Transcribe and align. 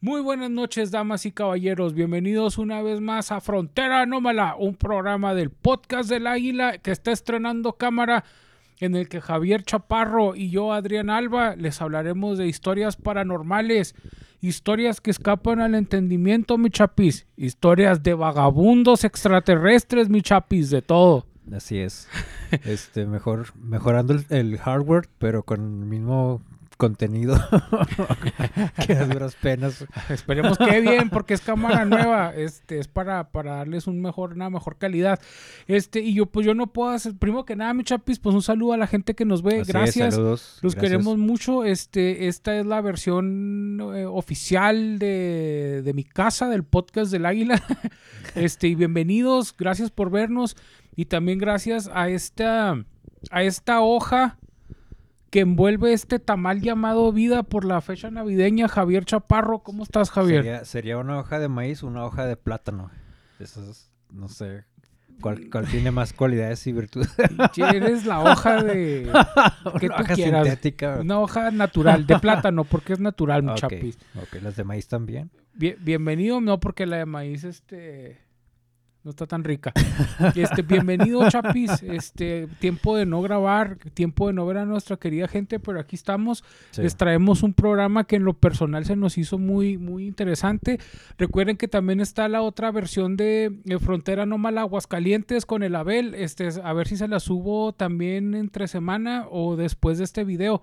Muy 0.00 0.20
buenas 0.20 0.48
noches, 0.48 0.92
damas 0.92 1.26
y 1.26 1.32
caballeros. 1.32 1.92
Bienvenidos 1.92 2.56
una 2.56 2.80
vez 2.82 3.00
más 3.00 3.32
a 3.32 3.40
Frontera 3.40 4.02
Anómala, 4.02 4.54
un 4.56 4.76
programa 4.76 5.34
del 5.34 5.50
podcast 5.50 6.08
del 6.08 6.28
Águila 6.28 6.78
que 6.78 6.92
está 6.92 7.10
estrenando 7.10 7.72
cámara 7.72 8.22
en 8.78 8.94
el 8.94 9.08
que 9.08 9.20
Javier 9.20 9.64
Chaparro 9.64 10.36
y 10.36 10.50
yo, 10.50 10.72
Adrián 10.72 11.10
Alba, 11.10 11.56
les 11.56 11.82
hablaremos 11.82 12.38
de 12.38 12.46
historias 12.46 12.94
paranormales, 12.94 13.96
historias 14.40 15.00
que 15.00 15.10
escapan 15.10 15.60
al 15.60 15.74
entendimiento, 15.74 16.58
mi 16.58 16.70
chapis, 16.70 17.26
historias 17.36 18.00
de 18.04 18.14
vagabundos 18.14 19.02
extraterrestres, 19.02 20.08
mi 20.08 20.22
chapis, 20.22 20.70
de 20.70 20.80
todo. 20.80 21.26
Así 21.52 21.78
es. 21.78 22.08
Este, 22.64 23.04
mejor, 23.04 23.46
mejorando 23.56 24.12
el, 24.12 24.24
el 24.30 24.58
hardware, 24.58 25.08
pero 25.18 25.42
con 25.42 25.60
el 25.60 25.86
mismo 25.86 26.40
contenido 26.78 27.36
que 28.86 28.94
a 28.94 29.04
duras 29.04 29.34
penas. 29.34 29.84
Esperemos 30.08 30.56
que 30.56 30.80
bien, 30.80 31.10
porque 31.10 31.34
es 31.34 31.42
cámara 31.42 31.84
nueva. 31.84 32.32
Este, 32.34 32.78
es 32.78 32.88
para, 32.88 33.30
para 33.30 33.56
darles 33.56 33.86
un 33.86 34.00
mejor, 34.00 34.32
una 34.32 34.48
mejor 34.48 34.78
calidad. 34.78 35.20
Este, 35.66 36.00
y 36.00 36.14
yo, 36.14 36.26
pues 36.26 36.46
yo 36.46 36.54
no 36.54 36.68
puedo 36.72 36.90
hacer, 36.90 37.16
primero 37.18 37.44
que 37.44 37.56
nada, 37.56 37.74
mi 37.74 37.84
chapis, 37.84 38.20
pues 38.20 38.34
un 38.34 38.42
saludo 38.42 38.72
a 38.72 38.76
la 38.78 38.86
gente 38.86 39.14
que 39.14 39.26
nos 39.26 39.42
ve. 39.42 39.60
Así 39.60 39.60
es, 39.60 39.68
Gracias. 39.68 40.14
saludos. 40.14 40.58
Los 40.62 40.74
Gracias. 40.74 40.92
queremos 40.92 41.18
mucho. 41.18 41.64
Este, 41.64 42.28
esta 42.28 42.56
es 42.56 42.64
la 42.64 42.80
versión 42.80 43.80
eh, 43.94 44.06
oficial 44.06 44.98
de, 44.98 45.82
de 45.84 45.92
mi 45.92 46.04
casa, 46.04 46.48
del 46.48 46.62
podcast 46.62 47.10
del 47.10 47.26
Águila. 47.26 47.60
este, 48.36 48.68
y 48.68 48.76
bienvenidos, 48.76 49.54
gracias 49.54 49.90
por 49.90 50.10
vernos. 50.10 50.56
Y 50.94 51.06
también 51.06 51.38
gracias 51.38 51.90
a 51.92 52.08
esta, 52.08 52.84
a 53.30 53.42
esta 53.42 53.80
hoja 53.80 54.37
que 55.30 55.40
envuelve 55.40 55.92
este 55.92 56.18
tamal 56.18 56.60
llamado 56.60 57.12
vida 57.12 57.42
por 57.42 57.64
la 57.64 57.80
fecha 57.80 58.10
navideña. 58.10 58.68
Javier 58.68 59.04
Chaparro, 59.04 59.60
¿cómo 59.60 59.82
estás, 59.82 60.10
Javier? 60.10 60.42
Sería, 60.42 60.64
sería 60.64 60.98
una 60.98 61.18
hoja 61.18 61.38
de 61.38 61.48
maíz, 61.48 61.82
una 61.82 62.04
hoja 62.04 62.24
de 62.26 62.36
plátano. 62.36 62.90
Esas, 63.38 63.90
no 64.10 64.28
sé. 64.28 64.64
¿Cuál, 65.20 65.50
cuál 65.50 65.66
tiene 65.66 65.90
más 65.90 66.12
cualidades 66.12 66.64
y 66.68 66.72
virtudes? 66.72 67.10
Eres 67.56 68.06
la 68.06 68.20
hoja 68.20 68.62
de... 68.62 69.10
que 69.80 69.86
una 69.86 69.96
tú 69.96 70.02
hoja 70.04 70.14
quieras. 70.14 70.46
sintética. 70.46 70.98
Una 71.00 71.18
hoja 71.18 71.50
natural, 71.50 72.06
de 72.06 72.18
plátano, 72.20 72.62
porque 72.64 72.92
es 72.92 73.00
natural, 73.00 73.42
mi 73.42 73.50
Ok, 73.50 73.56
chapis. 73.56 73.98
ok, 74.14 74.40
las 74.42 74.54
de 74.56 74.62
maíz 74.64 74.86
también. 74.86 75.30
Bien- 75.54 75.76
bienvenido, 75.80 76.40
no, 76.40 76.60
porque 76.60 76.86
la 76.86 76.98
de 76.98 77.06
maíz, 77.06 77.42
este, 77.42 78.18
no 79.08 79.12
está 79.12 79.26
tan 79.26 79.42
rica. 79.42 79.72
Este, 80.34 80.60
bienvenido, 80.60 81.26
Chapis. 81.30 81.82
Este, 81.88 82.46
tiempo 82.58 82.94
de 82.96 83.06
no 83.06 83.22
grabar, 83.22 83.78
tiempo 83.94 84.26
de 84.26 84.34
no 84.34 84.44
ver 84.44 84.58
a 84.58 84.66
nuestra 84.66 84.98
querida 84.98 85.26
gente, 85.26 85.58
pero 85.58 85.80
aquí 85.80 85.96
estamos. 85.96 86.44
Sí. 86.72 86.82
Les 86.82 86.94
traemos 86.94 87.42
un 87.42 87.54
programa 87.54 88.04
que 88.04 88.16
en 88.16 88.24
lo 88.24 88.34
personal 88.34 88.84
se 88.84 88.96
nos 88.96 89.16
hizo 89.16 89.38
muy, 89.38 89.78
muy 89.78 90.06
interesante. 90.06 90.78
Recuerden 91.16 91.56
que 91.56 91.68
también 91.68 92.00
está 92.00 92.28
la 92.28 92.42
otra 92.42 92.70
versión 92.70 93.16
de, 93.16 93.58
Frontera 93.80 94.26
Nómala 94.26 94.60
Aguascalientes 94.60 95.46
con 95.46 95.62
el 95.62 95.74
Abel. 95.74 96.14
Este, 96.14 96.50
a 96.62 96.72
ver 96.74 96.86
si 96.86 96.98
se 96.98 97.08
la 97.08 97.20
subo 97.20 97.72
también 97.72 98.34
entre 98.34 98.68
semana 98.68 99.26
o 99.30 99.56
después 99.56 99.96
de 99.96 100.04
este 100.04 100.24
video. 100.24 100.60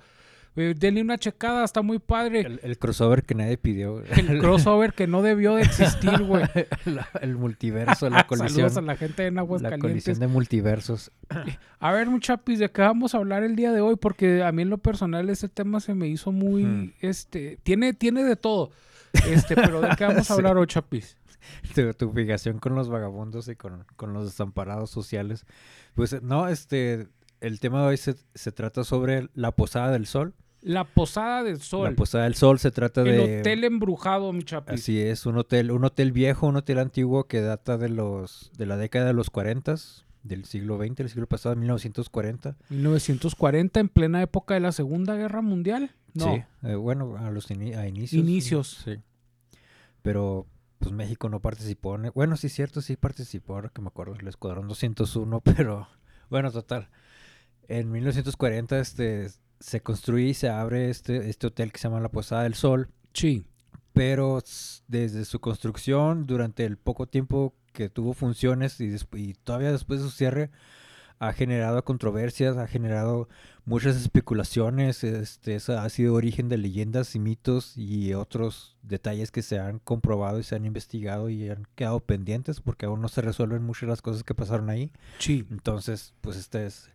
Eh, 0.58 0.74
denle 0.78 1.02
una 1.02 1.18
checada, 1.18 1.66
está 1.66 1.82
muy 1.82 2.00
padre. 2.00 2.40
El, 2.42 2.60
el 2.64 2.78
crossover 2.80 3.24
que 3.24 3.36
nadie 3.36 3.58
pidió. 3.58 4.02
El 4.04 4.40
crossover 4.40 4.94
que 4.94 5.06
no 5.06 5.22
debió 5.22 5.56
de 5.56 5.64
existir, 5.64 6.22
güey. 6.24 6.44
La- 6.86 7.10
el 7.22 7.36
multiverso, 7.36 8.10
la 8.10 8.24
colisión. 8.28 8.70
Saludos 8.70 8.78
a 8.78 8.82
la 8.82 8.96
gente 8.96 9.28
en 9.28 9.36
La 9.36 9.42
Aguascalientes. 9.42 9.82
colisión 9.92 10.20
de 10.20 10.28
multiversos. 10.28 11.12
A 11.80 11.92
ver, 11.92 12.08
muchachos, 12.10 12.58
¿de 12.60 12.72
qué 12.72 12.82
vamos 12.82 13.14
a 13.14 13.18
hablar 13.18 13.44
el 13.44 13.56
día 13.58 13.72
de 13.74 13.82
hoy? 13.82 13.98
Porque 13.98 14.44
a 14.44 14.52
mí 14.54 14.62
en 14.62 14.70
lo 14.70 14.78
personal 14.78 15.30
ese 15.30 15.50
tema 15.50 15.80
se 15.82 15.94
me 15.94 16.08
hizo 16.08 16.32
muy, 16.32 16.64
Hmm. 16.64 16.94
este, 17.02 17.58
tiene, 17.64 17.94
tiene 17.94 18.24
de 18.24 18.36
todo. 18.38 18.72
Este, 19.30 19.56
pero 19.56 19.82
¿de 19.82 19.90
qué 19.98 20.06
vamos 20.06 20.20
a 20.20 20.24
Sí. 20.24 20.34
hablar 20.34 20.58
hoy, 20.58 20.68
chapis? 20.68 21.18
tu, 21.76 21.94
tu 21.94 22.12
fijación 22.12 22.58
con 22.60 22.74
los 22.76 22.90
vagabundos 22.90 23.48
y 23.50 23.56
con, 23.56 23.86
con 23.98 24.14
los 24.14 24.26
desamparados 24.26 24.90
sociales. 24.90 25.46
Pues 25.94 26.22
no, 26.24 26.48
este, 26.48 27.08
el 27.42 27.60
tema 27.60 27.82
de 27.82 27.88
hoy 27.88 27.98
se, 27.98 28.16
se 28.34 28.52
trata 28.52 28.84
sobre 28.84 29.28
la 29.36 29.52
Posada 29.52 29.92
del 29.92 30.08
Sol. 30.08 30.34
La 30.66 30.84
Posada 30.84 31.44
del 31.44 31.62
Sol. 31.62 31.90
La 31.92 31.96
Posada 31.96 32.24
del 32.24 32.34
Sol 32.34 32.58
se 32.58 32.72
trata 32.72 33.02
el 33.02 33.08
de... 33.08 33.40
hotel 33.40 33.64
embrujado, 33.64 34.34
mi 34.34 34.44
chapis. 34.44 34.82
Así 34.82 35.00
es, 35.00 35.28
un 35.28 35.38
hotel, 35.38 35.70
un 35.70 35.86
hotel 35.86 36.12
viejo, 36.12 36.48
un 36.48 36.56
hotel 36.56 36.80
antiguo 36.80 37.26
que 37.28 37.42
data 37.42 37.78
de 37.78 37.90
los 37.90 38.52
de 38.58 38.66
la 38.66 38.76
década 38.76 39.06
de 39.06 39.14
los 39.14 39.30
40 39.30 39.76
del 40.24 40.46
siglo 40.46 40.78
XX, 40.80 40.96
del 40.96 41.10
siglo 41.10 41.28
pasado, 41.28 41.56
1940. 41.56 42.58
1940, 42.70 43.80
en 43.80 43.90
plena 43.90 44.24
época 44.24 44.56
de 44.56 44.60
la 44.60 44.72
Segunda 44.72 45.16
Guerra 45.16 45.42
Mundial. 45.44 45.92
No. 46.16 46.34
Sí, 46.34 46.44
eh, 46.64 46.74
bueno, 46.74 47.16
a 47.18 47.30
los 47.30 47.52
a 47.52 47.54
inicios. 47.88 48.14
Inicios. 48.14 48.82
Sí. 48.84 48.96
Pero 50.02 50.48
pues 50.80 50.92
México 50.94 51.30
no 51.30 51.42
participó. 51.42 51.96
en- 51.96 52.12
Bueno, 52.16 52.38
sí, 52.38 52.50
cierto, 52.50 52.82
sí 52.82 52.96
participó, 52.96 53.54
ahora 53.54 53.70
que 53.70 53.82
me 53.84 53.88
acuerdo, 53.90 54.16
el 54.16 54.28
Escuadrón 54.28 54.68
201, 54.68 55.42
pero 55.44 55.88
bueno, 56.32 56.52
total. 56.52 56.90
En 57.68 57.92
1940 57.92 58.80
este, 58.80 59.30
se 59.60 59.82
construye 59.82 60.30
y 60.30 60.34
se 60.34 60.50
abre 60.50 60.90
este, 60.90 61.30
este 61.30 61.48
hotel 61.48 61.72
que 61.72 61.80
se 61.80 61.88
llama 61.88 62.00
La 62.00 62.10
Posada 62.10 62.44
del 62.44 62.54
Sol, 62.56 62.90
Sí. 63.14 63.46
pero 63.94 64.42
desde 64.88 65.26
su 65.26 65.40
construcción, 65.40 66.26
durante 66.28 66.66
el 66.66 66.78
poco 66.78 67.08
tiempo 67.08 67.54
que 67.74 67.90
tuvo 67.90 68.14
funciones 68.14 68.80
y, 68.82 68.96
y 69.14 69.34
todavía 69.34 69.72
después 69.72 70.02
de 70.02 70.06
su 70.10 70.12
cierre, 70.16 70.50
ha 71.18 71.32
generado 71.32 71.82
controversias, 71.86 72.58
ha 72.58 72.68
generado 72.68 73.30
muchas 73.64 73.96
especulaciones, 73.96 75.02
este, 75.06 75.56
eso 75.56 75.80
ha 75.80 75.88
sido 75.90 76.14
origen 76.14 76.50
de 76.50 76.58
leyendas 76.58 77.16
y 77.16 77.20
mitos 77.20 77.78
y 77.78 78.14
otros 78.14 78.76
detalles 78.84 79.32
que 79.32 79.42
se 79.42 79.58
han 79.60 79.80
comprobado 79.80 80.40
y 80.40 80.44
se 80.44 80.56
han 80.56 80.66
investigado 80.66 81.30
y 81.30 81.50
han 81.50 81.66
quedado 81.76 82.02
pendientes 82.02 82.60
porque 82.60 82.86
aún 82.86 83.02
no 83.02 83.08
se 83.08 83.22
resuelven 83.22 83.64
muchas 83.64 83.82
de 83.82 83.88
las 83.88 84.02
cosas 84.02 84.24
que 84.24 84.36
pasaron 84.36 84.70
ahí. 84.70 84.92
Sí. 85.20 85.46
Entonces, 85.52 86.14
pues 86.20 86.36
este 86.36 86.66
es 86.66 86.90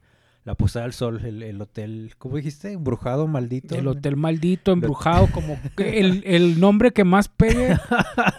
la 0.45 0.55
Posada 0.55 0.87
del 0.87 0.95
Sol, 0.95 1.21
el, 1.25 1.43
el 1.43 1.61
hotel, 1.61 2.15
¿cómo 2.19 2.37
dijiste? 2.37 2.73
Embrujado, 2.73 3.27
maldito. 3.27 3.75
El 3.75 3.87
hotel 3.89 4.17
maldito, 4.17 4.73
embrujado, 4.73 5.27
como 5.33 5.59
que 5.77 6.01
el, 6.01 6.23
el 6.27 6.59
nombre 6.61 6.93
que 6.93 7.05
más 7.05 7.28
pegue, 7.28 7.77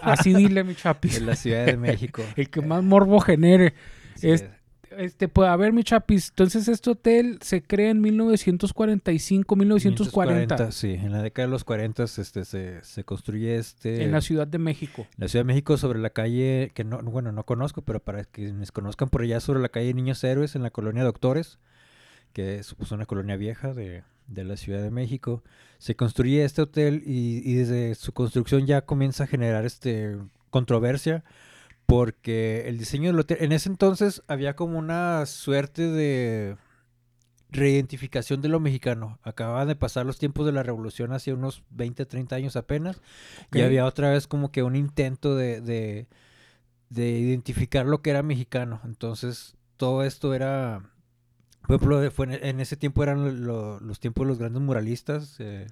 así 0.02 0.34
dile, 0.34 0.64
mi 0.64 0.76
chapis. 0.76 1.18
En 1.18 1.26
la 1.28 1.36
Ciudad 1.36 1.66
de 1.66 1.78
México. 1.78 2.24
El 2.36 2.50
que 2.50 2.62
más 2.62 2.84
morbo 2.84 3.20
genere. 3.20 3.74
Sí, 4.16 4.30
es- 4.32 4.46
Este, 4.98 5.30
pues, 5.30 5.48
a 5.48 5.56
ver, 5.56 5.72
mi 5.72 5.84
chapis, 5.86 6.30
entonces 6.30 6.68
este 6.68 6.90
hotel 6.90 7.38
se 7.42 7.62
crea 7.64 7.92
en 7.92 8.02
1945, 8.02 9.56
1940, 9.56 10.56
1940, 10.56 10.72
Sí, 10.72 10.94
en 10.94 11.12
la 11.14 11.22
década 11.22 11.48
de 11.48 11.52
los 11.52 11.64
40 11.64 12.04
este, 12.04 12.44
se, 12.46 12.84
se 12.84 13.04
construye 13.06 13.56
este... 13.58 14.04
en 14.04 14.12
la 14.12 14.20
Ciudad 14.22 14.48
de 14.48 14.58
México. 14.58 15.08
la 15.18 15.28
Ciudad 15.30 15.46
de 15.46 15.48
México 15.48 15.78
sobre 15.78 16.00
la 16.00 16.10
calle, 16.10 16.72
que 16.74 16.84
no, 16.84 17.00
bueno, 17.04 17.32
no 17.32 17.44
conozco, 17.46 17.82
pero 17.84 18.00
para 18.02 18.26
quienes 18.26 18.72
conozcan 18.74 19.08
por 19.10 19.22
allá, 19.22 19.40
sobre 19.40 19.62
la 19.62 19.70
calle 19.70 19.94
Niños 19.94 20.22
Héroes, 20.26 20.56
en 20.56 20.64
la 20.64 20.72
colonia 20.72 21.04
Doctores, 21.04 21.58
que 22.34 22.56
es 22.56 22.74
pues, 22.76 22.92
una 22.92 23.06
colonia 23.06 23.38
vieja 23.38 23.74
de, 23.74 24.04
de 24.28 24.44
la 24.44 24.58
Ciudad 24.58 24.82
de 24.82 24.92
México. 24.92 25.44
Se 25.78 25.96
construye 25.96 26.44
este 26.44 26.62
hotel 26.62 27.04
y, 27.06 27.42
y 27.50 27.56
desde 27.56 27.96
su 27.96 28.14
construcción 28.14 28.66
ya 28.66 28.86
comienza 28.86 29.24
a 29.24 29.28
generar 29.28 29.66
este 29.66 30.18
controversia, 30.50 31.24
porque 31.86 32.68
el 32.68 32.78
diseño 32.78 33.10
del 33.10 33.20
hotel, 33.20 33.38
en 33.42 33.52
ese 33.52 33.70
entonces 33.70 34.22
había 34.28 34.56
como 34.56 34.78
una 34.78 35.26
suerte 35.26 35.88
de 35.88 36.58
reidentificación 37.52 38.42
de 38.42 38.50
lo 38.50 38.60
mexicano. 38.60 39.20
Acababan 39.24 39.68
de 39.68 39.76
pasar 39.76 40.06
los 40.06 40.18
tiempos 40.18 40.46
de 40.46 40.54
la 40.54 40.64
revolución 40.64 41.12
hace 41.12 41.34
unos 41.34 41.64
20, 41.72 42.06
30 42.06 42.36
años 42.36 42.56
apenas. 42.56 43.02
Y 43.52 43.62
había 43.62 43.86
otra 43.86 44.10
vez 44.10 44.28
como 44.28 44.52
que 44.52 44.64
un 44.64 44.76
intento 44.76 45.36
de, 45.36 45.60
de, 45.62 46.08
de 46.90 47.10
identificar 47.12 47.86
lo 47.86 48.02
que 48.02 48.12
era 48.12 48.24
mexicano. 48.24 48.82
Entonces, 48.86 49.56
todo 49.78 50.04
esto 50.04 50.34
era... 50.34 50.90
Por 51.68 51.76
ejemplo, 51.76 52.00
de- 52.00 52.12
fue 52.12 52.26
en, 52.26 52.44
en 52.46 52.60
ese 52.60 52.76
tiempo 52.78 53.04
eran 53.04 53.46
lo- 53.46 53.80
los 53.80 54.00
tiempos 54.00 54.26
de 54.26 54.30
los 54.30 54.38
grandes 54.40 54.62
muralistas. 54.62 55.36
eh, 55.40 55.68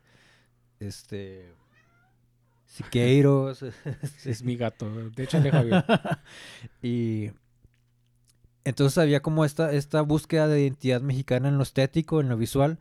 este... 0.79 1.53
Siqueiros. 2.65 3.63
Es 4.25 4.43
mi 4.43 4.55
gato, 4.55 4.87
déchale, 5.15 5.51
Javier. 5.51 5.83
y 6.83 7.31
entonces 8.63 8.97
había 8.99 9.21
como 9.21 9.43
esta, 9.45 9.71
esta 9.73 10.01
búsqueda 10.01 10.47
de 10.47 10.61
identidad 10.61 11.01
mexicana 11.01 11.49
en 11.49 11.57
lo 11.57 11.63
estético, 11.63 12.21
en 12.21 12.29
lo 12.29 12.37
visual. 12.37 12.77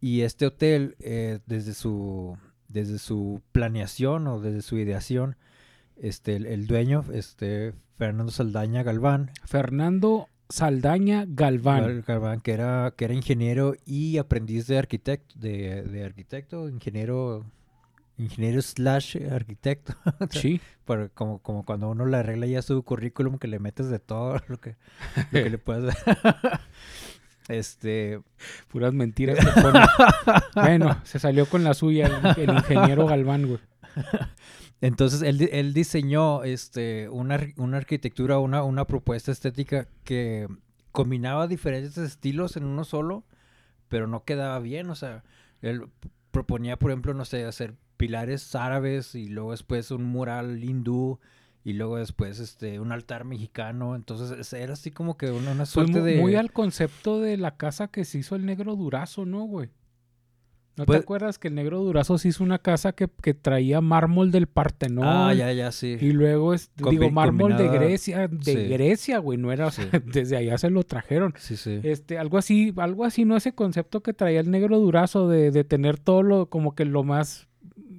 Y 0.00 0.22
este 0.22 0.46
hotel, 0.46 0.96
eh, 1.00 1.38
desde 1.46 1.74
su 1.74 2.36
desde 2.68 2.98
su 2.98 3.42
planeación 3.52 4.26
o 4.28 4.40
desde 4.40 4.62
su 4.62 4.78
ideación, 4.78 5.36
este, 5.96 6.36
el, 6.36 6.46
el 6.46 6.66
dueño, 6.68 7.04
este, 7.12 7.74
Fernando 7.98 8.30
Saldaña 8.32 8.82
Galván, 8.84 9.32
Fernando 9.44 10.28
Saldaña 10.50 11.24
Galván. 11.28 11.82
Gal- 11.84 12.02
Galván, 12.06 12.40
que 12.40 12.52
era, 12.52 12.92
que 12.96 13.04
era 13.06 13.14
ingeniero 13.14 13.74
y 13.86 14.18
aprendiz 14.18 14.66
de 14.66 14.78
arquitecto, 14.78 15.34
de, 15.38 15.82
de 15.82 16.04
arquitecto, 16.04 16.68
ingeniero, 16.68 17.44
ingeniero 18.18 18.60
slash 18.60 19.16
arquitecto. 19.30 19.94
Sí. 20.30 20.60
Por- 20.84 21.10
como, 21.12 21.38
como 21.38 21.64
cuando 21.64 21.88
uno 21.88 22.04
le 22.06 22.16
arregla 22.18 22.46
ya 22.46 22.62
su 22.62 22.82
currículum 22.82 23.38
que 23.38 23.48
le 23.48 23.58
metes 23.60 23.88
de 23.88 23.98
todo 24.00 24.36
lo 24.48 24.60
que, 24.60 24.76
lo 25.30 25.42
que 25.44 25.50
le 25.50 25.58
puedas 25.66 25.94
Este, 27.48 28.20
Puras 28.68 28.92
mentiras 28.92 29.38
bueno, 30.54 31.00
se 31.04 31.18
salió 31.18 31.46
con 31.46 31.64
la 31.64 31.74
suya 31.74 32.06
el, 32.36 32.48
el 32.50 32.56
ingeniero 32.56 33.06
Galván, 33.06 33.46
güey. 33.46 33.60
Entonces 34.80 35.22
él, 35.22 35.48
él 35.52 35.74
diseñó 35.74 36.42
este, 36.44 37.08
una, 37.10 37.38
una 37.56 37.76
arquitectura, 37.76 38.38
una, 38.38 38.62
una 38.62 38.86
propuesta 38.86 39.30
estética 39.30 39.88
que 40.04 40.48
combinaba 40.92 41.46
diferentes 41.46 41.98
estilos 41.98 42.56
en 42.56 42.64
uno 42.64 42.84
solo, 42.84 43.24
pero 43.88 44.06
no 44.06 44.24
quedaba 44.24 44.58
bien. 44.58 44.88
O 44.90 44.94
sea, 44.94 45.22
él 45.60 45.86
proponía, 46.30 46.78
por 46.78 46.90
ejemplo, 46.90 47.12
no 47.14 47.24
sé, 47.24 47.44
hacer 47.44 47.74
pilares 47.98 48.54
árabes 48.54 49.14
y 49.14 49.28
luego 49.28 49.50
después 49.50 49.90
un 49.90 50.04
mural 50.04 50.64
hindú 50.64 51.18
y 51.62 51.74
luego 51.74 51.98
después 51.98 52.38
este 52.40 52.80
un 52.80 52.90
altar 52.92 53.26
mexicano. 53.26 53.94
Entonces 53.94 54.30
es- 54.38 54.52
era 54.54 54.72
así 54.72 54.90
como 54.90 55.18
que 55.18 55.30
una, 55.30 55.50
una 55.50 55.58
Pues 55.64 55.68
suerte 55.70 56.00
de... 56.00 56.18
muy 56.18 56.34
al 56.36 56.52
concepto 56.52 57.20
de 57.20 57.36
la 57.36 57.56
casa 57.58 57.88
que 57.88 58.06
se 58.06 58.16
hizo 58.18 58.34
el 58.34 58.46
negro 58.46 58.76
Durazo, 58.76 59.26
¿no, 59.26 59.42
güey? 59.44 59.68
¿No 60.76 60.86
Pues- 60.86 61.00
te 61.00 61.02
acuerdas 61.02 61.38
que 61.38 61.48
el 61.48 61.54
negro 61.56 61.80
Durazo 61.80 62.16
se 62.16 62.28
hizo 62.28 62.42
una 62.42 62.58
casa 62.58 62.92
que, 62.92 63.08
que 63.22 63.34
traía 63.34 63.80
mármol 63.80 64.30
del 64.30 64.46
Partenón? 64.46 65.04
Ah, 65.06 65.34
ya, 65.34 65.52
ya, 65.52 65.72
sí. 65.72 65.96
Y 66.00 66.12
luego, 66.12 66.54
es, 66.54 66.70
Combi- 66.76 66.90
digo, 66.90 67.10
mármol 67.10 67.56
de 67.56 67.68
Grecia, 67.68 68.28
de 68.28 68.42
sí. 68.52 68.68
Grecia, 68.68 69.18
güey, 69.18 69.36
no 69.36 69.52
era, 69.52 69.66
o 69.66 69.70
sea, 69.70 69.86
desde 70.06 70.36
allá 70.36 70.56
se 70.58 70.70
lo 70.70 70.82
trajeron. 70.84 71.34
Sí, 71.36 71.56
sí. 71.56 71.80
Este, 71.82 72.18
algo 72.18 72.38
así, 72.38 72.72
algo 72.76 73.04
así, 73.04 73.24
¿no? 73.26 73.36
Ese 73.36 73.52
concepto 73.52 74.02
que 74.02 74.14
traía 74.14 74.40
el 74.40 74.50
negro 74.50 74.78
Durazo 74.78 75.28
de, 75.28 75.50
de 75.50 75.64
tener 75.64 75.98
todo 75.98 76.22
lo, 76.22 76.46
como 76.46 76.74
que 76.74 76.84
lo 76.86 77.02
más, 77.02 77.46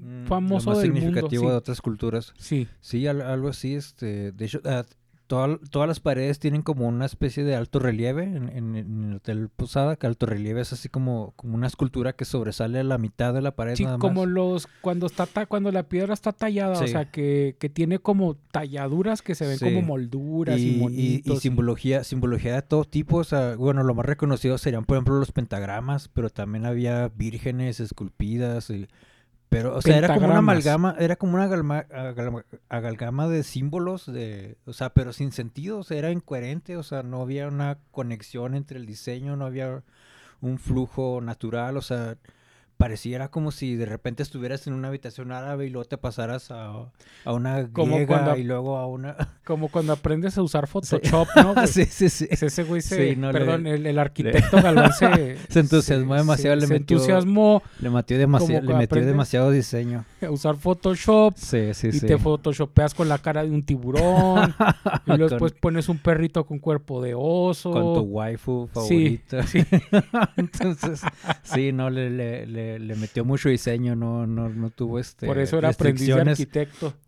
Mm, 0.03 0.25
famoso 0.25 0.71
lo 0.71 0.75
más 0.75 0.81
del 0.81 0.91
mundo, 0.94 1.06
significativo 1.06 1.44
sí. 1.44 1.50
de 1.50 1.56
otras 1.56 1.81
culturas. 1.81 2.33
sí. 2.38 2.67
Sí, 2.79 3.06
al- 3.06 3.21
algo 3.21 3.50
así, 3.50 3.75
este, 3.75 4.31
de 4.31 4.45
hecho, 4.45 4.59
ah, 4.65 4.83
toda- 5.31 5.57
todas 5.69 5.88
las 5.88 6.01
paredes 6.01 6.39
tienen 6.39 6.62
como 6.62 6.86
una 6.89 7.06
especie 7.06 7.45
de 7.45 7.56
alto 7.56 7.80
relieve 7.80 8.24
en, 8.24 8.50
en- 8.50 8.75
en 8.75 9.04
el 9.12 9.16
Hotel 9.16 9.48
Posada, 9.48 9.95
que 9.95 10.06
alto 10.06 10.25
relieve 10.25 10.60
es 10.60 10.74
así 10.74 10.89
como, 10.89 11.31
como 11.38 11.56
una 11.56 11.68
escultura 11.68 12.12
que 12.13 12.25
sobresale 12.25 12.80
a 12.80 12.83
la 12.83 12.98
mitad 12.98 13.33
de 13.33 13.42
la 13.42 13.56
pared 13.56 13.75
Sí, 13.75 13.86
nada 13.86 13.98
como 13.98 14.25
más. 14.25 14.30
los, 14.33 14.68
cuando 14.81 15.06
está, 15.06 15.25
ta- 15.28 15.45
cuando 15.45 15.72
la 15.72 15.83
piedra 15.83 16.13
está 16.13 16.33
tallada, 16.33 16.78
o 16.83 16.86
sea, 16.88 17.10
que, 17.10 17.56
que 17.60 17.69
tiene 17.69 18.00
como 18.00 18.36
talladuras 18.51 19.22
que 19.22 19.33
se 19.36 19.48
ven 19.48 19.57
Sí. 19.57 19.63
como 19.66 19.81
molduras 19.81 20.60
y, 20.60 20.83
y, 20.92 21.22
y- 21.24 21.38
simbología, 21.38 22.04
simbología 22.04 22.56
de 22.56 22.62
todo 22.63 22.84
tipo, 22.84 23.18
o 23.18 23.24
sea, 23.24 23.56
bueno, 23.56 23.84
lo 23.84 23.95
más 23.95 24.06
reconocido 24.06 24.57
serían, 24.57 24.84
por 24.84 24.98
ejemplo, 24.98 25.18
los 25.18 25.31
pentagramas, 25.31 26.10
pero 26.10 26.30
también 26.30 26.66
había 26.66 27.07
vírgenes 27.07 27.80
esculpidas, 27.80 28.69
y- 28.69 28.88
pero, 29.51 29.75
o 29.75 29.81
sea, 29.81 29.98
era 29.98 30.07
como 30.13 30.27
una 30.27 30.36
amalgama, 30.39 30.95
era 30.98 31.15
como 31.18 31.33
una 31.36 31.44
agalma- 31.44 31.86
agalma- 31.89 32.45
amalgama 32.69 33.27
de 33.27 33.44
símbolos, 33.44 34.06
de, 34.06 34.57
o 34.65 34.71
sea, 34.71 34.92
pero 34.94 35.12
sin 35.12 35.33
sentido, 35.33 35.80
o 35.80 35.83
sea, 35.83 35.98
era 35.98 36.09
incoherente, 36.09 36.77
o 36.77 36.83
sea, 36.83 37.03
no 37.03 37.21
había 37.21 37.50
una 37.50 37.77
conexión 37.92 38.56
entre 38.56 38.77
el 38.77 38.86
diseño, 38.86 39.36
no 39.36 39.45
había 39.45 39.83
un 40.39 40.57
flujo 40.57 41.19
natural, 41.21 41.75
o 41.75 41.81
sea, 41.81 42.15
pareciera 42.81 43.28
como 43.30 43.51
si 43.51 43.75
de 43.75 43.86
repente 43.86 44.24
estuvieras 44.24 44.66
en 44.66 44.74
una 44.74 44.88
habitación 44.88 45.31
árabe 45.31 45.68
y 45.68 45.69
luego 45.69 45.86
te 45.88 45.98
pasaras 46.00 46.50
a, 46.50 46.89
a 47.25 47.33
una 47.33 47.69
Como 47.72 48.06
cuando- 48.07 48.36
y 48.36 48.44
luego 48.44 48.78
a 48.78 48.88
una... 48.88 49.16
Como 49.44 49.68
cuando 49.68 49.94
aprendes 49.94 50.38
a 50.38 50.42
usar 50.42 50.66
Photoshop, 50.68 51.28
¿no? 51.36 51.54
güey? 51.54 51.68
sí, 51.68 51.86
sí, 51.86 52.10
sí. 52.10 52.28
Es 52.30 52.42
ese 52.42 52.63
güey 52.63 52.81
se, 52.81 53.12
Sí, 53.12 53.16
no, 53.18 53.31
le- 53.31 53.39
perdón, 53.39 53.68
el, 53.68 53.86
el 53.86 54.00
arquitecto 54.00 54.57
Galván 54.63 54.94
se, 54.94 55.38
Se 55.50 55.60
entusiasmó 55.60 56.16
demasiado, 56.16 56.56
le 56.56 56.68
se 56.68 56.74
metió- 56.74 56.98
entusiasmó 56.98 57.62
Le 57.80 57.89
metió, 57.89 58.18
demasiado, 58.18 58.66
le 58.66 58.74
metió 58.75 59.06
demasiado 59.06 59.51
diseño. 59.51 60.06
a 60.22 60.30
usar 60.31 60.56
Photoshop 60.56 61.36
Sí, 61.38 61.74
sí, 61.74 61.88
y 61.89 61.92
sí. 61.94 62.07
te 62.07 62.18
photoshopeas 62.18 62.94
con 62.94 63.10
la 63.10 63.18
cara 63.19 63.44
de 63.44 63.51
un 63.51 63.63
tiburón 63.63 64.56
y 65.06 65.10
luego 65.10 65.27
Con- 65.27 65.30
después 65.30 65.51
pones 65.54 65.89
un 65.89 65.98
perrito 66.00 66.45
con 66.45 66.60
cuerpo 66.60 67.01
de 67.01 67.13
oso. 67.16 67.72
Con 67.72 67.94
tu 67.94 68.01
waifu 68.01 68.69
Sí, 68.88 69.22
favorita. 69.27 69.45
Entonces, 70.38 71.01
sí, 71.44 71.72
no, 71.72 71.89
le, 71.89 72.10
le, 72.10 72.45
le, 72.79 72.79
le 72.79 72.95
metió 72.95 73.25
mucho 73.25 73.50
diseño, 73.50 73.95
no, 73.95 74.27
no, 74.27 74.50
no 74.50 74.69
tuvo 74.69 75.00
este. 75.00 75.25
Por 75.27 75.38
eso 75.39 75.57
era 75.57 75.69
aprendiz 75.69 76.07
de 76.07 76.13
arquitecto. 76.13 76.94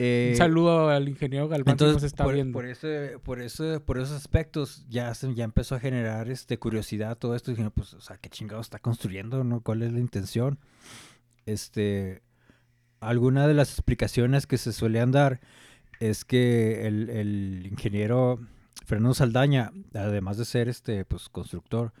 Eh, 0.00 0.30
Un 0.32 0.36
saludo 0.38 0.88
al 0.88 1.08
ingeniero 1.08 1.46
Galván 1.46 1.64
que 1.64 1.70
Entonces, 1.84 1.94
nos 1.94 2.02
está 2.02 2.24
por, 2.24 2.34
viendo. 2.34 2.52
por 2.52 2.66
ese, 2.66 3.18
por 3.22 3.40
ese, 3.40 3.78
por 3.78 3.98
esos 3.98 4.16
aspectos 4.16 4.84
ya 4.88 5.14
se, 5.14 5.32
ya 5.34 5.44
empezó 5.44 5.76
a 5.76 5.78
generar 5.80 6.28
este 6.30 6.58
curiosidad 6.58 7.16
todo 7.16 7.36
esto. 7.36 7.52
Dije, 7.52 7.70
pues, 7.70 7.94
o 7.94 8.00
sea, 8.00 8.16
qué 8.16 8.28
chingado 8.28 8.60
está 8.60 8.80
construyendo, 8.80 9.44
¿no? 9.44 9.60
¿Cuál 9.60 9.82
es 9.82 9.92
la 9.92 10.00
intención? 10.00 10.58
Este, 11.46 12.22
alguna 12.98 13.46
de 13.46 13.54
las 13.54 13.70
explicaciones 13.70 14.48
que 14.48 14.58
se 14.58 14.72
solían 14.72 15.12
dar 15.12 15.40
es 16.00 16.24
que 16.24 16.88
el, 16.88 17.08
el 17.10 17.66
ingeniero 17.70 18.40
Fernando 18.86 19.14
Saldaña, 19.14 19.72
además 19.94 20.38
de 20.38 20.44
ser 20.44 20.68
este, 20.68 21.04
pues, 21.04 21.28
constructor, 21.28 21.92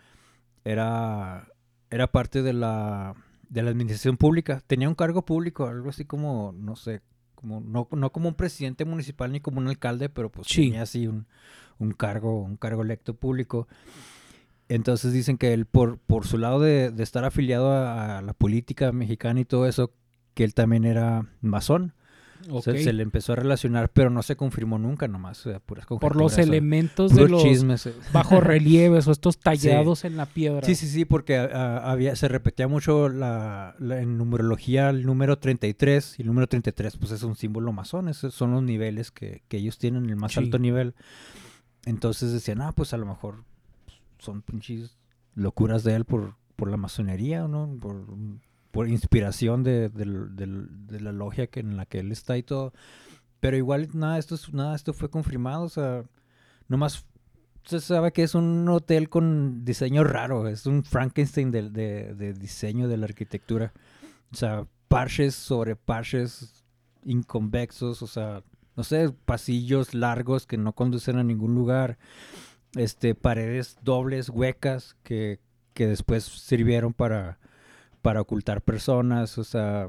era, 0.64 1.48
era 1.90 2.10
parte 2.10 2.42
de 2.42 2.52
la, 2.52 3.14
de 3.48 3.62
la 3.62 3.70
administración 3.70 4.16
pública. 4.16 4.62
Tenía 4.66 4.88
un 4.88 4.94
cargo 4.94 5.24
público, 5.24 5.66
algo 5.66 5.90
así 5.90 6.04
como, 6.04 6.52
no 6.56 6.76
sé, 6.76 7.02
como, 7.34 7.60
no, 7.60 7.88
no 7.92 8.10
como 8.12 8.28
un 8.28 8.34
presidente 8.34 8.84
municipal 8.84 9.30
ni 9.32 9.40
como 9.40 9.58
un 9.60 9.68
alcalde, 9.68 10.08
pero 10.08 10.30
pues 10.30 10.48
Sí. 10.48 10.64
tenía 10.66 10.82
así 10.82 11.06
un, 11.06 11.26
un 11.78 11.92
cargo, 11.92 12.42
un 12.42 12.56
cargo 12.56 12.82
electo 12.82 13.14
público. 13.14 13.68
Entonces 14.68 15.12
dicen 15.12 15.36
que 15.36 15.52
él, 15.52 15.66
por, 15.66 15.98
por 15.98 16.26
su 16.26 16.38
lado 16.38 16.58
de, 16.60 16.90
de 16.90 17.02
estar 17.02 17.24
afiliado 17.24 17.70
a, 17.70 18.18
a 18.18 18.22
la 18.22 18.32
política 18.32 18.92
mexicana 18.92 19.40
y 19.40 19.44
todo 19.44 19.66
eso, 19.66 19.92
que 20.32 20.44
él 20.44 20.54
también 20.54 20.84
era 20.84 21.26
masón. 21.42 21.92
Se 22.62 22.92
le 22.92 23.02
empezó 23.02 23.32
a 23.32 23.36
relacionar, 23.36 23.88
pero 23.90 24.10
no 24.10 24.22
se 24.22 24.36
confirmó 24.36 24.78
nunca 24.78 25.08
nomás. 25.08 25.46
o 25.46 25.50
sea, 25.50 25.60
puras 25.60 25.86
Por 25.86 26.16
los 26.16 26.38
elementos 26.38 27.14
de 27.14 27.28
los 27.28 27.42
chismes. 27.42 27.86
eh. 27.86 27.94
bajos 28.12 28.42
relieves 28.42 29.06
o 29.08 29.12
estos 29.12 29.38
tallados 29.40 30.04
en 30.04 30.16
la 30.16 30.26
piedra. 30.26 30.64
Sí, 30.66 30.74
sí, 30.74 30.86
sí, 30.88 31.04
porque 31.04 31.36
había, 31.38 32.16
se 32.16 32.28
repetía 32.28 32.68
mucho 32.68 33.08
la, 33.08 33.74
la- 33.78 34.00
en 34.00 34.18
numerología 34.18 34.90
el 34.90 35.04
número 35.06 35.38
33 35.38 36.18
y 36.18 36.22
el 36.22 36.28
número 36.28 36.46
33 36.46 36.96
pues 36.96 37.12
es 37.12 37.22
un 37.22 37.36
símbolo 37.36 37.72
masón, 37.72 38.08
esos 38.08 38.34
son 38.34 38.52
los 38.52 38.62
niveles 38.62 39.10
que, 39.10 39.42
que 39.48 39.56
ellos 39.58 39.78
tienen, 39.78 40.08
el 40.10 40.16
más 40.16 40.32
Sí. 40.32 40.40
alto 40.40 40.58
nivel. 40.58 40.94
Entonces 41.86 42.32
decían, 42.32 42.62
ah, 42.62 42.72
pues 42.72 42.92
a 42.94 42.96
lo 42.96 43.06
mejor 43.06 43.44
son 44.18 44.42
pinches 44.42 44.96
locuras 45.34 45.84
de 45.84 45.94
él 45.94 46.04
por, 46.04 46.34
por 46.56 46.70
la 46.70 46.76
masonería, 46.76 47.46
¿no? 47.46 47.76
Por, 47.80 48.06
por 48.74 48.88
inspiración 48.88 49.62
de, 49.62 49.88
del- 49.88 50.34
del- 50.34 50.86
de 50.88 51.00
la 51.00 51.12
logia 51.12 51.46
que, 51.46 51.60
en 51.60 51.76
la 51.76 51.86
que 51.86 52.00
él 52.00 52.10
está 52.10 52.36
y 52.36 52.42
todo. 52.42 52.72
Pero 53.38 53.56
igual 53.56 53.88
nada, 53.94 54.18
esto, 54.18 54.34
es- 54.34 54.52
nada, 54.52 54.74
esto 54.74 54.92
fue 54.92 55.08
confirmado, 55.10 55.62
o 55.62 55.68
sea, 55.68 56.02
nomás 56.66 57.06
se 57.64 57.80
sabe 57.80 58.12
que 58.12 58.24
es 58.24 58.34
un 58.34 58.68
hotel 58.68 59.08
con 59.08 59.64
diseño 59.64 60.02
raro, 60.02 60.48
es 60.48 60.66
un 60.66 60.82
Frankenstein 60.82 61.52
del- 61.52 61.72
de, 61.72 62.14
de 62.14 62.34
diseño 62.34 62.88
de 62.88 62.96
la 62.96 63.06
arquitectura. 63.06 63.72
O 64.32 64.36
sea, 64.36 64.66
parches 64.88 65.34
sobre 65.36 65.76
parches 65.76 66.64
inconvexos, 67.04 68.02
o 68.02 68.06
sea, 68.08 68.42
no 68.76 68.82
sé, 68.82 69.10
pasillos 69.24 69.94
largos 69.94 70.46
que 70.46 70.56
no 70.58 70.72
conducen 70.74 71.16
a 71.16 71.22
ningún 71.24 71.54
lugar, 71.54 71.96
este, 72.74 73.14
paredes 73.14 73.76
dobles, 73.82 74.28
huecas, 74.30 74.96
que, 75.04 75.38
que 75.74 75.86
después 75.86 76.24
sirvieron 76.24 76.92
para, 76.92 77.38
para 78.04 78.20
ocultar 78.20 78.60
personas, 78.60 79.38
o 79.38 79.44
sea, 79.44 79.88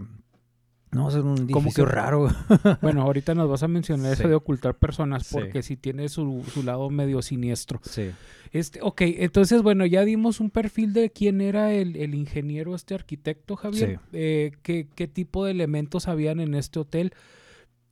no, 0.91 1.09
es 1.09 1.15
un 1.15 1.35
Como 1.49 1.65
edificio 1.65 1.85
que- 1.85 1.91
raro. 1.91 2.29
Bueno, 2.81 3.01
ahorita 3.01 3.35
nos 3.35 3.49
vas 3.49 3.61
a 3.63 3.67
mencionar 3.67 4.13
eso 4.13 4.29
de 4.29 4.35
ocultar 4.35 4.75
personas 4.75 5.27
porque 5.29 5.61
sí 5.61 5.75
tiene 5.75 6.07
su, 6.07 6.41
su 6.53 6.63
lado 6.63 6.89
medio 6.89 7.21
siniestro. 7.21 7.81
Sí. 7.83 8.11
Este, 8.53 8.79
ok, 8.81 9.01
entonces, 9.01 9.61
bueno, 9.63 9.85
ya 9.85 10.05
dimos 10.05 10.39
un 10.39 10.49
perfil 10.49 10.93
de 10.93 11.09
quién 11.11 11.41
era 11.41 11.73
el, 11.73 11.97
el 11.97 12.15
ingeniero, 12.15 12.73
este 12.73 12.93
arquitecto, 12.95 13.57
Javier. 13.57 13.99
Sí. 13.99 14.07
Eh, 14.13 14.51
qué, 14.61 14.87
qué 14.95 15.09
tipo 15.09 15.43
de 15.43 15.51
elementos 15.51 16.07
habían 16.07 16.39
en 16.39 16.55
este 16.55 16.79
hotel 16.79 17.11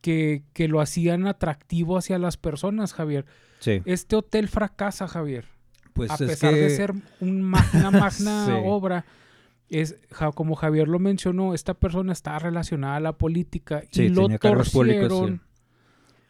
que, 0.00 0.42
que 0.54 0.68
lo 0.68 0.80
hacían 0.80 1.26
atractivo 1.26 1.98
hacia 1.98 2.18
las 2.18 2.38
personas, 2.38 2.94
Javier. 2.94 3.26
Sí. 3.58 3.82
Este 3.84 4.16
hotel 4.16 4.48
fracasa, 4.48 5.06
Javier. 5.06 5.44
Pues 5.92 6.10
a 6.10 6.14
es 6.14 6.20
pesar 6.22 6.54
de 6.54 6.70
ser 6.70 6.94
un 7.20 7.42
magna 7.42 7.90
Sí. 8.10 8.52
obra, 8.64 9.04
es 9.70 9.96
como 10.34 10.54
Javier 10.54 10.88
lo 10.88 10.98
mencionó, 10.98 11.54
esta 11.54 11.74
persona 11.74 12.12
está 12.12 12.38
relacionada 12.38 12.96
a 12.96 13.00
la 13.00 13.12
política 13.18 13.82
y 13.90 13.94
Sí, 13.94 14.08
lo 14.08 14.28
cargos 14.38 14.70
públicos, 14.70 15.08
torcieron 15.08 15.38
sí. 15.38 15.44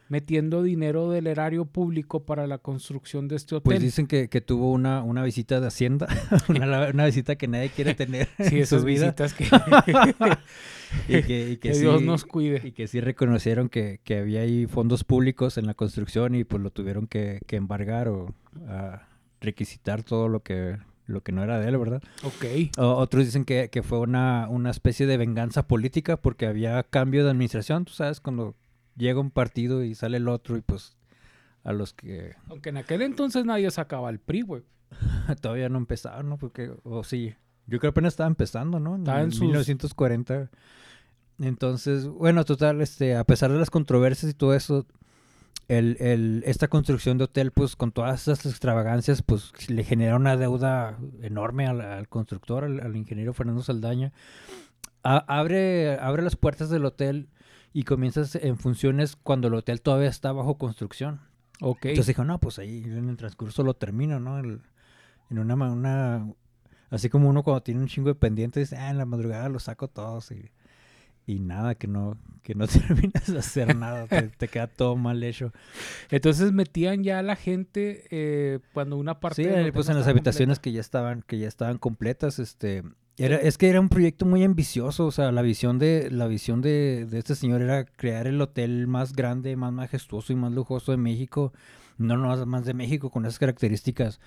metiendo 0.08 0.62
dinero 0.62 1.10
del 1.10 1.26
erario 1.26 1.64
público 1.64 2.24
para 2.24 2.46
la 2.46 2.58
construcción 2.58 3.26
de 3.28 3.36
este 3.36 3.56
hotel. 3.56 3.64
Pues 3.64 3.80
dicen 3.80 4.06
que, 4.06 4.28
que 4.28 4.40
tuvo 4.40 4.70
una, 4.70 5.02
una 5.02 5.22
visita 5.24 5.60
de 5.60 5.66
Hacienda, 5.66 6.06
una, 6.48 6.88
una 6.88 7.06
visita 7.06 7.36
que 7.36 7.48
nadie 7.48 7.70
quiere 7.70 7.94
tener 7.96 8.28
sí, 8.38 8.56
en 8.56 8.62
esas 8.62 8.80
su 8.80 8.86
vida. 8.86 9.14
visitas 9.16 9.34
que, 9.34 9.44
Y 11.08 11.22
que, 11.22 11.50
y 11.50 11.56
que 11.56 11.70
que 11.70 11.74
sí, 11.74 11.80
Dios 11.80 12.02
nos 12.02 12.24
cuide. 12.24 12.60
y 12.64 12.70
que 12.72 12.86
sí 12.86 13.00
reconocieron 13.00 13.68
que, 13.68 14.00
que 14.04 14.18
había 14.18 14.42
ahí 14.42 14.66
fondos 14.66 15.02
públicos 15.02 15.58
en 15.58 15.66
la 15.66 15.74
construcción 15.74 16.36
y 16.36 16.44
pues 16.44 16.62
lo 16.62 16.70
tuvieron 16.70 17.08
que, 17.08 17.40
que 17.48 17.56
embargar 17.56 18.06
o 18.08 18.32
ah, 18.68 19.02
requisitar 19.40 20.04
todo 20.04 20.28
lo 20.28 20.40
que, 20.44 20.76
lo 21.06 21.22
que 21.22 21.32
no 21.32 21.42
era 21.42 21.58
de 21.60 21.68
él, 21.68 21.76
¿verdad? 21.78 22.02
Ok. 22.22 22.44
O- 22.78 22.94
otros 22.94 23.24
dicen 23.26 23.44
que, 23.44 23.68
que 23.70 23.82
fue 23.82 23.98
una, 24.00 24.48
una 24.48 24.70
especie 24.70 25.06
de 25.06 25.16
venganza 25.16 25.66
política 25.66 26.16
porque 26.16 26.46
había 26.46 26.82
cambio 26.82 27.24
de 27.24 27.30
administración, 27.30 27.84
tú 27.84 27.92
sabes, 27.92 28.20
cuando 28.20 28.54
llega 28.96 29.20
un 29.20 29.30
partido 29.30 29.82
y 29.84 29.94
sale 29.94 30.16
el 30.18 30.28
otro 30.28 30.56
y 30.56 30.60
pues 30.62 30.96
a 31.64 31.72
los 31.72 31.92
que 31.94 32.34
Aunque 32.48 32.68
en 32.70 32.76
aquel 32.78 33.02
entonces 33.02 33.44
nadie 33.44 33.70
sacaba 33.70 34.08
el 34.10 34.18
PRI, 34.18 34.42
güey. 34.42 34.62
todavía 35.40 35.68
no 35.68 35.78
empezaron, 35.78 36.28
¿no? 36.28 36.36
Porque, 36.38 36.72
o 36.84 37.02
sí, 37.04 37.34
Yo 37.66 37.78
creo 37.78 37.80
que 37.80 37.86
apenas 37.88 38.12
estaba 38.12 38.28
empezando, 38.28 38.78
¿no? 38.80 38.96
Estaba 38.96 39.22
en 39.22 39.32
sus- 39.32 39.40
1940. 39.42 40.50
Entonces, 41.40 42.06
bueno, 42.06 42.44
total, 42.44 42.80
este, 42.80 43.16
a 43.16 43.24
pesar 43.24 43.50
de 43.50 43.58
las 43.58 43.70
controversias 43.70 44.30
y 44.30 44.34
todo 44.34 44.54
eso, 44.54 44.86
el, 45.68 45.96
el- 46.00 46.42
esta 46.46 46.68
construcción 46.68 47.18
de 47.18 47.24
hotel, 47.24 47.50
pues 47.50 47.76
con 47.76 47.92
todas 47.92 48.22
esas 48.22 48.44
extravagancias, 48.46 49.22
pues 49.22 49.52
le 49.70 49.84
genera 49.84 50.16
una 50.16 50.36
deuda 50.36 50.98
enorme 51.22 51.66
al, 51.66 51.80
al 51.80 52.08
constructor, 52.08 52.64
al, 52.64 52.80
al 52.80 52.96
ingeniero 52.96 53.32
Fernando 53.32 53.62
Saldaña. 53.62 54.12
A- 55.02 55.24
abre, 55.38 55.98
abre 55.98 56.22
las 56.22 56.36
puertas 56.36 56.70
del 56.70 56.84
hotel 56.84 57.28
y 57.72 57.84
comienzas 57.84 58.34
en 58.36 58.56
funciones 58.58 59.16
cuando 59.16 59.48
el 59.48 59.54
hotel 59.54 59.80
todavía 59.80 60.08
está 60.08 60.32
bajo 60.32 60.56
construcción. 60.58 61.20
Entonces 61.90 62.08
dijo, 62.08 62.24
no, 62.24 62.38
pues 62.40 62.58
ahí 62.58 62.82
en 62.84 63.08
el 63.08 63.16
transcurso 63.16 63.62
lo 63.62 63.74
termino, 63.74 64.20
¿no? 64.20 64.38
El- 64.38 64.60
en 65.30 65.38
una, 65.38 65.54
una... 65.54 66.32
Así 66.90 67.08
como 67.08 67.28
uno 67.28 67.42
cuando 67.42 67.62
tiene 67.62 67.80
un 67.80 67.88
chingo 67.88 68.08
de 68.10 68.14
pendientes, 68.14 68.70
dice, 68.70 68.80
ah, 68.80 68.90
en 68.90 68.98
la 68.98 69.06
madrugada 69.06 69.48
los 69.48 69.64
saco 69.64 69.88
todos 69.88 70.30
y, 70.30 70.50
y 71.26 71.40
nada, 71.40 71.74
que 71.74 71.86
no, 71.86 72.16
que 72.42 72.54
no 72.54 72.66
terminas 72.68 73.32
de 73.32 73.38
hacer 73.38 73.76
nada, 73.76 74.06
te, 74.06 74.22
te 74.38 74.48
queda 74.48 74.66
todo 74.66 74.96
mal 74.96 75.22
hecho. 75.22 75.52
Entonces 76.10 76.52
metían 76.52 77.02
ya 77.02 77.18
a 77.18 77.22
la 77.22 77.36
gente 77.36 78.04
eh, 78.10 78.60
cuando 78.72 78.96
una 78.96 79.20
parte. 79.20 79.44
Sí, 79.44 79.48
del 79.48 79.66
eh, 79.66 79.72
pues 79.72 79.88
en 79.88 79.98
las 79.98 80.06
habitaciones 80.06 80.58
que 80.58 80.72
ya 80.72 80.80
estaban, 80.80 81.22
que 81.22 81.38
ya 81.38 81.48
estaban 81.48 81.78
completas, 81.78 82.38
este... 82.38 82.82
Era, 83.16 83.36
es 83.36 83.58
que 83.58 83.68
era 83.68 83.80
un 83.80 83.88
proyecto 83.88 84.26
muy 84.26 84.42
ambicioso, 84.42 85.06
o 85.06 85.12
sea, 85.12 85.30
la 85.30 85.42
visión 85.42 85.78
de, 85.78 86.10
la 86.10 86.26
visión 86.26 86.60
de, 86.60 87.06
de 87.08 87.18
este 87.20 87.36
señor 87.36 87.62
era 87.62 87.84
crear 87.84 88.26
el 88.26 88.40
hotel 88.40 88.88
más 88.88 89.12
grande, 89.12 89.54
más 89.54 89.72
majestuoso 89.72 90.32
y 90.32 90.36
más 90.36 90.50
lujoso 90.50 90.90
de 90.90 90.98
México, 90.98 91.52
no 91.96 92.16
no 92.16 92.44
más 92.44 92.64
de 92.64 92.74
México 92.74 93.10
con 93.10 93.24
esas 93.24 93.38
características. 93.38 94.18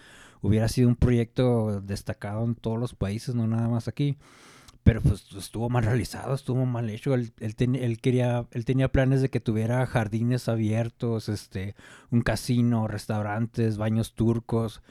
Hubiera 0.41 0.69
sido 0.69 0.87
un 0.87 0.95
proyecto 0.95 1.81
destacado 1.81 2.45
en 2.45 2.55
todos 2.55 2.79
los 2.79 2.93
países, 2.93 3.35
no 3.35 3.45
nada 3.45 3.67
más 3.67 3.89
aquí. 3.89 4.17
Pero 4.87 5.01
pues 5.01 5.25
estuvo 5.37 5.69
mal 5.69 5.83
realizado, 5.83 6.33
estuvo 6.33 6.65
mal 6.65 6.89
hecho. 6.89 7.13
Él, 7.13 7.33
él, 7.41 7.55
ten- 7.57 7.75
él 7.75 7.99
quería, 7.99 8.45
él 8.51 8.63
tenía 8.63 8.87
planes 8.89 9.21
de 9.21 9.27
que 9.29 9.41
tuviera 9.41 9.85
jardines 9.85 10.47
abiertos, 10.47 11.27
este, 11.27 11.75
un 12.09 12.21
casino, 12.21 12.87
restaurantes, 12.87 13.77
baños 13.77 14.13
turcos. 14.15 14.81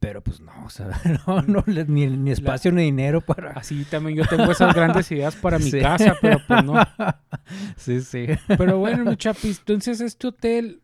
Pero 0.00 0.20
pues 0.20 0.40
no, 0.40 0.52
o 0.66 0.68
sea, 0.68 0.88
no, 1.26 1.40
no, 1.42 1.64
ni, 1.86 2.08
ni 2.08 2.30
espacio 2.30 2.72
ni 2.72 2.82
dinero 2.82 3.22
para... 3.22 3.52
Así 3.52 3.86
también 3.86 4.18
yo 4.18 4.24
tengo 4.26 4.50
esas 4.52 4.74
grandes 4.74 5.10
ideas 5.10 5.34
para 5.36 5.58
mi 5.58 5.70
Sí. 5.70 5.80
casa, 5.80 6.14
pero 6.20 6.38
pues 6.46 6.62
no. 6.64 6.74
sí, 7.78 8.02
sí. 8.02 8.26
Pero 8.58 8.78
bueno, 8.80 9.04
mi 9.10 9.16
chapis, 9.16 9.60
entonces 9.60 10.02
este 10.02 10.26
hotel. 10.26 10.82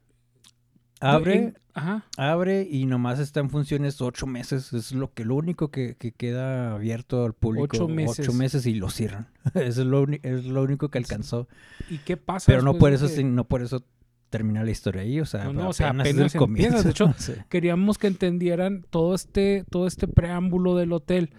Abre, 1.01 1.35
en- 1.35 1.59
ajá. 1.75 2.05
abre 2.17 2.67
y 2.71 2.87
nomás 2.87 3.19
está 3.19 3.41
en 3.41 3.51
funciones 3.51 4.01
ocho 4.01 4.27
meses. 4.27 4.73
Es 4.73 4.93
lo 4.93 5.13
que 5.13 5.25
lo 5.25 5.35
único 5.37 5.71
que, 5.71 5.95
que 5.97 6.13
queda 6.13 6.75
abierto 6.75 7.25
al 7.25 7.35
público. 7.35 7.65
Ocho 7.77 7.89
meses. 7.89 8.21
Ocho 8.29 8.33
meses 8.37 8.67
y 8.67 8.75
lo 8.75 8.91
cierran. 8.91 9.29
Eso 9.55 9.83
es 9.83 9.87
lo, 9.87 10.07
es 10.23 10.45
lo 10.45 10.63
único 10.63 10.89
que 10.91 10.99
alcanzó. 10.99 11.49
¿Y 11.89 11.99
qué 11.99 12.17
pasa? 12.17 12.47
Pero 12.47 12.63
no 12.63 12.75
por 12.79 12.93
eso, 12.93 13.07
que- 13.09 13.23
no 13.25 13.45
por 13.45 13.63
eso 13.63 13.85
termina 14.31 14.63
la 14.63 14.71
historia 14.71 15.03
ahí. 15.03 15.21
O 15.21 15.27
sea, 15.27 15.45
No, 15.45 15.53
no, 15.55 15.69
o 15.71 15.73
sea, 15.73 15.89
es 15.89 16.01
apenas 16.01 16.35
el 16.35 16.43
empieza. 16.43 16.83
De 16.83 16.91
hecho, 16.91 17.15
Sí. 17.19 17.33
queríamos 17.49 17.97
que 17.99 18.09
entendieran 18.09 18.85
todo 18.91 19.15
este, 19.15 19.65
todo 19.71 19.87
este 19.87 20.07
preámbulo 20.09 20.77
del 20.77 20.93
hotel, 20.93 21.31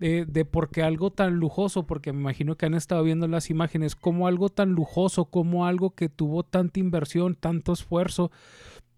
de, 0.00 0.24
de 0.24 0.44
por 0.44 0.70
qué 0.70 0.82
algo 0.82 1.12
tan 1.12 1.34
lujoso, 1.36 1.86
porque 1.86 2.12
me 2.12 2.18
imagino 2.18 2.56
que 2.56 2.66
han 2.66 2.74
estado 2.74 3.04
viendo 3.04 3.28
las 3.28 3.48
imágenes, 3.50 3.94
como 3.94 4.26
algo 4.26 4.48
tan 4.48 4.72
lujoso, 4.72 5.26
como 5.26 5.66
algo 5.66 5.90
que 5.94 6.08
tuvo 6.08 6.42
tanta 6.42 6.80
inversión, 6.80 7.36
tanto 7.36 7.72
esfuerzo, 7.72 8.32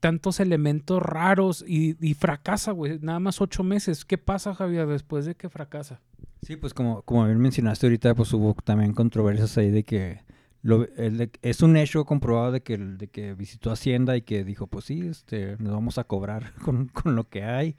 tantos 0.05 0.39
elementos 0.39 1.03
raros 1.03 1.65
y, 1.67 1.95
fracasa, 2.13 2.73
güey, 2.73 2.99
nada 3.01 3.21
más 3.21 3.41
ocho 3.41 3.63
meses. 3.65 4.05
¿Qué 4.05 4.19
pasa, 4.19 4.55
Javier, 4.55 4.87
después 4.87 5.25
de 5.25 5.35
que 5.35 5.49
fracasa? 5.49 6.03
Sí, 6.43 6.57
pues 6.57 6.75
como, 6.75 7.01
como 7.05 7.25
bien 7.25 7.39
mencionaste 7.39 7.87
ahorita, 7.87 8.15
pues 8.15 8.31
hubo 8.35 8.53
también 8.53 8.93
controversias 8.93 9.57
ahí 9.57 9.71
de 9.71 9.83
que 9.85 10.21
lo- 10.61 10.87
el 10.99 11.31
es 11.41 11.63
un 11.63 11.79
hecho 11.79 12.05
comprobado 12.05 12.53
de 12.53 12.61
que, 12.61 12.77
de 12.77 13.09
que 13.09 13.33
visitó 13.33 13.71
Hacienda 13.71 14.15
y 14.15 14.21
que 14.21 14.45
dijo, 14.45 14.67
pues 14.67 14.85
sí, 14.85 15.01
este, 15.07 15.57
nos 15.59 15.73
vamos 15.73 15.97
a 15.97 16.05
cobrar 16.05 16.53
con, 16.63 16.89
con 16.89 17.17
lo 17.17 17.27
que 17.31 17.45
hay. 17.45 17.77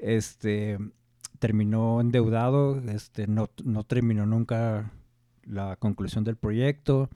Este 0.00 0.78
terminó 1.38 2.00
endeudado, 2.00 2.80
este, 2.88 3.28
no, 3.28 3.50
no 3.62 3.84
terminó 3.84 4.26
nunca 4.26 4.90
la 5.44 5.76
conclusión 5.76 6.24
del 6.24 6.34
proyecto. 6.34 7.08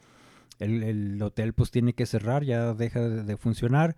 El, 0.61 0.85
el 0.85 1.21
hotel 1.21 1.53
pues 1.53 1.73
tiene 1.73 1.95
que 1.95 2.07
cerrar, 2.07 2.45
ya 2.45 2.75
deja 2.75 3.01
de, 3.01 3.25
de 3.25 3.37
funcionar. 3.37 3.97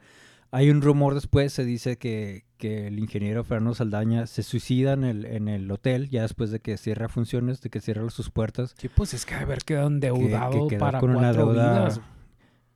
Hay 0.50 0.70
un 0.70 0.80
rumor 0.80 1.14
después, 1.14 1.52
se 1.52 1.64
dice 1.64 1.98
que, 1.98 2.44
que 2.56 2.86
el 2.86 2.98
ingeniero 2.98 3.44
Fernando 3.44 3.74
Saldaña 3.74 4.26
se 4.26 4.42
suicida 4.42 4.94
en 4.94 5.04
el, 5.04 5.24
en 5.26 5.48
el 5.48 5.70
hotel 5.70 6.08
ya 6.08 6.22
después 6.22 6.50
de 6.50 6.60
que 6.60 6.76
cierra 6.78 7.08
funciones, 7.08 7.60
de 7.60 7.68
que 7.68 7.80
cierra 7.80 8.08
sus 8.08 8.30
puertas. 8.30 8.74
Sí, 8.78 8.88
pues 8.88 9.12
es 9.12 9.26
que 9.26 9.34
haber 9.34 9.58
quedado 9.58 9.88
que- 9.88 9.94
endeudado 9.94 10.68
que 10.68 10.74
quedó 10.76 10.80
para 10.80 11.00
con 11.00 11.14
una 11.14 11.32
deuda 11.34 11.52
vidas. 11.88 12.00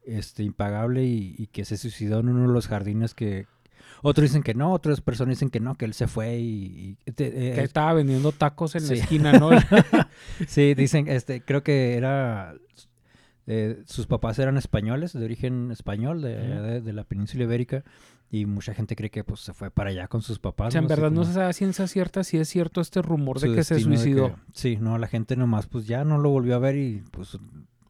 este, 0.05 0.43
impagable 0.43 1.05
y, 1.05 1.35
y 1.39 1.47
que 1.47 1.65
se 1.65 1.77
suicidó 1.79 2.21
en 2.21 2.29
uno 2.29 2.47
de 2.49 2.53
los 2.53 2.69
jardines 2.69 3.15
que... 3.15 3.47
Otros 4.05 4.25
dicen 4.31 4.43
que 4.43 4.53
no, 4.55 4.73
otras 4.73 5.01
personas 5.01 5.37
dicen 5.37 5.49
que 5.49 5.61
no, 5.61 5.77
que 5.77 5.85
él 5.87 5.95
se 5.95 6.09
fue 6.09 6.37
y... 6.39 6.99
y- 7.07 7.13
te- 7.13 7.53
eh, 7.53 7.55
Que 7.55 7.63
estaba 7.63 7.95
vendiendo 7.95 8.33
tacos 8.33 8.75
en 8.75 8.83
sí. 8.83 8.97
la 8.97 9.01
esquina, 9.03 9.33
¿no? 9.39 9.51
Sí, 10.49 10.75
dicen, 10.75 11.09
este, 11.09 11.41
creo 11.41 11.63
que 11.63 11.95
era, 11.95 12.55
eh, 13.47 13.83
sus 13.87 14.07
papás 14.07 14.39
eran 14.39 14.57
españoles, 14.57 15.13
de 15.13 15.25
origen 15.25 15.71
español, 15.71 16.23
de, 16.23 16.37
de- 16.37 16.81
de 16.81 16.93
la 16.93 17.05
península 17.05 17.45
ibérica, 17.45 17.83
y 18.31 18.47
mucha 18.47 18.73
gente 18.73 18.97
cree 18.97 19.11
que 19.11 19.25
pues 19.25 19.41
se 19.41 19.53
fue 19.53 19.71
para 19.71 19.91
allá 19.91 20.09
con 20.09 20.23
sus 20.23 20.39
papás. 20.39 20.69
O 20.69 20.71
sea, 20.71 20.81
en 20.81 20.87
verdad 20.87 21.11
no 21.11 21.25
se 21.25 21.33
sabe 21.35 21.53
ciencia 21.53 21.87
cierta 21.87 22.25
si 22.25 22.39
es 22.39 22.49
cierto 22.49 22.81
este 22.81 23.03
rumor 23.03 23.41
de 23.41 23.55
que 23.55 23.65
se 23.65 23.79
suicidó. 23.81 24.29
que- 24.29 24.41
sí, 24.55 24.79
no, 24.81 24.97
la 24.99 25.07
gente 25.09 25.37
nomás 25.37 25.67
pues 25.67 25.87
ya 25.87 26.05
no 26.05 26.19
lo 26.19 26.31
volvió 26.31 26.55
a 26.55 26.59
ver 26.59 26.77
y 26.77 27.03
pues 27.11 27.37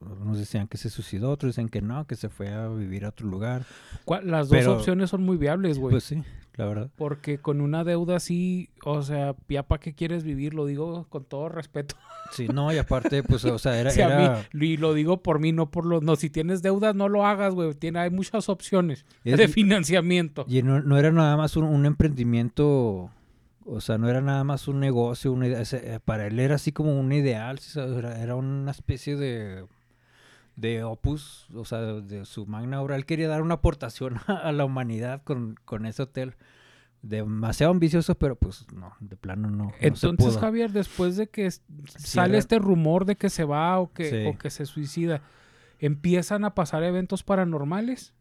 unos 0.01 0.39
decían 0.39 0.67
que 0.67 0.79
se 0.79 0.91
suicidó, 0.91 1.31
otros 1.31 1.51
dicen 1.53 1.69
que 1.69 1.81
no, 1.81 2.07
que 2.09 2.17
se 2.17 2.29
fue 2.29 2.49
a 2.53 2.67
vivir 2.69 3.05
a 3.05 3.11
otro 3.11 3.29
lugar. 3.29 3.65
¿Cuál- 4.05 4.29
Las 4.31 4.49
dos 4.49 4.59
Pero- 4.59 4.77
opciones 4.79 5.11
son 5.11 5.23
muy 5.23 5.37
viables, 5.37 5.79
güey. 5.79 5.93
Pues 5.93 6.03
sí, 6.05 6.25
la 6.57 6.67
verdad. 6.67 6.91
porque 6.97 7.39
con 7.39 7.61
una 7.61 7.85
deuda 7.85 8.17
así, 8.17 8.71
o 8.85 9.03
sea, 9.03 9.35
ya 9.49 9.63
para 9.63 9.81
qué 9.81 9.95
quieres 9.95 10.23
vivir, 10.25 10.55
lo 10.55 10.67
digo 10.67 11.07
con 11.09 11.25
todo 11.25 11.49
respeto. 11.49 11.97
Sí, 12.33 12.49
no, 12.49 12.73
y 12.73 12.79
aparte, 12.79 13.23
pues, 13.23 13.45
o 13.45 13.59
sea, 13.59 13.79
era... 13.79 13.91
Sí, 13.91 14.01
a 14.01 14.09
mí, 14.09 14.25
era- 14.25 14.47
y 14.55 14.79
lo 14.79 14.95
digo 14.95 15.23
por 15.23 15.39
mí, 15.39 15.53
no 15.53 15.71
por 15.71 15.85
los... 15.85 16.03
No, 16.03 16.17
si 16.17 16.31
tienes 16.31 16.63
deudas, 16.63 16.95
no 16.95 17.11
lo 17.11 17.27
hagas, 17.27 17.53
güey. 17.53 17.75
Tiene, 17.75 17.99
hay 17.99 18.09
muchas 18.09 18.49
opciones 18.49 19.05
Es- 19.23 19.37
de 19.37 19.49
financiamiento. 19.49 20.47
Y 20.49 20.63
no, 20.63 20.81
no 20.81 20.97
era 20.97 21.13
nada 21.13 21.37
más 21.37 21.57
un, 21.59 21.65
un 21.65 21.85
emprendimiento, 21.85 23.11
o 23.67 23.81
sea, 23.81 23.99
no 23.99 24.09
era 24.09 24.21
nada 24.21 24.45
más 24.45 24.67
un 24.67 24.81
negocio, 24.81 25.31
una 25.31 25.47
idea, 25.49 25.63
eh, 25.73 26.01
para 26.05 26.27
él 26.27 26.41
era 26.41 26.55
así 26.55 26.73
como 26.73 26.99
un 26.99 27.13
ideal, 27.13 27.59
¿sí 27.59 27.71
sabes? 27.71 27.99
era, 27.99 28.19
era 28.23 28.35
una 28.35 28.71
especie 28.71 29.17
de, 29.17 29.67
de 30.57 30.85
opus, 30.85 31.49
o 31.55 31.65
sea, 31.65 31.79
de 31.81 32.25
su 32.25 32.47
magna 32.47 32.81
obra. 32.81 32.97
Él 32.97 33.07
quería 33.07 33.29
dar 33.29 33.43
una 33.43 33.55
aportación 33.55 34.19
a, 34.27 34.53
la 34.53 34.65
humanidad 34.65 35.23
con, 35.23 35.57
con 35.65 35.87
ese 35.87 36.03
hotel. 36.03 36.35
Demasiado 37.03 37.73
ambicioso, 37.73 38.15
pero 38.15 38.37
pues 38.37 38.67
no, 38.73 38.93
de 39.01 39.17
plano 39.17 39.51
no. 39.51 39.65
no 39.65 39.71
se 39.71 39.87
Entonces, 39.89 40.17
pudo. 40.35 40.39
Javier, 40.41 40.71
después 40.71 41.17
de 41.17 41.29
que 41.29 41.51
sale 41.87 42.39
este 42.39 42.61
rumor 42.61 43.07
de 43.07 43.17
que 43.17 43.29
se 43.29 43.43
va 43.45 43.79
o 43.81 43.93
que, 43.93 44.09
Sí. 44.09 44.27
o 44.29 44.39
que 44.39 44.51
se 44.51 44.67
suicida, 44.67 45.21
¿empiezan 45.81 46.45
a 46.45 46.55
pasar 46.55 46.85
eventos 46.85 47.25
paranormales? 47.25 48.15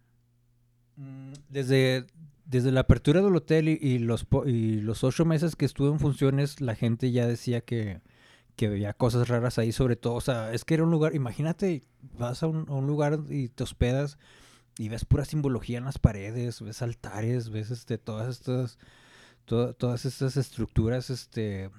Mm, 0.95 1.33
Desde, 1.49 2.07
desde 2.45 2.71
la 2.71 2.79
apertura 2.81 3.21
del 3.21 3.35
hotel 3.35 3.69
y, 3.69 3.73
y 3.79 3.99
los, 3.99 4.25
y 4.47 4.81
los 4.81 5.03
ocho 5.03 5.25
meses 5.25 5.55
que 5.55 5.65
estuve 5.65 5.89
en 5.91 5.99
funciones, 5.99 6.59
la 6.59 6.73
gente 6.73 7.11
ya 7.11 7.27
decía 7.27 7.61
que, 7.61 8.01
que 8.55 8.69
veía 8.69 8.93
cosas 8.93 9.27
raras 9.27 9.57
ahí, 9.57 9.71
sobre 9.71 9.95
todo, 9.95 10.13
o 10.15 10.21
sea, 10.21 10.53
es 10.53 10.65
que 10.65 10.73
era 10.75 10.83
un 10.83 10.91
lugar, 10.91 11.15
imagínate, 11.15 11.83
vas 12.17 12.43
a 12.43 12.47
un, 12.47 12.69
a 12.69 12.73
un 12.73 12.87
lugar 12.87 13.19
y 13.29 13.49
te 13.49 13.63
hospedas 13.63 14.17
y 14.77 14.89
ves 14.89 15.05
pura 15.05 15.25
simbología 15.25 15.77
en 15.77 15.85
las 15.85 15.97
paredes, 15.99 16.61
ves 16.61 16.81
altares, 16.81 17.49
ves 17.49 17.71
este, 17.71 17.97
todas 17.97 18.29
estas, 18.39 18.77
to- 19.45 19.73
todas 19.73 20.05
estas 20.05 20.37
estructuras, 20.37 21.09
este 21.09 21.69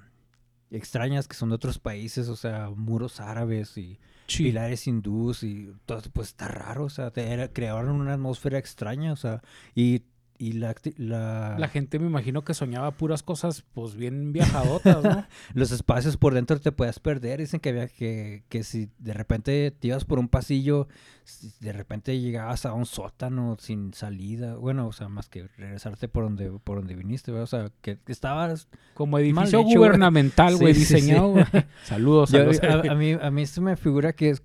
extrañas 0.71 1.27
que 1.27 1.35
son 1.35 1.49
de 1.49 1.55
otros 1.55 1.77
países, 1.77 2.29
o 2.29 2.35
sea, 2.35 2.69
muros 2.75 3.19
árabes 3.19 3.77
y 3.77 3.99
Sí. 4.27 4.43
pilares 4.45 4.87
hindús 4.87 5.43
y 5.43 5.71
todo, 5.85 6.01
pues 6.13 6.29
está 6.29 6.47
raro, 6.47 6.85
o 6.85 6.89
sea, 6.89 7.11
te- 7.11 7.31
era- 7.31 7.49
crearon 7.49 7.91
una 8.01 8.13
atmósfera 8.13 8.57
extraña, 8.57 9.13
o 9.13 9.15
sea, 9.17 9.43
y, 9.75 10.03
y 10.47 10.53
la, 10.53 10.75
la- 10.97 11.55
La 11.57 11.67
gente 11.67 11.99
me 11.99 12.07
imagino 12.07 12.43
que 12.43 12.53
soñaba 12.53 12.91
puras 12.91 13.23
cosas, 13.23 13.63
pues 13.73 13.95
bien 13.95 14.33
viajadotas, 14.33 15.03
¿no? 15.03 15.25
los 15.53 15.71
espacios 15.71 16.17
por 16.17 16.33
dentro 16.33 16.59
te 16.59 16.71
puedes 16.71 16.99
perder, 16.99 17.39
dicen 17.39 17.59
que 17.59 17.69
había 17.69 17.87
que, 17.87 18.43
que 18.49 18.63
si 18.63 18.89
de 18.99 19.13
repente 19.13 19.71
te 19.71 19.87
ibas 19.87 20.05
por 20.05 20.19
un 20.19 20.27
pasillo, 20.29 20.87
si 21.23 21.51
de 21.59 21.71
repente 21.73 22.19
llegabas 22.19 22.65
a 22.65 22.73
un 22.73 22.85
sótano 22.85 23.55
sin 23.59 23.93
salida, 23.93 24.55
bueno, 24.55 24.87
o 24.87 24.91
sea, 24.91 25.07
más 25.09 25.29
que 25.29 25.47
regresarte 25.57 26.07
por 26.07 26.23
donde, 26.25 26.51
por 26.63 26.77
donde 26.79 26.95
viniste, 26.95 27.31
o 27.31 27.47
sea, 27.47 27.71
que, 27.81 27.97
que 27.99 28.11
estabas... 28.11 28.67
Como 28.93 29.17
edificio 29.19 29.59
hecho, 29.61 29.77
gubernamental, 29.79 30.57
güey, 30.57 30.73
Sí, 30.73 30.81
sí, 30.85 30.85
sí. 30.85 30.93
diseñado. 30.95 31.35
Saludos, 31.83 32.31
Yo- 32.31 32.53
saludos. 32.53 32.87
a, 32.89 32.91
a 32.91 32.95
mí, 32.95 33.13
a 33.13 33.31
mí 33.31 33.41
esto 33.41 33.61
me 33.61 33.75
figura 33.77 34.13
que 34.13 34.29
es, 34.31 34.43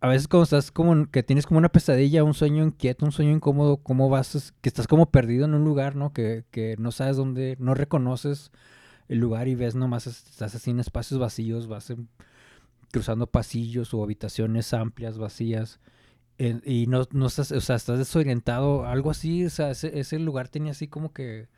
a 0.00 0.08
veces 0.08 0.28
cuando 0.28 0.44
estás 0.44 0.70
como, 0.70 1.10
que 1.10 1.22
tienes 1.22 1.46
como 1.46 1.58
una 1.58 1.70
pesadilla, 1.70 2.24
un 2.24 2.34
sueño 2.34 2.64
inquieto, 2.64 3.04
un 3.04 3.12
sueño 3.12 3.32
incómodo, 3.32 3.78
cómo 3.78 4.08
vas, 4.08 4.54
que 4.60 4.68
estás 4.68 4.86
como 4.86 5.10
perdido 5.10 5.44
en 5.44 5.54
un 5.54 5.64
lugar, 5.64 5.96
¿no? 5.96 6.12
Que, 6.12 6.44
que 6.50 6.76
no 6.78 6.92
sabes 6.92 7.16
dónde, 7.16 7.56
no 7.58 7.74
reconoces 7.74 8.50
el 9.08 9.18
lugar 9.18 9.48
y 9.48 9.54
ves 9.54 9.74
nomás, 9.74 10.06
estás 10.06 10.54
así 10.54 10.70
en 10.70 10.80
espacios 10.80 11.20
vacíos, 11.20 11.68
vas 11.68 11.92
cruzando 12.92 13.26
pasillos 13.26 13.92
o 13.94 14.02
habitaciones 14.02 14.72
amplias, 14.74 15.18
vacías. 15.18 15.80
y 16.38 16.86
no, 16.86 17.06
no 17.12 17.26
estás, 17.26 17.52
o 17.52 17.60
sea, 17.60 17.76
estás 17.76 17.98
desorientado, 17.98 18.86
algo 18.86 19.10
así, 19.10 19.44
o 19.44 19.50
sea, 19.50 19.70
ese, 19.70 19.98
ese 19.98 20.18
lugar 20.18 20.48
tenía 20.48 20.72
así 20.72 20.88
como 20.88 21.12
que, 21.12 21.48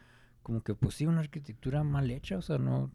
como 0.43 0.63
que, 0.63 0.75
pues 0.75 0.95
sí, 0.95 1.07
una 1.07 1.21
arquitectura 1.21 1.85
mal 1.85 2.11
hecha, 2.11 2.37
o 2.39 2.43
sea, 2.43 2.59
no, 2.59 2.91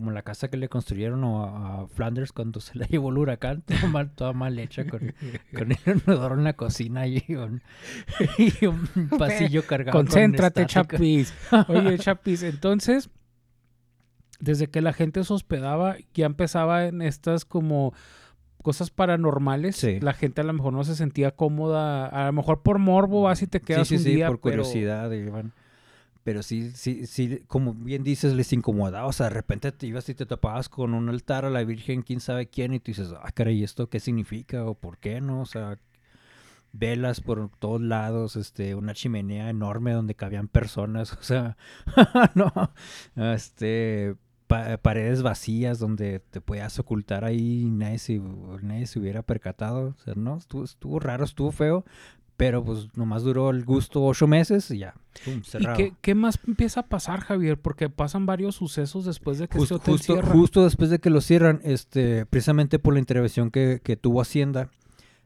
como 0.00 0.12
la 0.12 0.22
casa 0.22 0.48
que 0.48 0.56
le 0.56 0.70
construyeron 0.70 1.22
a, 1.24 1.82
a 1.82 1.86
Flanders 1.88 2.32
cuando 2.32 2.58
se 2.60 2.78
la 2.78 2.86
llevó 2.88 3.10
el 3.10 3.18
huracán, 3.18 3.60
toda 3.66 3.86
mal, 3.86 4.10
toda 4.14 4.32
mal 4.32 4.58
hecha, 4.58 4.86
con, 4.86 5.12
con 5.54 5.72
el 5.72 5.78
inodoro 5.86 6.34
en 6.36 6.44
la 6.44 6.54
cocina 6.54 7.06
y 7.06 7.22
un, 7.28 7.60
y 8.38 8.64
un 8.64 8.88
pasillo 9.18 9.66
cargado 9.66 9.98
con 9.98 10.06
Concéntrate, 10.06 10.62
estática. 10.62 10.96
Chapis. 10.96 11.34
Oye, 11.68 11.98
Chapis, 11.98 12.42
entonces, 12.44 13.10
desde 14.38 14.68
que 14.68 14.80
la 14.80 14.94
gente 14.94 15.22
se 15.22 15.34
hospedaba, 15.34 15.96
ya 16.14 16.24
empezaba 16.24 16.86
en 16.86 17.02
estas 17.02 17.44
como 17.44 17.92
cosas 18.62 18.90
paranormales. 18.90 19.76
Sí. 19.76 20.00
La 20.00 20.14
gente 20.14 20.40
a 20.40 20.44
lo 20.44 20.54
mejor 20.54 20.72
no 20.72 20.82
se 20.84 20.94
sentía 20.94 21.32
cómoda. 21.32 22.06
A 22.06 22.26
lo 22.26 22.32
mejor 22.32 22.62
por 22.62 22.78
morbo 22.78 23.22
vas 23.22 23.42
y 23.42 23.46
te 23.46 23.60
quedas 23.60 23.86
sí, 23.86 23.98
sí, 23.98 24.08
un 24.08 24.14
día. 24.16 24.28
por 24.28 24.40
pero- 24.40 24.62
curiosidad. 24.62 25.10
Pero 26.24 26.42
sí, 26.42 26.70
sí, 26.72 27.06
sí, 27.06 27.42
como 27.48 27.74
bien 27.74 28.02
dices, 28.04 28.34
les 28.34 28.52
incomodaba. 28.52 29.06
O 29.06 29.12
sea, 29.12 29.26
de 29.26 29.30
repente 29.34 29.72
te 29.72 29.86
ibas 29.86 30.08
y 30.08 30.14
te 30.14 30.26
topabas 30.26 30.68
con 30.68 30.94
un 30.94 31.08
altar 31.08 31.44
a 31.46 31.50
la 31.50 31.64
Virgen, 31.64 32.02
quién 32.02 32.20
sabe 32.20 32.48
quién, 32.48 32.74
y 32.74 32.80
tú 32.80 32.90
dices, 32.92 33.12
ah, 33.22 33.30
caray, 33.32 33.62
¿esto 33.64 33.88
qué 33.88 34.00
significa? 34.00 34.64
¿O 34.66 34.74
por 34.74 34.98
qué 34.98 35.20
no? 35.20 35.40
O 35.42 35.46
sea, 35.46 35.78
velas 36.72 37.20
por 37.20 37.50
todos 37.58 37.80
lados, 37.80 38.36
este, 38.36 38.74
una 38.74 38.94
chimenea 38.94 39.50
enorme 39.50 39.92
donde 39.92 40.14
cabían 40.14 40.48
personas, 40.48 41.12
o 41.20 41.22
sea, 41.22 41.56
no, 42.34 42.52
este, 43.34 44.14
pa- 44.46 44.76
paredes 44.78 45.22
vacías 45.22 45.78
donde 45.78 46.20
te 46.20 46.40
podías 46.40 46.78
ocultar 46.78 47.24
ahí 47.24 47.62
y 47.62 47.70
nadie 47.70 47.98
se, 47.98 48.20
nadie 48.62 48.86
se 48.86 48.98
hubiera 49.00 49.22
percatado, 49.22 49.94
o 49.98 50.02
sea, 50.04 50.14
no, 50.16 50.36
estuvo, 50.38 50.64
estuvo 50.64 51.00
raro, 51.00 51.24
estuvo 51.24 51.50
feo, 51.50 51.84
pero 52.40 52.64
pues 52.64 52.88
nomás 52.96 53.22
duró 53.22 53.50
el 53.50 53.66
gusto 53.66 54.02
ocho 54.02 54.26
meses 54.26 54.70
y 54.70 54.78
ya, 54.78 54.94
pum, 55.26 55.42
¿Y 55.42 55.44
cerrado. 55.44 55.76
qué, 55.76 55.92
qué 56.00 56.14
más 56.14 56.38
empieza 56.46 56.80
a 56.80 56.86
pasar, 56.86 57.20
Javier? 57.20 57.60
Porque 57.60 57.90
pasan 57.90 58.24
varios 58.24 58.54
sucesos 58.54 59.04
después 59.04 59.38
de 59.38 59.46
que 59.46 59.58
Justo, 59.58 59.76
este 59.76 59.90
hotel 59.90 59.98
justo, 59.98 60.12
cierra. 60.14 60.32
justo 60.32 60.64
después 60.64 60.88
de 60.88 61.00
que 61.00 61.10
lo 61.10 61.20
cierran, 61.20 61.60
este, 61.64 62.24
precisamente 62.24 62.78
por 62.78 62.94
la 62.94 62.98
intervención 63.00 63.50
que, 63.50 63.82
que 63.84 63.98
tuvo 63.98 64.22
Hacienda 64.22 64.70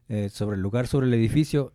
eh, 0.09 0.29
sobre 0.29 0.57
el 0.57 0.63
lugar, 0.63 0.89
sobre 0.89 1.07
el 1.07 1.15
edificio, 1.15 1.73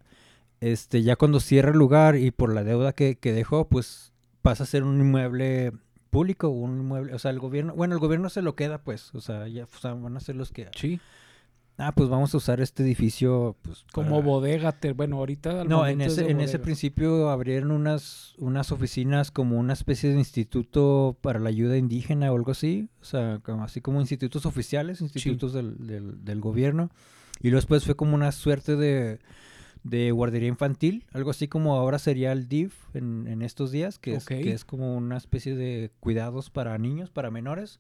este, 0.60 1.04
ya 1.04 1.16
cuando 1.16 1.40
cierra 1.40 1.72
el 1.72 1.78
lugar 1.78 2.18
y 2.18 2.32
por 2.32 2.54
la 2.54 2.66
deuda 2.66 2.92
que, 2.92 3.16
que 3.16 3.32
dejó, 3.32 3.70
pues 3.70 4.12
pasa 4.42 4.64
a 4.64 4.68
ser 4.68 4.84
un 4.84 5.00
inmueble 5.00 5.72
público, 6.10 6.50
un 6.50 6.80
inmueble, 6.82 7.14
o 7.14 7.20
sea, 7.20 7.32
el 7.32 7.40
gobierno, 7.40 7.74
bueno, 7.76 7.94
el 7.94 8.02
gobierno 8.02 8.30
se 8.30 8.42
lo 8.42 8.58
queda, 8.58 8.80
pues, 8.80 9.16
o 9.16 9.22
sea, 9.22 9.48
ya 9.48 9.64
o 9.64 9.80
sea, 9.80 9.94
van 9.94 10.18
a 10.18 10.20
ser 10.20 10.36
los 10.36 10.52
que, 10.52 10.68
Sí, 10.76 11.00
ah, 11.80 11.92
pues 11.96 12.08
vamos 12.10 12.34
a 12.34 12.38
usar 12.38 12.62
este 12.62 12.84
edificio, 12.84 13.56
pues, 13.64 13.84
como 13.92 14.10
para- 14.18 14.22
bodega. 14.26 14.72
te- 14.74 14.92
bueno, 14.94 15.18
ahorita 15.18 15.62
al 15.62 15.68
no, 15.70 15.88
en 15.88 16.02
es 16.02 16.14
ese, 16.14 16.30
en 16.30 16.40
principio 16.62 17.30
abrieron 17.30 17.72
unas, 17.72 18.36
unas 18.38 18.72
oficinas 18.72 19.32
como 19.32 19.58
una 19.58 19.74
especie 19.74 20.12
de 20.12 20.18
instituto 20.20 21.18
para 21.22 21.40
la 21.40 21.50
ayuda 21.50 21.78
indígena 21.78 22.32
o 22.32 22.36
algo 22.36 22.52
así, 22.52 22.90
o 23.02 23.06
sea, 23.06 23.40
como, 23.44 23.64
así 23.64 23.82
como 23.82 24.00
institutos 24.02 24.46
oficiales, 24.46 25.02
institutos 25.02 25.54
del, 25.54 25.88
del, 25.88 26.24
del 26.24 26.40
gobierno, 26.42 26.92
y 27.42 27.50
luego 27.50 27.58
después 27.62 27.86
fue 27.86 27.96
como 27.96 28.14
una 28.16 28.32
suerte 28.34 28.76
de, 28.76 29.20
de 29.84 30.12
guardería 30.12 30.50
infantil, 30.50 31.06
algo 31.14 31.30
así 31.32 31.48
como 31.48 31.76
ahora 31.76 31.98
sería 32.00 32.34
el 32.34 32.50
DIF 32.50 32.74
en, 32.94 33.28
en 33.28 33.42
estos 33.42 33.72
días, 33.72 33.98
que 33.98 34.16
es, 34.16 34.26
que 34.26 34.52
es 34.52 34.66
como 34.66 34.96
una 34.98 35.16
especie 35.18 35.56
de 35.56 35.90
cuidados 36.02 36.50
para 36.50 36.78
niños, 36.78 37.10
para 37.10 37.32
menores. 37.32 37.80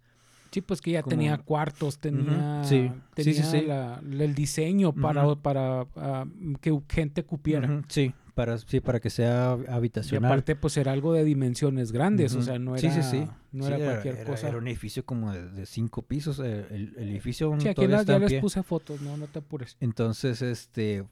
Sí, 0.51 0.61
pues 0.61 0.81
que 0.81 0.91
ya 0.91 1.01
como- 1.03 1.09
tenía 1.11 1.37
cuartos, 1.37 1.99
tenía. 1.99 2.63
Sí, 2.63 2.91
tenía 3.13 3.33
sí, 3.33 3.43
sí. 3.43 3.61
la- 3.65 4.01
el 4.09 4.33
diseño 4.35 4.93
para, 4.93 5.35
para 5.35 5.85
ah, 5.95 6.25
que 6.61 6.79
gente 6.89 7.23
cupiera. 7.23 7.83
Sí, 7.87 8.13
para, 8.33 8.57
sí, 8.57 8.79
para 8.79 8.99
que 8.99 9.09
sea 9.09 9.57
Y 9.67 9.69
habitacional. 9.71 10.31
aparte, 10.31 10.55
pues 10.55 10.77
era 10.77 10.91
algo 10.93 11.13
de 11.13 11.23
dimensiones 11.25 11.91
grandes, 11.91 12.33
o 12.35 12.41
sea, 12.41 12.57
no 12.57 12.75
era, 12.75 12.91
sí, 12.91 13.03
sí. 13.03 13.27
No 13.51 13.67
era 13.67 13.77
cualquier 13.77 14.23
cosa. 14.25 14.47
Era 14.47 14.57
un 14.57 14.67
edificio 14.67 15.05
como 15.05 15.31
de, 15.33 15.49
de 15.51 15.65
cinco 15.65 16.01
pisos. 16.03 16.39
eh, 16.39 16.65
El, 16.71 16.93
el 16.97 17.09
edificio 17.09 17.53
sí, 17.59 17.67
aquí 17.67 17.85
la- 17.85 18.03
ya 18.03 18.17
les 18.17 18.29
pie. 18.29 18.41
puse 18.41 18.63
fotos, 18.63 19.01
no, 19.01 19.17
no 19.17 19.27
te 19.27 19.39
apures. 19.39 19.75
Entonces, 19.81 20.41
este, 20.41 21.03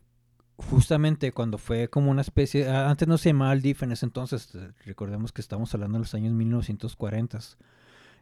justamente 0.57 1.31
cuando 1.31 1.57
fue 1.57 1.89
como 1.89 2.09
una 2.11 2.21
especie, 2.21 2.67
ah, 2.69 2.89
antes 2.89 3.07
no 3.07 3.17
se 3.17 3.29
llamaba 3.29 3.53
el 3.53 3.61
DIF 3.61 3.83
en 3.83 3.91
ese 3.91 4.05
entonces, 4.05 4.55
eh, 4.55 4.71
recordemos 4.85 5.31
que 5.31 5.41
estamos 5.41 5.73
hablando 5.75 5.97
de 5.97 6.03
los 6.05 6.13
años 6.15 6.33
1940, 6.33 7.39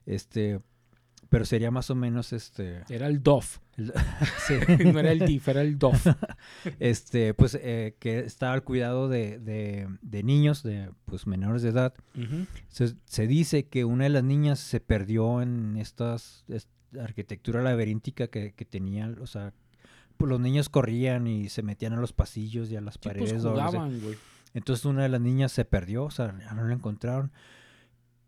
este, 0.06 0.60
pero 1.30 1.46
sería 1.46 1.72
más 1.72 1.90
o 1.90 1.96
menos, 1.96 2.34
este, 2.34 2.84
Era 2.90 3.08
el 3.08 3.22
DOF, 3.24 3.58
el- 3.78 3.92
sí. 4.48 4.54
no 4.86 5.00
era 5.00 5.12
el 5.12 5.20
DIF, 5.20 5.48
era 5.48 5.62
el 5.62 5.78
DOF. 5.78 6.06
este, 6.80 7.34
pues, 7.34 7.58
eh, 7.62 7.96
que 8.00 8.20
estaba 8.20 8.54
al 8.54 8.64
cuidado 8.64 9.10
de, 9.10 9.40
de, 9.40 9.88
de 10.02 10.24
niños, 10.24 10.64
de, 10.64 10.92
pues, 11.06 11.28
menores 11.28 11.62
de 11.62 11.70
edad. 11.70 11.94
Se, 12.70 12.96
se 13.06 13.28
dice 13.28 13.68
que 13.68 13.86
una 13.86 14.04
de 14.06 14.10
las 14.12 14.24
niñas 14.24 14.60
se 14.60 14.80
perdió 14.80 15.42
en 15.42 15.78
estas 15.78 16.46
es- 16.48 16.68
arquitectura 17.00 17.62
laberíntica 17.62 18.28
que, 18.28 18.54
que 18.54 18.64
tenían, 18.66 19.18
o 19.20 19.28
sea, 19.28 19.54
pues 20.18 20.30
los 20.30 20.40
niños 20.40 20.70
corrían 20.70 21.28
y 21.28 21.50
se 21.50 21.62
metían 21.62 21.92
a 21.94 21.98
los 22.00 22.14
pasillos 22.14 22.70
y 22.72 22.78
a 22.78 22.82
las 22.82 22.94
Sí, 22.94 23.00
pues 23.04 23.14
paredes. 23.16 23.34
o 23.34 23.42
sé. 23.42 23.50
jugaban, 23.50 24.00
güey. 24.00 24.16
Entonces 24.54 24.86
una 24.86 25.04
de 25.04 25.10
las 25.10 25.20
niñas 25.20 25.52
se 25.52 25.66
perdió, 25.66 26.06
o 26.06 26.12
sea, 26.12 26.34
ya 26.40 26.54
no 26.54 26.64
la 26.66 26.74
encontraron. 26.74 27.34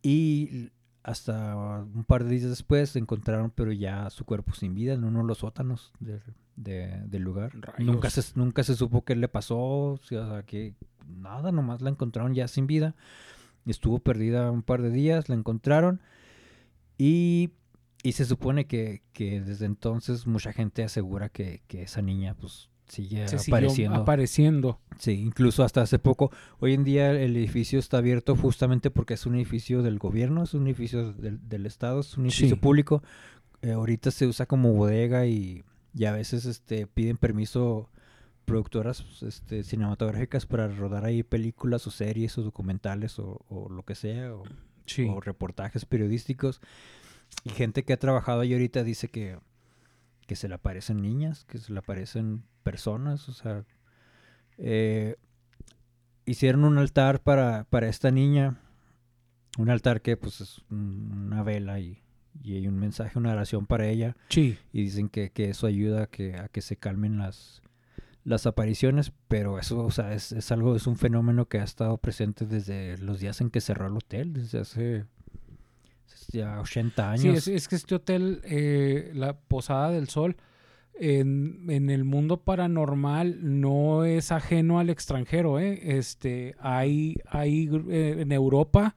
Y 0.01 0.69
hasta 1.07 1.55
un 1.55 2.03
par 2.03 2.23
de 2.25 2.31
días 2.31 2.49
después 2.49 2.95
encontraron, 2.97 3.49
pero 3.49 3.71
ya 3.71 4.09
su 4.09 4.25
cuerpo 4.25 4.53
sin 4.53 4.75
vida 4.75 4.93
en 4.93 5.05
uno 5.05 5.19
de 5.19 5.25
los 5.25 5.37
sótanos 5.39 5.93
de- 6.01 6.19
de- 6.57 7.01
del 7.07 7.21
lugar. 7.23 7.53
Nunca 7.85 8.09
se, 8.09 8.21
nunca 8.37 8.63
se 8.63 8.75
supo 8.75 9.05
qué 9.05 9.15
le 9.15 9.27
pasó, 9.29 9.57
o 9.57 9.99
sea, 10.03 10.43
que 10.45 10.75
nada, 11.07 11.51
nomás 11.53 11.81
la 11.81 11.89
encontraron 11.89 12.33
ya 12.33 12.47
sin 12.49 12.67
vida. 12.67 12.93
Estuvo 13.65 13.99
perdida 13.99 14.51
un 14.51 14.63
par 14.63 14.81
de 14.81 14.89
días, 14.91 15.29
la 15.29 15.35
encontraron 15.35 16.01
y, 16.97 17.51
y 18.03 18.11
se 18.13 18.25
supone 18.25 18.65
que, 18.67 19.01
que 19.13 19.39
desde 19.41 19.65
entonces 19.65 20.27
mucha 20.27 20.51
gente 20.51 20.83
asegura 20.83 21.29
que, 21.29 21.61
que 21.67 21.83
esa 21.83 22.01
niña 22.01 22.33
pues 22.35 22.69
sigue 22.87 23.27
Se 23.27 23.35
apareciendo. 23.37 23.95
apareciendo. 23.97 24.79
Sí, 24.97 25.11
incluso 25.11 25.63
hasta 25.63 25.81
hace 25.81 25.99
poco. 25.99 26.31
Hoy 26.59 26.73
en 26.73 26.83
día 26.83 27.11
el 27.11 27.35
edificio 27.35 27.79
está 27.79 27.97
abierto 27.97 28.35
justamente 28.35 28.89
porque 28.91 29.13
es 29.15 29.25
un 29.25 29.35
edificio 29.35 29.81
del 29.83 29.99
gobierno, 29.99 30.43
es 30.43 30.53
un 30.53 30.65
edificio 30.67 31.13
del, 31.13 31.47
del 31.47 31.65
Estado, 31.65 31.99
es 31.99 32.17
un 32.17 32.25
edificio 32.25 32.55
Sí. 32.55 32.61
público. 32.61 33.03
Eh, 33.61 33.71
ahorita 33.71 34.11
se 34.11 34.27
usa 34.27 34.45
como 34.45 34.73
bodega 34.73 35.25
y, 35.25 35.63
y 35.95 36.05
a 36.05 36.11
veces 36.11 36.45
este, 36.45 36.87
piden 36.87 37.17
permiso 37.17 37.89
productoras 38.45 39.03
este, 39.23 39.63
cinematográficas 39.63 40.45
para 40.45 40.67
rodar 40.69 41.03
ahí 41.03 41.23
películas 41.23 41.85
o 41.87 41.91
series 41.91 42.37
o 42.37 42.43
documentales 42.43 43.19
o, 43.19 43.41
o 43.49 43.67
lo 43.69 43.83
que 43.83 43.95
sea, 43.95 44.33
o, 44.33 44.43
Sí. 44.85 45.05
o 45.13 45.19
reportajes 45.19 45.83
periodísticos. 45.85 46.61
Y 47.43 47.49
gente 47.49 47.83
que 47.83 47.91
ha 47.91 47.97
trabajado 47.99 48.39
ahí 48.39 48.53
ahorita 48.53 48.85
dice 48.85 49.09
que, 49.09 49.37
que 50.27 50.35
se 50.35 50.47
le 50.47 50.55
aparecen 50.55 51.01
niñas, 51.01 51.45
que 51.45 51.57
se 51.57 51.73
le 51.73 51.79
aparecen 51.79 52.43
personas, 52.63 53.27
o 53.29 53.33
sea, 53.33 53.63
eh, 54.57 55.15
hicieron 56.25 56.65
un 56.65 56.77
altar 56.77 57.21
para, 57.21 57.63
para 57.65 57.87
esta 57.87 58.11
niña, 58.11 58.59
un 59.57 59.69
altar 59.69 60.01
que 60.01 60.17
pues 60.17 60.41
es 60.41 60.61
un- 60.69 61.11
una 61.27 61.43
vela 61.43 61.79
y, 61.79 62.01
y 62.43 62.55
hay 62.55 62.67
un 62.67 62.77
mensaje, 62.77 63.17
una 63.17 63.31
oración 63.31 63.65
para 63.65 63.87
ella, 63.87 64.15
Sí. 64.29 64.57
y 64.73 64.83
dicen 64.83 65.09
que, 65.09 65.31
que 65.31 65.49
eso 65.49 65.65
ayuda 65.67 66.03
a 66.03 66.07
que, 66.07 66.35
a 66.35 66.49
que 66.49 66.61
se 66.61 66.75
calmen 66.77 67.17
las, 67.17 67.61
las 68.23 68.45
apariciones, 68.45 69.13
pero 69.29 69.57
eso, 69.59 69.79
o 69.85 69.91
sea, 69.91 70.13
es, 70.13 70.33
es 70.33 70.51
algo, 70.51 70.75
es 70.75 70.85
un 70.87 70.97
fenómeno 70.97 71.47
que 71.47 71.59
ha 71.59 71.63
estado 71.63 71.97
presente 71.97 72.45
desde 72.45 72.97
los 72.97 73.19
días 73.21 73.39
en 73.41 73.49
que 73.49 73.61
cerró 73.61 73.87
el 73.87 73.95
hotel, 73.97 74.33
desde 74.33 74.59
hace 74.59 75.05
ya 76.31 76.59
80 76.61 77.11
años. 77.11 77.21
Sí, 77.21 77.29
es, 77.29 77.47
es 77.47 77.67
que 77.67 77.75
este 77.75 77.95
hotel, 77.95 78.41
eh, 78.45 79.11
la 79.13 79.37
Posada 79.37 79.91
del 79.91 80.07
Sol, 80.09 80.37
en, 80.99 81.65
en 81.69 81.89
el 81.89 82.03
mundo 82.03 82.41
paranormal 82.41 83.37
no 83.61 84.03
es 84.05 84.31
ajeno 84.31 84.79
al 84.79 84.89
extranjero, 84.89 85.59
¿eh? 85.59 85.97
Este, 85.97 86.55
hay, 86.59 87.17
hay 87.29 87.69
eh, 87.89 88.15
en 88.19 88.31
Europa 88.31 88.95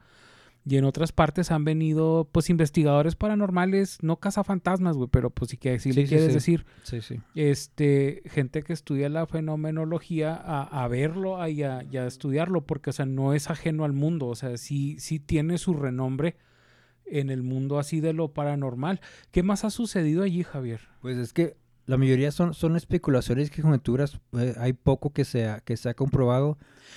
y 0.64 0.76
en 0.76 0.84
otras 0.84 1.10
partes 1.12 1.50
han 1.50 1.64
venido, 1.64 2.28
pues, 2.32 2.48
investigadores 2.50 3.16
paranormales, 3.16 3.98
no 4.02 4.16
cazafantasmas, 4.16 4.96
güey, 4.96 5.08
pero 5.10 5.30
pues 5.30 5.50
sí 5.50 5.56
que 5.56 5.78
sí, 5.78 5.92
Sí, 5.92 6.00
le 6.00 6.06
quieres 6.06 6.28
sí. 6.28 6.32
decir, 6.34 6.66
Sí, 6.82 7.00
sí. 7.00 7.20
este, 7.34 8.22
gente 8.26 8.62
que 8.62 8.72
estudia 8.74 9.08
la 9.08 9.26
fenomenología 9.26 10.34
a, 10.34 10.62
a 10.84 10.88
verlo 10.88 11.46
y 11.48 11.62
a, 11.62 11.82
y 11.90 11.96
a 11.96 12.06
estudiarlo, 12.06 12.66
porque, 12.66 12.90
o 12.90 12.92
sea, 12.92 13.06
no 13.06 13.32
es 13.32 13.50
ajeno 13.50 13.84
al 13.84 13.92
mundo, 13.94 14.26
o 14.28 14.34
sea, 14.34 14.56
sí, 14.58 14.96
sí 15.00 15.18
tiene 15.18 15.56
su 15.58 15.74
renombre 15.74 16.36
en 17.10 17.30
el 17.30 17.42
mundo 17.42 17.78
así 17.78 18.00
de 18.00 18.12
lo 18.12 18.28
paranormal. 18.32 19.00
¿Qué 19.30 19.42
más 19.42 19.64
ha 19.64 19.70
sucedido 19.70 20.22
allí, 20.22 20.42
Javier? 20.42 20.80
Pues 21.02 21.16
es 21.18 21.32
que 21.32 21.56
la 21.86 21.96
mayoría 21.96 22.30
son, 22.30 22.54
son 22.54 22.76
especulaciones 22.76 23.50
y 23.56 23.62
conjeturas. 23.62 24.20
eh, 24.38 24.54
hay 24.58 24.72
poco 24.74 25.10
que 25.12 25.24
se 25.24 25.48
ha, 25.48 25.60
que 25.60 25.76
se 25.76 25.88
ha 25.88 25.94
comprobado. 25.94 26.56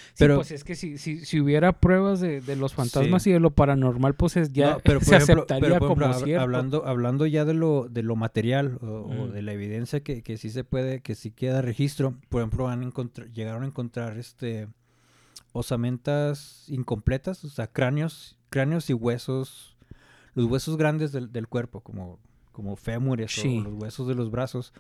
Sí, 0.10 0.16
Pero- 0.20 0.36
pues 0.36 0.52
es 0.52 0.64
que 0.64 0.76
si, 0.76 0.98
si, 1.00 1.26
si 1.26 1.40
hubiera 1.40 1.80
pruebas 1.80 2.20
de, 2.20 2.42
de 2.42 2.56
los 2.56 2.74
fantasmas 2.76 3.24
Sí. 3.24 3.32
y 3.32 3.34
de 3.34 3.40
lo 3.40 3.52
paranormal, 3.52 4.14
pues 4.14 4.38
es- 4.38 4.54
ya 4.54 4.74
No, 4.74 4.78
pero 4.84 5.00
por 5.00 5.08
se 5.08 5.16
ejemplo, 5.16 5.36
aceptaría 5.36 5.62
pero, 5.62 5.76
ejemplo, 5.86 6.06
como 6.08 6.26
cierto. 6.26 6.44
hablando, 6.44 6.86
hablando 6.86 7.26
ya 7.26 7.44
de 7.46 7.54
lo, 7.56 7.88
de 7.90 8.04
lo 8.04 8.16
material 8.16 8.78
o, 8.82 8.86
o 8.86 9.28
Mm. 9.28 9.32
de 9.32 9.42
la 9.42 9.54
evidencia 9.54 10.02
que, 10.02 10.22
que 10.22 10.38
sí 10.38 10.52
se 10.52 10.64
puede, 10.64 11.02
que 11.02 11.16
sí 11.16 11.32
queda 11.32 11.62
registro, 11.64 12.16
por 12.30 12.42
ejemplo, 12.42 12.68
han 12.68 12.92
llegaron 13.34 13.64
a 13.64 13.68
encontrar 13.68 14.18
este 14.20 14.68
osamentas 15.54 16.66
incompletas, 16.68 17.44
o 17.46 17.50
sea, 17.50 17.68
cráneos, 17.68 18.38
cráneos 18.50 18.90
y 18.90 18.94
huesos, 18.94 19.73
los 20.36 20.46
huesos 20.46 20.78
grandes 20.78 21.12
del, 21.12 21.32
del 21.32 21.48
cuerpo, 21.48 21.82
como, 21.82 22.20
como 22.52 22.76
fémures 22.76 23.32
Sí. 23.32 23.60
o 23.60 23.64
los 23.70 23.74
huesos 23.82 24.08
de 24.08 24.16
los 24.16 24.32
brazos. 24.32 24.74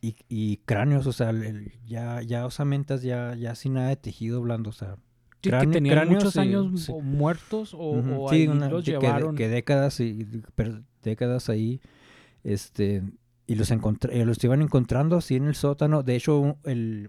Y, 0.00 0.14
y 0.28 0.58
cráneos, 0.58 1.06
o 1.06 1.12
sea, 1.12 1.30
el- 1.30 1.72
ya, 1.86 2.22
ya 2.22 2.46
osamentas, 2.46 3.02
ya, 3.02 3.34
ya 3.34 3.54
sin 3.56 3.74
nada 3.74 3.88
de 3.88 3.96
tejido 3.96 4.40
blando, 4.40 4.70
o 4.70 4.72
sea, 4.72 4.96
Sí, 5.42 5.50
que 5.50 5.66
tenían 5.68 6.08
muchos 6.08 6.36
años 6.36 6.82
sí. 6.84 6.92
o 6.92 7.00
muertos 7.00 7.72
o, 7.74 7.78
o 7.78 8.30
ahí 8.30 8.46
una- 8.48 8.68
los 8.68 8.84
que- 8.84 8.92
llevaron. 8.92 9.34
Que, 9.36 9.48
décadas 9.48 9.98
y 10.00 10.26
décadas 11.02 11.48
ahí, 11.48 11.80
este, 12.44 13.02
y 13.46 13.54
los 13.56 13.70
encontré, 13.70 14.20
eh, 14.20 14.24
los 14.24 14.42
iban 14.44 14.62
encontrando 14.62 15.16
así 15.16 15.36
en 15.36 15.44
el 15.46 15.54
sótano. 15.54 16.02
De 16.02 16.16
hecho, 16.16 16.56
el 16.64 17.08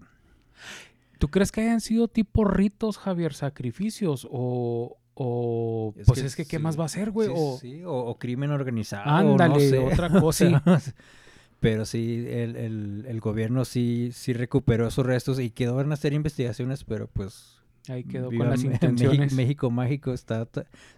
¿Tú 1.18 1.28
crees 1.28 1.52
que 1.52 1.60
hayan 1.60 1.80
sido 1.82 2.08
tipo 2.08 2.44
ritos, 2.46 2.96
Javier, 2.96 3.34
sacrificios? 3.34 4.26
O, 4.30 4.96
o 5.22 5.92
Es 5.98 6.06
pues 6.06 6.20
que 6.20 6.26
es 6.26 6.34
que, 6.36 6.46
¿qué 6.46 6.56
sí, 6.58 6.62
más 6.62 6.80
va 6.80 6.86
a 6.86 6.88
ser, 6.88 7.10
güey? 7.10 7.28
sí, 7.28 7.34
o, 7.36 7.58
sí, 7.60 7.84
o, 7.84 7.92
o 7.92 8.18
crimen 8.18 8.50
organizado. 8.52 9.10
Ándale, 9.10 9.54
no 9.54 9.60
sé. 9.60 9.78
otra 9.78 10.08
cosa. 10.20 10.62
Pero 11.60 11.84
sí, 11.84 12.24
el, 12.26 12.56
el, 12.56 13.04
el 13.06 13.20
gobierno 13.20 13.66
sí, 13.66 14.10
sí 14.14 14.32
recuperó 14.32 14.88
esos 14.88 15.04
restos 15.04 15.38
y 15.38 15.50
quedó 15.50 15.78
en 15.82 15.92
hacer 15.92 16.14
investigaciones, 16.14 16.84
pero 16.84 17.06
pues 17.06 17.58
ahí 17.88 18.02
quedó 18.04 18.30
con 18.30 18.48
las 18.48 18.64
intenciones. 18.64 19.34
México, 19.34 19.36
México 19.36 19.70
mágico 19.70 20.12
está, 20.14 20.48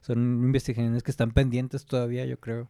son 0.03 0.19
investigaciones 0.45 1.03
que 1.03 1.11
están 1.11 1.33
pendientes 1.33 1.85
todavía, 1.85 2.25
yo 2.27 2.39
creo. 2.39 2.69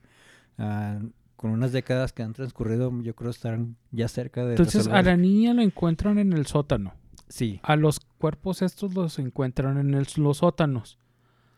Ah, 0.56 1.00
con 1.36 1.50
unas 1.50 1.72
décadas 1.72 2.14
que 2.14 2.22
han 2.22 2.32
transcurrido, 2.32 2.90
yo 3.02 3.14
creo 3.14 3.30
estarán 3.30 3.76
ya 3.90 4.08
cerca 4.08 4.42
de 4.46 4.52
Entonces 4.52 4.86
a 4.88 5.02
la 5.02 5.16
niña 5.18 5.52
la 5.52 5.62
encuentran 5.62 6.18
en 6.18 6.32
el 6.32 6.46
sótano. 6.46 6.94
Sí, 7.28 7.60
A 7.62 7.76
los 7.76 8.00
cuerpos 8.00 8.62
estos 8.62 8.94
los 8.94 9.18
encuentran 9.18 9.76
en 9.76 9.92
el- 9.92 10.06
los 10.16 10.38
sótanos. 10.38 10.98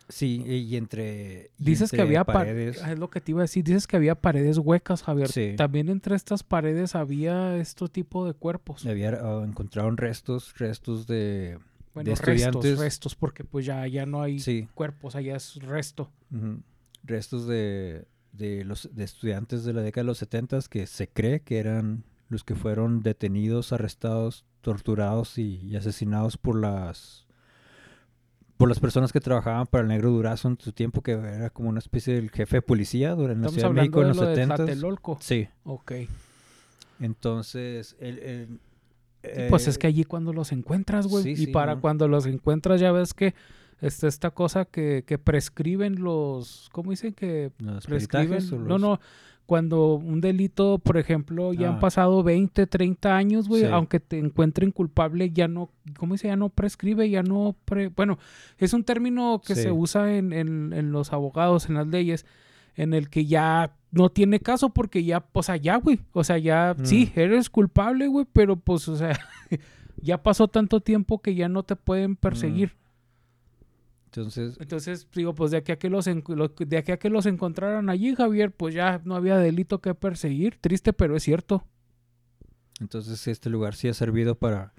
Sí, 0.09 0.43
y 0.47 0.77
entre 0.77 1.51
y 1.59 1.65
Dices 1.65 1.91
que 1.91 2.01
había 2.03 2.25
pa- 2.25 2.33
paredes. 2.35 2.83
Es 2.83 2.99
lo 2.99 3.11
que 3.11 3.21
te 3.21 3.33
iba 3.33 3.41
a 3.41 3.45
decir. 3.45 3.65
Dices 3.65 3.87
que 3.87 3.97
había 3.97 4.15
paredes 4.15 4.59
huecas, 4.59 5.03
Javier. 5.03 5.29
Sí. 5.29 5.55
También 5.57 5.89
entre 5.89 6.17
estas 6.17 6.43
paredes 6.43 6.95
había 6.95 7.57
este 7.59 7.89
tipo 7.89 8.27
de 8.27 8.35
cuerpos. 8.35 8.85
Había, 8.87 9.11
ah, 9.21 9.45
encontraron 9.47 9.97
restos, 9.97 10.55
restos 10.59 11.07
de, 11.07 11.59
Bueno, 11.95 12.09
de 12.11 12.15
restos, 12.17 12.29
estudiantes. 12.35 12.79
restos, 12.79 13.15
porque 13.15 13.45
pues 13.45 13.65
ya, 13.67 13.87
ya 13.87 14.07
no 14.07 14.23
hay 14.23 14.39
Sí, 14.41 14.69
cuerpos, 14.75 15.15
allá 15.17 15.37
es 15.37 15.57
resto. 15.57 16.11
restos 17.03 17.47
de, 17.47 18.07
de 18.33 18.65
los 18.65 18.89
de 18.95 19.05
estudiantes 19.05 19.65
de 19.65 19.73
la 19.73 19.83
década 19.83 20.03
de 20.03 20.07
los 20.09 20.19
70 20.19 20.59
que 20.71 20.87
se 20.87 21.09
cree 21.09 21.41
que 21.41 21.59
eran 21.59 22.05
los 22.29 22.43
que 22.45 22.55
fueron 22.55 23.03
detenidos, 23.03 23.73
arrestados, 23.73 24.45
torturados 24.63 25.39
y, 25.39 25.61
y 25.63 25.77
asesinados 25.77 26.37
por 26.39 26.59
las 26.59 27.24
por 28.65 28.71
las 28.71 28.81
personas 28.81 29.13
que 29.13 29.21
trabajaban 29.21 29.67
para 29.67 29.83
el 29.83 29.89
Negro 29.89 30.11
Durazo 30.11 30.49
en 30.49 30.59
su 30.59 30.73
tiempo, 30.73 31.03
que 31.03 31.13
era 31.13 31.51
como 31.51 31.69
una 31.69 31.81
especie 31.81 32.15
del 32.15 32.31
jefe 32.31 32.57
de 32.57 32.63
policía 32.63 33.15
durante 33.15 33.45
la 33.45 33.51
Ciudad 33.51 33.69
de 33.69 33.75
México 33.75 34.01
en 34.01 34.09
los 34.09 34.17
lo 34.17 34.25
de 34.25 34.35
70 34.37 34.57
Tlatelolco. 34.57 35.19
Sí, 35.21 35.49
Ok. 35.65 35.93
entonces 36.99 37.95
el, 38.01 38.59
pues 39.51 39.69
es 39.69 39.77
eh, 39.77 39.79
que 39.79 39.87
allí 39.87 40.05
cuando 40.05 40.33
los 40.33 40.51
encuentras, 40.51 41.07
güey. 41.09 41.25
sí, 41.25 41.31
y 41.33 41.37
sí, 41.37 41.47
para 41.49 41.75
no. 41.75 41.83
cuando 41.83 42.09
los 42.09 42.25
encuentras 42.25 42.81
ya 42.81 42.91
ves 42.91 43.13
que 43.13 43.35
está 43.81 44.09
esta 44.09 44.31
cosa 44.31 44.65
que, 44.65 45.05
que 45.07 45.19
prescriben 45.19 46.03
los... 46.03 46.69
¿Cómo 46.73 46.91
dicen 46.91 47.13
que 47.13 47.51
los 47.59 47.87
prescriben? 47.87 48.43
No, 48.67 48.79
no. 48.79 49.01
Cuando 49.47 49.97
un 49.97 50.23
delito, 50.23 50.79
por 50.79 50.97
ejemplo, 50.97 51.53
ya 51.53 51.69
han 51.69 51.75
Ah. 51.77 51.81
pasado 51.81 52.23
20, 52.23 52.67
30 52.67 53.15
años, 53.15 53.47
güey, 53.47 53.63
Sí. 53.63 53.69
aunque 53.71 54.01
te 54.01 54.19
encuentren 54.19 54.71
culpable, 54.71 55.31
ya 55.33 55.49
no, 55.49 55.71
¿cómo 55.99 56.15
dice? 56.15 56.29
Ya 56.29 56.37
no 56.37 56.49
prescribe, 56.49 57.11
ya 57.11 57.23
no... 57.23 57.55
pre- 57.67 57.89
bueno, 57.89 58.19
es 58.57 58.73
un 58.73 58.85
término 58.85 59.43
que 59.47 59.55
Sí. 59.55 59.63
se 59.65 59.71
usa 59.73 60.15
en, 60.17 60.33
en- 60.33 60.73
en 60.73 60.93
los 60.93 61.13
abogados, 61.13 61.69
en 61.69 61.75
las 61.75 61.87
leyes, 61.87 62.25
en 62.77 62.95
el 62.95 63.11
que 63.11 63.27
ya 63.27 63.75
no 63.91 64.09
tiene 64.09 64.41
caso 64.41 64.71
porque 64.71 65.05
ya, 65.05 65.27
o 65.35 65.43
sea, 65.43 65.57
ya, 65.57 65.77
güey, 65.77 66.01
o 66.13 66.25
sea, 66.25 66.39
ya, 66.39 66.75
Mm. 66.79 66.87
sí, 66.87 67.13
eres 67.15 67.51
culpable, 67.51 68.07
güey, 68.09 68.27
pero 68.33 68.57
pues, 68.57 68.89
o 68.89 68.97
sea, 68.97 69.11
ya 70.01 70.23
pasó 70.23 70.49
tanto 70.49 70.81
tiempo 70.81 71.21
que 71.21 71.35
ya 71.35 71.51
no 71.51 71.65
te 71.65 71.77
pueden 71.77 72.17
perseguir. 72.17 72.73
Entonces, 74.17 74.57
Entonces, 74.61 75.09
digo, 75.13 75.35
pues 75.35 75.51
de 75.51 75.57
aquí 75.57 75.73
a 75.73 75.77
que 75.79 75.91
los, 75.91 76.05
de 76.05 76.77
aquí 76.79 76.93
a 76.93 76.99
que 76.99 77.11
los 77.11 77.27
encontraran 77.27 77.89
allí, 77.91 78.15
Javier, 78.15 78.53
pues 78.53 78.73
ya 78.75 79.01
no 79.05 79.17
había 79.17 79.37
delito 79.39 79.81
que 79.81 79.95
perseguir. 79.95 80.57
Triste, 80.61 80.93
pero 80.93 81.17
es 81.17 81.23
cierto. 81.25 81.67
entonces 82.81 83.27
este 83.27 83.51
lugar 83.51 83.75
sí 83.75 83.89
ha 83.89 83.95
servido 83.95 84.35
para, 84.37 84.73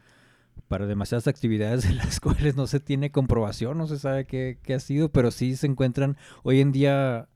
para 0.68 0.86
demasiadas 0.86 1.28
actividades 1.28 1.84
de 1.88 1.94
las 1.96 2.20
cuales 2.22 2.56
no 2.56 2.68
se 2.68 2.80
tiene 2.80 3.12
comprobación, 3.12 3.78
no 3.78 3.88
se 3.88 4.00
sabe 4.00 4.26
qué, 4.26 4.60
qué 4.64 4.74
ha 4.76 4.80
sido, 4.80 5.10
pero 5.12 5.32
sí 5.32 5.56
se 5.56 5.68
encuentran 5.68 6.18
hoy 6.44 6.62
en 6.62 6.72
día 6.72 7.28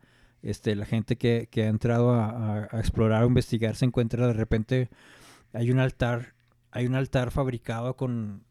este, 0.42 0.76
la 0.76 0.86
gente 0.86 1.18
que, 1.18 1.48
que 1.52 1.64
ha 1.64 1.68
entrado 1.68 2.12
a, 2.14 2.30
a- 2.30 2.68
a 2.72 2.80
explorar 2.80 3.24
o 3.24 3.28
investigar 3.28 3.76
se 3.76 3.86
encuentra 3.86 4.26
de 4.28 4.34
repente 4.34 4.90
hay 5.54 5.70
un 5.72 5.80
altar, 5.80 6.34
hay 6.72 6.86
un 6.88 6.96
altar 6.96 7.32
fabricado 7.32 7.96
con, 7.98 8.44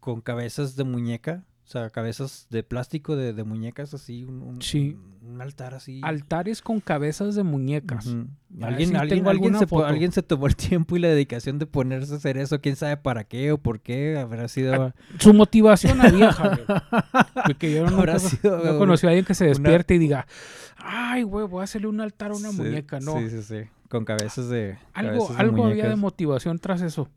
con 0.00 0.20
cabezas 0.22 0.76
de 0.76 0.84
muñeca, 0.84 1.44
o 1.64 1.66
sea, 1.66 1.88
cabezas 1.88 2.46
de 2.50 2.62
plástico 2.62 3.16
de, 3.16 3.32
de 3.32 3.42
muñecas 3.42 3.94
así, 3.94 4.24
un, 4.24 4.42
un- 4.42 4.60
Sí. 4.62 4.98
un 5.22 5.40
altar 5.40 5.72
así. 5.74 6.00
Altares 6.04 6.60
con 6.60 6.80
cabezas 6.80 7.34
de 7.34 7.42
muñecas. 7.42 8.06
Ah, 8.06 8.66
Alguien, 8.66 8.94
alguien, 8.96 9.26
alguien 9.26 9.54
se, 9.58 9.66
po- 9.66 9.76
foto. 9.78 9.86
alguien 9.86 10.12
se 10.12 10.22
tomó 10.22 10.46
el 10.46 10.56
tiempo 10.56 10.94
y 10.96 10.98
la 11.00 11.08
dedicación 11.08 11.58
de 11.58 11.64
ponerse 11.66 12.12
a 12.12 12.16
hacer 12.18 12.36
eso. 12.36 12.60
¿Quién 12.60 12.76
sabe 12.76 12.98
para 12.98 13.24
qué 13.24 13.50
o 13.52 13.58
por 13.58 13.80
qué? 13.80 14.18
Habrá 14.18 14.46
sido... 14.48 14.92
Su 15.18 15.32
motivación 15.32 16.00
había, 16.02 16.32
Javier. 16.32 16.66
Porque 17.46 17.72
yo 17.74 17.86
no, 17.90 17.96
Habrá 17.98 18.18
sido 18.18 18.58
no 18.62 18.78
conocí 18.78 19.06
a 19.06 19.10
alguien 19.10 19.24
que 19.24 19.34
se 19.34 19.44
una- 19.44 19.48
despierte 19.54 19.94
y 19.94 19.98
diga, 19.98 20.26
ay, 20.76 21.22
güey, 21.22 21.46
voy 21.46 21.62
a 21.62 21.64
hacerle 21.64 21.88
un 21.88 22.00
altar 22.02 22.32
a 22.32 22.34
una 22.34 22.50
Sí, 22.50 22.56
muñeca. 22.58 23.00
No, 23.00 23.18
Sí, 23.20 23.30
sí, 23.30 23.42
sí. 23.42 23.56
Con 23.88 24.04
cabezas 24.04 24.48
de 24.50 24.76
algo, 24.92 25.12
cabezas 25.12 25.36
de 25.36 25.42
algo 25.42 25.64
había 25.66 25.88
de 25.88 25.96
motivación 25.96 26.58
tras 26.58 26.82
eso. 26.82 27.08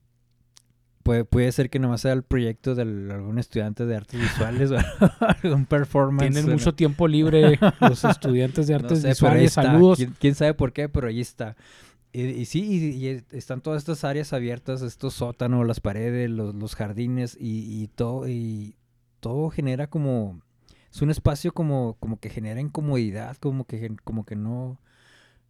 Puede, 1.07 1.25
puede 1.25 1.51
ser 1.51 1.69
que 1.69 1.79
nomás 1.79 2.01
sea 2.01 2.13
el 2.13 2.21
proyecto 2.23 2.75
de 2.75 2.81
algún 2.83 3.39
estudiante 3.39 3.85
de 3.85 3.95
artes 3.95 4.19
visuales 4.21 4.71
o 4.71 4.77
algún 5.43 5.65
performance. 5.65 6.31
Tienen 6.33 6.51
mucho 6.51 6.75
tiempo 6.75 7.07
libre 7.07 7.57
los 7.81 8.03
estudiantes 8.03 8.67
de 8.67 8.73
no 8.73 8.79
artes 8.79 9.01
sé, 9.01 9.13
pero 9.19 9.31
ahí 9.33 9.41
visuales. 9.43 9.53
Saludos. 9.53 9.97
¿Quién, 9.97 10.13
quién 10.19 10.35
sabe 10.35 10.53
por 10.53 10.73
qué? 10.73 10.89
Pero 10.89 11.07
ahí 11.07 11.21
está. 11.21 11.55
Y, 12.11 12.21
y 12.23 12.45
sí, 12.45 12.61
y, 12.61 12.89
y 12.97 13.07
es- 13.07 13.23
están 13.31 13.61
todas 13.61 13.79
estas 13.81 14.03
áreas 14.03 14.33
abiertas, 14.33 14.81
estos 14.81 15.13
sótanos, 15.13 15.65
las 15.65 15.79
paredes, 15.79 16.29
los, 16.29 16.53
los 16.53 16.75
jardines 16.75 17.37
y, 17.39 17.81
y 17.83 17.87
todo 17.87 18.27
y 18.27 18.75
todo 19.19 19.49
genera 19.49 19.87
como 19.87 20.41
es 20.91 21.01
un 21.01 21.09
espacio 21.09 21.53
como 21.53 21.95
como 21.99 22.19
que 22.19 22.29
genera 22.29 22.59
incomodidad, 22.61 23.37
como 23.37 23.65
que 23.65 23.95
como 24.03 24.25
que 24.25 24.35
no 24.35 24.79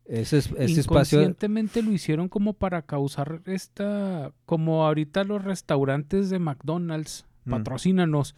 ese, 0.07 0.37
es- 0.37 0.47
ese 0.57 0.79
espacio 0.81 1.19
Inconscientemente 1.19 1.81
lo 1.83 1.91
hicieron 1.91 2.29
como 2.29 2.53
para 2.53 2.81
causar 2.81 3.41
esta, 3.45 4.31
como 4.45 4.85
ahorita 4.85 5.23
los 5.23 5.43
restaurantes 5.43 6.29
de 6.29 6.39
McDonald's, 6.39 7.25
Mm. 7.45 7.51
patrocínanos, 7.51 8.35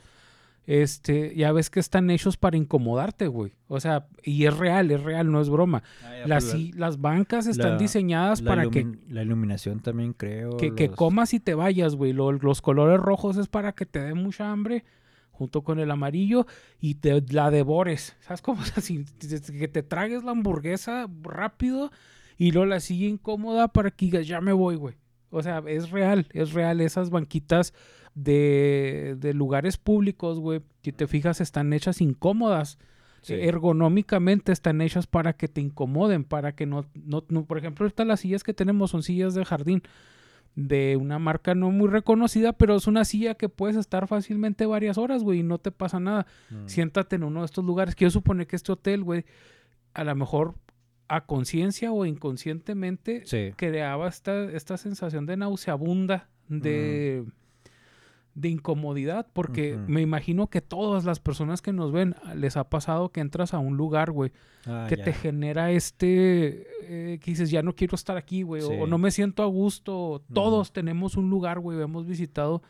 este, 0.66 1.36
ya 1.36 1.52
ves 1.52 1.70
que 1.72 1.80
están 1.80 2.10
hechos 2.12 2.38
para 2.38 2.56
incomodarte, 2.58 3.28
güey. 3.28 3.54
O 3.68 3.80
sea, 3.80 4.06
y 4.24 4.46
es 4.46 4.56
real, 4.56 4.92
es 4.92 5.02
real, 5.02 5.32
no 5.32 5.42
es 5.42 5.50
broma. 5.50 5.82
Ah, 6.04 6.12
ya, 6.22 6.28
Las, 6.28 6.56
las 6.76 7.02
bancas 7.02 7.48
están 7.48 7.72
la- 7.74 7.78
diseñadas 7.78 8.42
la, 8.42 8.50
para 8.50 8.70
que, 8.70 8.86
la 9.10 9.24
iluminación 9.24 9.80
también 9.80 10.14
creo 10.14 10.58
que, 10.58 10.76
que 10.76 10.88
los- 10.88 10.96
comas 10.96 11.34
y 11.34 11.40
te 11.40 11.56
vayas, 11.56 11.96
güey. 11.96 12.14
Lo- 12.14 12.32
los 12.34 12.62
colores 12.62 13.00
rojos 13.00 13.38
es 13.38 13.48
para 13.48 13.72
que 13.72 13.88
te 13.88 14.00
dé 14.00 14.14
mucha 14.14 14.52
hambre, 14.52 14.84
junto 15.40 15.64
con 15.64 15.80
el 15.80 15.90
amarillo, 15.90 16.46
y 16.80 16.96
te 16.96 17.20
la 17.32 17.50
devores. 17.50 18.16
¿Sabes 18.20 18.42
cómo? 18.44 18.62
O 18.62 18.66
sea, 18.66 18.84
si- 18.84 19.06
que 19.58 19.68
te 19.68 19.82
tragues 19.82 20.24
la 20.24 20.32
hamburguesa 20.32 21.08
rápido 21.24 21.92
y 22.38 22.52
luego 22.52 22.68
la 22.68 22.80
sigue 22.80 23.08
incómoda 23.08 23.70
para 23.70 23.90
que 23.90 24.06
digas, 24.06 24.28
ya 24.28 24.40
me 24.42 24.54
voy, 24.54 24.76
güey. 24.76 24.96
O 25.32 25.42
sea, 25.42 25.64
es 25.68 25.90
real, 25.92 26.28
es 26.34 26.54
real. 26.54 26.82
Esas 26.82 27.10
banquitas 27.10 27.74
de, 28.16 29.16
de 29.18 29.34
lugares 29.34 29.78
públicos, 29.78 30.40
güey, 30.40 30.62
si 30.84 30.92
te 30.92 31.08
fijas, 31.08 31.42
están 31.42 31.74
hechas 31.74 32.02
incómodas. 32.02 32.78
Sí. 33.22 33.34
Ergonómicamente 33.34 34.52
están 34.52 34.82
hechas 34.82 35.06
para 35.06 35.34
que 35.34 35.48
te 35.50 35.60
incomoden, 35.62 36.24
para 36.24 36.56
que 36.56 36.66
no, 36.66 36.86
no, 36.96 37.26
no- 37.30 37.46
por 37.46 37.58
ejemplo, 37.58 37.84
ahorita 37.86 38.06
las 38.06 38.22
sillas 38.22 38.44
que 38.44 38.54
tenemos 38.54 38.92
son 38.92 39.04
sillas 39.04 39.34
de 39.34 39.44
jardín 39.46 39.84
de 40.56 40.98
una 41.00 41.20
marca 41.20 41.56
no 41.56 41.72
muy 41.72 41.88
reconocida, 41.88 42.54
pero 42.54 42.76
es 42.76 42.88
una 42.88 43.06
silla 43.06 43.36
que 43.36 43.50
puedes 43.50 43.78
estar 43.78 44.08
fácilmente 44.08 44.66
varias 44.66 44.98
horas, 44.98 45.24
güey, 45.24 45.40
y 45.40 45.44
no 45.44 45.58
te 45.58 45.72
pasa 45.72 46.00
nada. 46.00 46.26
Mm. 46.50 46.68
Siéntate 46.68 47.16
en 47.16 47.24
uno 47.24 47.42
de 47.42 47.46
estos 47.46 47.64
lugares. 47.64 47.96
Quiero 47.96 48.12
suponer 48.12 48.48
que 48.48 48.56
este 48.56 48.72
hotel, 48.72 49.04
güey, 49.04 49.26
a 49.94 50.04
lo 50.04 50.16
mejor 50.16 50.56
a 51.08 51.26
conciencia 51.26 51.92
o 51.92 52.06
inconscientemente 52.06 53.24
Sí. 53.26 53.52
creaba 53.56 54.08
esta, 54.08 54.44
esta 54.52 54.78
sensación 54.78 55.26
de 55.26 55.38
nauseabunda, 55.38 56.30
de, 56.50 57.26
de 58.36 58.50
incomodidad, 58.50 59.28
porque 59.34 59.78
me 59.88 60.02
imagino 60.02 60.48
que 60.48 60.62
todas 60.62 61.04
las 61.04 61.20
personas 61.20 61.62
que 61.62 61.74
nos 61.74 61.92
ven 61.92 62.16
ah, 62.24 62.36
les 62.36 62.56
ha 62.58 62.70
pasado 62.70 63.10
que 63.10 63.20
entras 63.20 63.54
a 63.54 63.60
un 63.60 63.76
lugar, 63.76 64.12
güey, 64.12 64.32
Ah, 64.66 64.86
que 64.90 64.98
ya. 64.98 65.04
te 65.06 65.14
genera 65.14 65.72
este, 65.72 66.68
eh, 66.84 67.20
que 67.20 67.32
dices, 67.32 67.50
ya 67.50 67.64
no 67.64 67.74
quiero 67.76 67.96
estar 67.96 68.18
aquí, 68.18 68.44
güey, 68.44 68.62
o- 68.62 68.68
Sí. 68.68 68.76
o, 68.80 68.88
no 68.88 68.98
me 68.98 69.12
siento 69.12 69.44
a 69.44 69.48
gusto. 69.48 70.24
Todos 70.34 70.72
tenemos 70.74 71.18
un 71.18 71.30
lugar, 71.30 71.60
güey, 71.60 71.82
hemos 71.82 72.06
visitado 72.06 72.62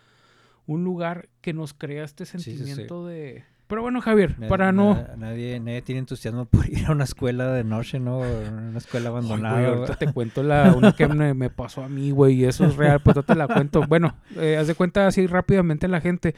un 0.65 0.84
lugar 0.84 1.30
que 1.41 1.52
nos 1.54 1.74
crea 1.74 2.04
este 2.04 2.26
sí, 2.26 2.39
sí. 2.39 2.56
sentimiento 2.58 3.06
de... 3.08 3.43
Pero 3.69 3.84
bueno, 3.84 4.01
Javier, 4.01 4.36
para 4.49 4.71
no... 4.71 4.95
na- 4.95 5.15
Nadie, 5.15 5.60
nadie 5.60 5.82
tiene 5.84 5.99
entusiasmo 5.99 6.45
por 6.45 6.67
ir 6.69 6.88
a 6.88 6.91
una 6.91 7.03
escuela 7.05 7.53
de 7.53 7.63
noche, 7.63 7.99
¿no? 7.99 8.17
Una 8.19 8.77
escuela 8.79 9.10
Ay, 9.10 9.12
güey, 9.13 9.25
abandonada. 9.29 9.67
ahorita 9.67 9.95
te 9.95 10.12
cuento 10.12 10.43
la 10.43 10.73
una 10.75 10.91
que 10.93 11.08
me, 11.08 11.34
me 11.36 11.49
pasó 11.51 11.84
a 11.84 11.88
mí, 11.88 12.10
güey, 12.12 12.34
y 12.34 12.45
eso 12.45 12.65
es 12.65 12.75
real, 12.75 12.99
pues 13.01 13.15
yo 13.15 13.23
te 13.23 13.36
la 13.36 13.47
cuento. 13.47 13.84
Bueno, 13.88 14.15
eh, 14.38 14.58
haz 14.58 14.67
de 14.67 14.73
cuenta 14.75 15.05
así 15.08 15.27
rápidamente 15.27 15.88
la 15.88 16.01
gente. 16.01 16.34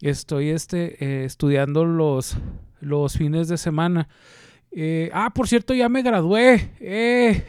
Estoy 0.00 0.50
este, 0.50 0.96
eh, 1.04 1.24
estudiando 1.24 1.84
los, 1.84 2.36
los 2.80 3.16
fines 3.16 3.46
de 3.48 3.56
semana. 3.56 4.08
Eh, 4.72 5.10
ah, 5.14 5.30
por 5.32 5.46
cierto, 5.46 5.72
ya 5.74 5.88
me 5.88 6.02
gradué. 6.02 6.72
Eh, 6.80 7.44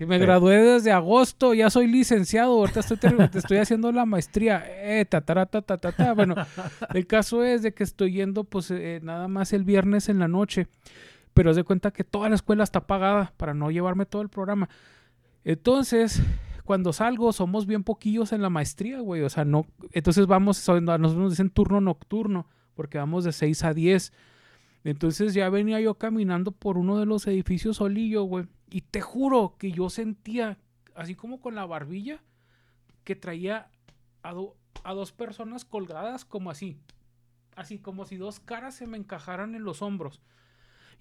y 0.00 0.06
me 0.06 0.16
Sí. 0.16 0.22
gradué 0.22 0.56
desde 0.56 0.90
agosto, 0.90 1.54
ya 1.54 1.70
soy 1.70 1.86
licenciado. 1.86 2.52
Ahorita 2.54 2.80
estoy, 2.80 2.96
te 2.96 3.06
estoy 3.38 3.58
haciendo 3.58 3.92
la 3.92 4.06
maestría. 4.06 4.64
Eh, 4.66 5.04
tatara, 5.04 5.46
ta, 5.46 5.62
ta, 5.62 5.76
ta, 5.78 5.92
ta. 5.92 6.14
Bueno, 6.14 6.34
el 6.94 7.06
caso 7.06 7.44
es 7.44 7.62
de 7.62 7.72
que 7.74 7.84
estoy 7.84 8.12
yendo, 8.12 8.44
pues, 8.44 8.70
eh, 8.72 8.98
nada 9.02 9.28
más 9.28 9.52
el 9.52 9.62
viernes 9.64 10.08
en 10.08 10.18
la 10.18 10.26
noche. 10.26 10.66
Pero 11.34 11.50
haz 11.50 11.56
de 11.56 11.62
cuenta 11.64 11.92
que 11.92 12.02
toda 12.02 12.28
la 12.28 12.34
escuela 12.34 12.64
está 12.64 12.86
pagada 12.88 13.32
para 13.36 13.54
no 13.54 13.70
llevarme 13.70 14.04
todo 14.06 14.22
el 14.22 14.28
programa. 14.30 14.68
Entonces, 15.44 16.22
cuando 16.64 16.92
salgo, 16.92 17.32
somos 17.32 17.66
bien 17.66 17.84
poquillos 17.84 18.32
en 18.32 18.42
la 18.42 18.50
maestría, 18.50 19.00
güey. 19.00 19.22
O 19.22 19.28
sea, 19.28 19.44
no. 19.44 19.66
Entonces 19.92 20.26
vamos, 20.26 20.56
so- 20.58 20.74
a 20.74 20.80
nosotros 20.80 21.16
nos 21.16 21.32
dicen 21.32 21.50
turno 21.50 21.80
nocturno, 21.80 22.46
porque 22.74 22.98
vamos 22.98 23.24
de 23.24 23.32
6 23.32 23.64
a 23.64 23.74
10. 23.74 24.12
Entonces 24.84 25.34
ya 25.34 25.48
venía 25.50 25.80
yo 25.80 25.94
caminando 25.94 26.52
por 26.52 26.78
uno 26.78 26.98
de 26.98 27.06
los 27.06 27.26
edificios 27.26 27.76
solillo, 27.78 28.22
güey. 28.24 28.46
Y 28.70 28.82
te 28.82 29.00
juro 29.00 29.56
que 29.58 29.72
yo 29.72 29.90
sentía, 29.90 30.58
así 30.94 31.14
como 31.14 31.40
con 31.40 31.54
la 31.54 31.66
barbilla, 31.66 32.22
que 33.04 33.16
traía 33.16 33.68
a, 34.22 34.34
a 34.84 34.94
dos 34.94 35.12
personas 35.12 35.64
colgadas 35.64 36.24
como 36.24 36.50
así. 36.50 36.78
Así 37.56 37.78
como 37.78 38.06
si 38.06 38.16
dos 38.16 38.40
caras 38.40 38.74
se 38.74 38.86
me 38.86 38.96
encajaran 38.96 39.54
en 39.54 39.64
los 39.64 39.82
hombros. 39.82 40.22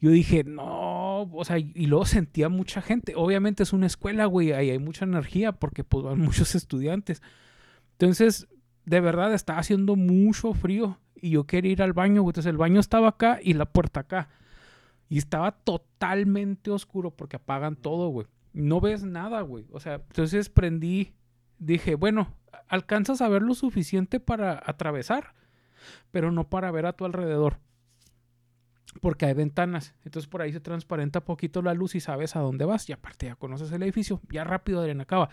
Yo 0.02 0.12
dije, 0.12 0.44
no, 0.46 1.24
o 1.24 1.46
sea, 1.46 1.58
y 1.60 1.86
luego 1.86 2.06
sentía 2.06 2.48
mucha 2.48 2.82
gente. 2.82 3.14
Obviamente 3.16 3.64
es 3.64 3.74
una 3.74 3.86
escuela, 3.86 4.26
güey, 4.26 4.54
ahí 4.54 4.70
hay 4.70 4.80
mucha 4.80 5.06
energía 5.06 5.52
porque 5.54 5.84
pues 5.84 6.04
van 6.04 6.20
muchos 6.20 6.56
estudiantes. 6.56 7.22
Entonces, 7.94 8.48
de 8.90 9.02
verdad 9.02 9.36
estaba 9.36 9.60
haciendo 9.60 9.96
mucho 9.96 10.54
frío 10.56 10.98
y 11.14 11.30
yo 11.30 11.46
quería 11.46 11.74
ir 11.74 11.84
al 11.84 11.94
baño. 11.94 12.22
Entonces 12.22 12.48
el 12.48 12.58
baño 12.58 12.80
estaba 12.80 13.10
acá 13.10 13.40
y 13.40 13.54
la 13.54 13.68
puerta 13.68 14.00
acá. 14.00 14.30
Y 15.10 15.20
estaba 15.20 15.52
totalmente 15.52 16.72
oscuro 16.72 17.12
porque 17.12 17.36
apagan 17.36 17.76
todo, 17.76 18.10
güey. 18.10 18.26
No 18.52 18.82
ves 18.82 19.04
nada, 19.04 19.42
güey. 19.42 19.68
O 19.72 19.80
sea, 19.80 19.96
entonces 20.08 20.50
prendí, 20.50 21.14
dije, 21.60 21.94
bueno, 21.94 22.36
alcanzas 22.68 23.22
a 23.22 23.30
ver 23.30 23.44
lo 23.44 23.54
suficiente 23.54 24.20
para 24.20 24.60
atravesar, 24.66 25.36
pero 26.10 26.32
no 26.32 26.50
para 26.50 26.72
ver 26.72 26.88
a 26.88 26.94
tu 26.94 27.06
alrededor. 27.06 27.60
Porque 29.02 29.26
hay 29.26 29.34
ventanas. 29.34 29.94
Entonces 30.04 30.28
por 30.28 30.42
ahí 30.42 30.52
se 30.52 30.60
transparenta 30.60 31.24
poquito 31.24 31.62
la 31.62 31.74
luz 31.74 31.96
y 31.96 32.00
sabes 32.00 32.36
a 32.36 32.40
dónde 32.40 32.66
vas. 32.66 32.90
Y 32.90 32.94
aparte 32.94 33.28
ya 33.28 33.36
conoces 33.36 33.72
el 33.72 33.84
edificio. 33.84 34.20
Ya 34.32 34.44
rápido, 34.44 34.80
Adrián, 34.80 35.02
acaba. 35.02 35.30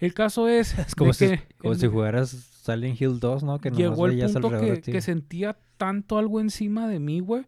El 0.00 0.14
caso 0.14 0.48
es, 0.48 0.78
Es 0.78 0.94
como, 0.94 1.12
si, 1.12 1.28
que 1.28 1.42
como 1.58 1.74
si 1.74 1.86
jugaras 1.86 2.30
Silent 2.30 3.00
Hill 3.00 3.20
2, 3.20 3.42
¿no? 3.42 3.58
Que 3.58 3.70
llegó 3.70 4.06
el 4.06 4.18
punto 4.20 4.50
que, 4.50 4.80
que 4.80 5.00
sentía 5.00 5.56
tanto 5.76 6.18
algo 6.18 6.40
encima 6.40 6.88
de 6.88 7.00
mí, 7.00 7.20
güey, 7.20 7.46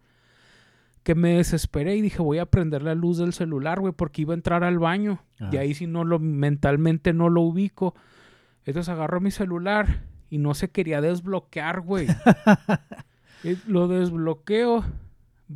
que 1.02 1.14
me 1.14 1.36
desesperé 1.36 1.96
y 1.96 2.00
dije, 2.00 2.22
voy 2.22 2.38
a 2.38 2.46
prender 2.46 2.82
la 2.82 2.94
luz 2.94 3.18
del 3.18 3.32
celular, 3.32 3.80
güey, 3.80 3.92
porque 3.92 4.22
iba 4.22 4.32
a 4.32 4.36
entrar 4.36 4.64
al 4.64 4.78
baño. 4.78 5.22
Y 5.38 5.44
Ajá. 5.44 5.60
ahí 5.60 5.74
si 5.74 5.86
no 5.86 6.04
lo, 6.04 6.18
mentalmente 6.18 7.12
no 7.12 7.28
lo 7.28 7.42
ubico. 7.42 7.94
Entonces 8.64 8.88
agarro 8.88 9.20
mi 9.20 9.30
celular 9.30 10.04
y 10.30 10.38
no 10.38 10.54
se 10.54 10.70
quería 10.70 11.00
desbloquear, 11.00 11.80
güey. 11.80 12.08
Eh, 13.44 13.56
lo 13.66 13.88
desbloqueo, 13.88 14.84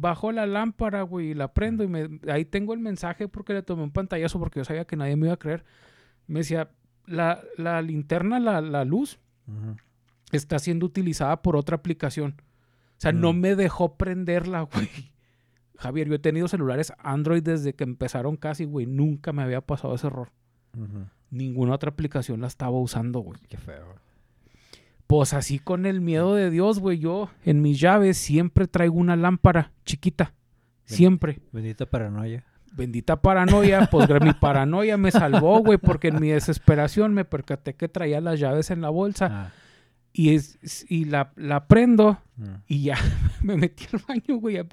bajo 0.01 0.33
la 0.33 0.47
lámpara, 0.47 1.03
güey, 1.03 1.31
y 1.31 1.35
la 1.35 1.53
prendo 1.55 1.85
y 1.85 1.89
me, 1.89 2.09
ahí 2.31 2.45
tengo 2.45 2.73
el 2.75 2.81
mensaje 2.81 3.29
porque 3.29 3.53
le 3.55 3.63
tomé 3.63 3.83
un 3.83 3.91
pantallazo 3.93 4.39
porque 4.39 4.61
yo 4.61 4.65
sabía 4.65 4.85
que 4.87 4.97
nadie 4.97 5.17
me 5.17 5.27
iba 5.27 5.35
a 5.35 5.39
creer. 5.39 5.65
Me 6.27 6.41
decía, 6.41 6.71
la, 7.07 7.43
la 7.57 7.81
linterna, 7.83 8.39
la, 8.41 8.61
la 8.61 8.85
luz, 8.85 9.19
está 10.33 10.59
siendo 10.59 10.87
utilizada 10.87 11.43
por 11.43 11.57
otra 11.57 11.77
aplicación. 11.77 12.37
O 12.99 13.01
sea, 13.01 13.13
no 13.13 13.33
Mm. 13.33 13.37
me 13.41 13.55
dejó 13.57 13.97
prenderla, 13.97 14.61
güey. 14.73 14.89
Javier, 15.79 16.09
yo 16.09 16.15
he 16.15 16.19
tenido 16.19 16.49
celulares 16.49 16.93
Android 16.99 17.43
desde 17.43 17.75
que 17.75 17.85
empezaron 17.85 18.37
casi, 18.37 18.65
güey. 18.65 18.87
Nunca 18.87 19.33
me 19.33 19.43
había 19.43 19.61
pasado 19.61 19.95
ese 19.95 20.07
error. 20.07 20.31
Ninguna 21.31 21.75
otra 21.75 21.91
aplicación 21.91 22.41
la 22.41 22.47
estaba 22.47 22.79
usando, 22.79 23.21
güey. 23.21 23.39
Qué 23.49 23.57
feo. 23.59 23.95
Pues 25.07 25.35
así 25.35 25.59
con 25.59 25.87
el 25.87 26.01
miedo 26.01 26.35
de 26.35 26.51
Dios, 26.51 26.81
güey. 26.81 26.99
Yo 26.99 27.31
en 27.45 27.63
mis 27.63 27.79
llaves 27.79 28.17
siempre 28.17 28.67
traigo 28.67 28.97
una 28.97 29.15
lámpara 29.17 29.73
chiquita. 29.85 30.35
Siempre. 30.85 31.41
Bendita 31.53 31.87
paranoia. 31.87 32.45
Bendita 32.73 33.21
paranoia. 33.23 33.89
Pues 33.91 34.09
mi 34.21 34.33
paranoia 34.33 34.97
me 34.97 35.11
salvó, 35.11 35.61
güey. 35.61 35.79
Porque 35.79 36.09
en 36.09 36.21
mi 36.21 36.29
desesperación 36.31 37.15
me 37.15 37.25
percaté 37.25 37.75
que 37.75 37.89
traía 37.89 38.21
las 38.21 38.41
llaves 38.41 38.71
en 38.71 38.81
la 38.81 38.91
bolsa. 38.91 39.29
Ah. 39.31 39.53
Y, 40.13 40.35
es, 40.35 40.59
y 40.89 41.05
la, 41.05 41.33
la 41.37 41.67
prendo. 41.69 42.19
mm. 42.37 42.45
Y 42.67 42.83
ya 42.85 42.97
me 43.43 43.57
metí 43.57 43.85
al 43.93 44.01
baño, 44.09 44.41
güey. 44.41 44.59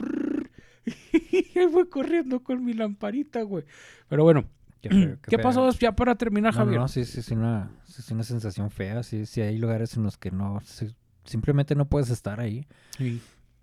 Y 0.86 1.46
fue 1.72 1.88
corriendo 1.90 2.44
con 2.44 2.66
mi 2.66 2.74
lamparita, 2.74 3.42
güey. 3.44 3.64
Pero 4.10 4.24
bueno, 4.24 4.46
Qué, 4.84 4.90
feo, 4.90 5.18
¿qué, 5.28 5.38
feo. 5.38 5.44
pasó 5.44 5.72
ya 5.72 5.94
para 5.94 6.16
terminar, 6.16 6.54
No, 6.54 6.60
Javier? 6.60 6.80
no, 6.82 6.88
sí, 6.90 7.06
sí, 7.06 7.22
sí, 7.22 7.34
una, 7.34 7.72
sí, 7.86 8.02
sí, 8.02 8.14
una 8.14 8.24
sensación 8.24 8.70
fea. 8.70 9.02
Sí, 9.02 9.26
sí, 9.26 9.42
hay 9.42 9.58
lugares 9.58 9.96
en 9.96 10.04
los 10.04 10.18
que 10.18 10.30
no, 10.30 10.60
sí, 10.66 10.94
simplemente 11.24 11.74
no 11.74 11.86
puedes 11.86 12.10
estar 12.10 12.40
ahí. 12.42 12.68
Sí. 12.98 13.22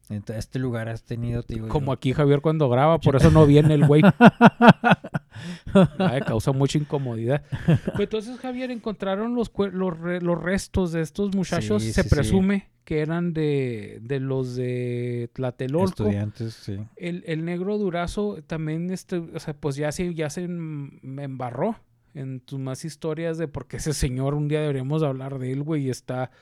En 0.08 0.24
este 0.34 0.58
lugar 0.58 0.88
has 0.88 1.04
tenido, 1.04 1.44
te 1.44 1.54
digo, 1.54 1.68
Como 1.68 1.92
aquí 1.92 2.12
Javier 2.12 2.40
cuando 2.40 2.68
graba, 2.68 2.98
por 2.98 3.14
eso 3.14 3.30
no 3.30 3.46
viene 3.46 3.74
el 3.74 3.86
güey. 3.86 4.02
Ay, 5.98 6.22
causa 6.22 6.50
mucha 6.50 6.78
incomodidad. 6.78 7.44
Pues 7.66 8.00
entonces, 8.00 8.40
Javier, 8.40 8.72
encontraron 8.72 9.36
los, 9.36 9.52
los, 9.72 9.98
los 10.00 10.42
restos 10.42 10.90
de 10.90 11.02
estos 11.02 11.32
muchachos. 11.36 11.84
Sí, 11.84 11.92
se 11.92 12.02
sí. 12.02 12.08
presume 12.08 12.70
que 12.90 13.02
eran 13.02 13.32
de, 13.32 14.00
de 14.02 14.18
los 14.18 14.56
de 14.56 15.30
Tlatelolco. 15.32 15.90
estudiantes, 15.90 16.54
sí. 16.54 16.76
El, 16.96 17.22
el 17.24 17.44
negro 17.44 17.78
durazo 17.78 18.42
también, 18.48 18.90
este, 18.90 19.18
o 19.18 19.38
sea, 19.38 19.54
pues 19.54 19.76
ya 19.76 19.92
se, 19.92 20.12
ya 20.12 20.28
se 20.28 20.42
em- 20.42 20.98
me 21.00 21.22
embarró 21.22 21.76
en 22.14 22.40
tus 22.40 22.58
más 22.58 22.84
historias 22.84 23.38
de 23.38 23.46
por 23.46 23.68
qué 23.68 23.76
ese 23.76 23.92
señor, 23.92 24.34
un 24.34 24.48
día 24.48 24.60
deberíamos 24.60 25.04
hablar 25.04 25.38
de 25.38 25.52
él, 25.52 25.62
güey, 25.62 25.86
y 25.86 25.90
está... 25.90 26.32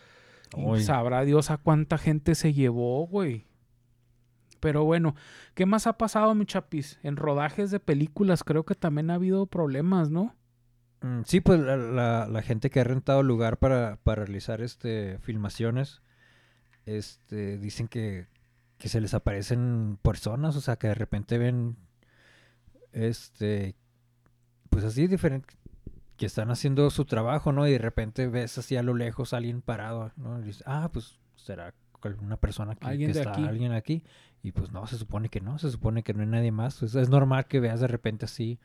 sabrá 0.80 1.24
Dios 1.26 1.50
a 1.50 1.58
cuánta 1.58 1.98
gente 1.98 2.34
se 2.34 2.54
llevó, 2.54 3.06
güey. 3.06 3.44
Pero 4.60 4.84
bueno, 4.84 5.14
¿qué 5.52 5.66
más 5.66 5.86
ha 5.86 5.98
pasado, 5.98 6.34
mi 6.34 6.46
chapis? 6.46 6.98
En 7.02 7.16
rodajes 7.16 7.70
de 7.70 7.78
películas 7.78 8.42
creo 8.42 8.64
que 8.64 8.74
también 8.74 9.10
ha 9.10 9.14
habido 9.16 9.44
problemas, 9.44 10.08
¿no? 10.10 10.34
Mm, 11.02 11.20
Sí, 11.26 11.40
pues 11.42 11.60
la, 11.60 11.76
la- 11.76 12.26
la 12.26 12.40
gente 12.42 12.70
que 12.70 12.80
ha 12.80 12.84
rentado 12.84 13.22
lugar 13.22 13.58
para, 13.58 13.98
para 14.02 14.24
realizar 14.24 14.62
este 14.62 15.18
filmaciones, 15.18 16.00
este, 16.88 17.58
dicen 17.58 17.88
que, 17.88 18.26
que 18.78 18.88
se 18.88 19.00
les 19.00 19.14
aparecen 19.14 19.98
personas, 20.02 20.56
o 20.56 20.60
sea, 20.60 20.76
que 20.76 20.88
de 20.88 20.94
repente 20.94 21.38
ven, 21.38 21.76
este, 22.92 23.74
pues 24.70 24.84
así 24.84 25.06
diferente, 25.06 25.54
que 26.16 26.26
están 26.26 26.50
haciendo 26.50 26.88
su 26.90 27.04
trabajo, 27.04 27.52
¿no? 27.52 27.66
Y 27.68 27.72
de 27.72 27.78
repente 27.78 28.26
ves 28.26 28.58
así 28.58 28.76
a 28.76 28.82
lo 28.82 28.94
lejos 28.94 29.32
a 29.32 29.36
alguien 29.38 29.60
parado, 29.62 30.12
¿no? 30.16 30.40
Y 30.40 30.44
dices, 30.44 30.64
ah, 30.66 30.90
pues 30.92 31.18
será 31.36 31.74
una 32.20 32.36
persona 32.36 32.74
que, 32.74 32.86
Alguien 32.86 33.08
que 33.10 33.14
de 33.14 33.20
está, 33.20 33.32
aquí. 33.32 33.44
alguien 33.44 33.72
aquí. 33.72 34.02
Y 34.42 34.52
pues 34.52 34.70
no, 34.70 34.86
se 34.86 34.96
supone 34.96 35.28
que 35.28 35.40
no, 35.40 35.58
se 35.58 35.70
supone 35.70 36.02
que 36.04 36.14
no 36.14 36.20
hay 36.22 36.28
nadie 36.28 36.52
más. 36.52 36.76
Pues, 36.78 36.94
es 36.94 37.08
normal 37.08 37.46
que 37.46 37.58
veas 37.60 37.80
de 37.80 37.88
repente 37.88 38.24
así 38.24 38.58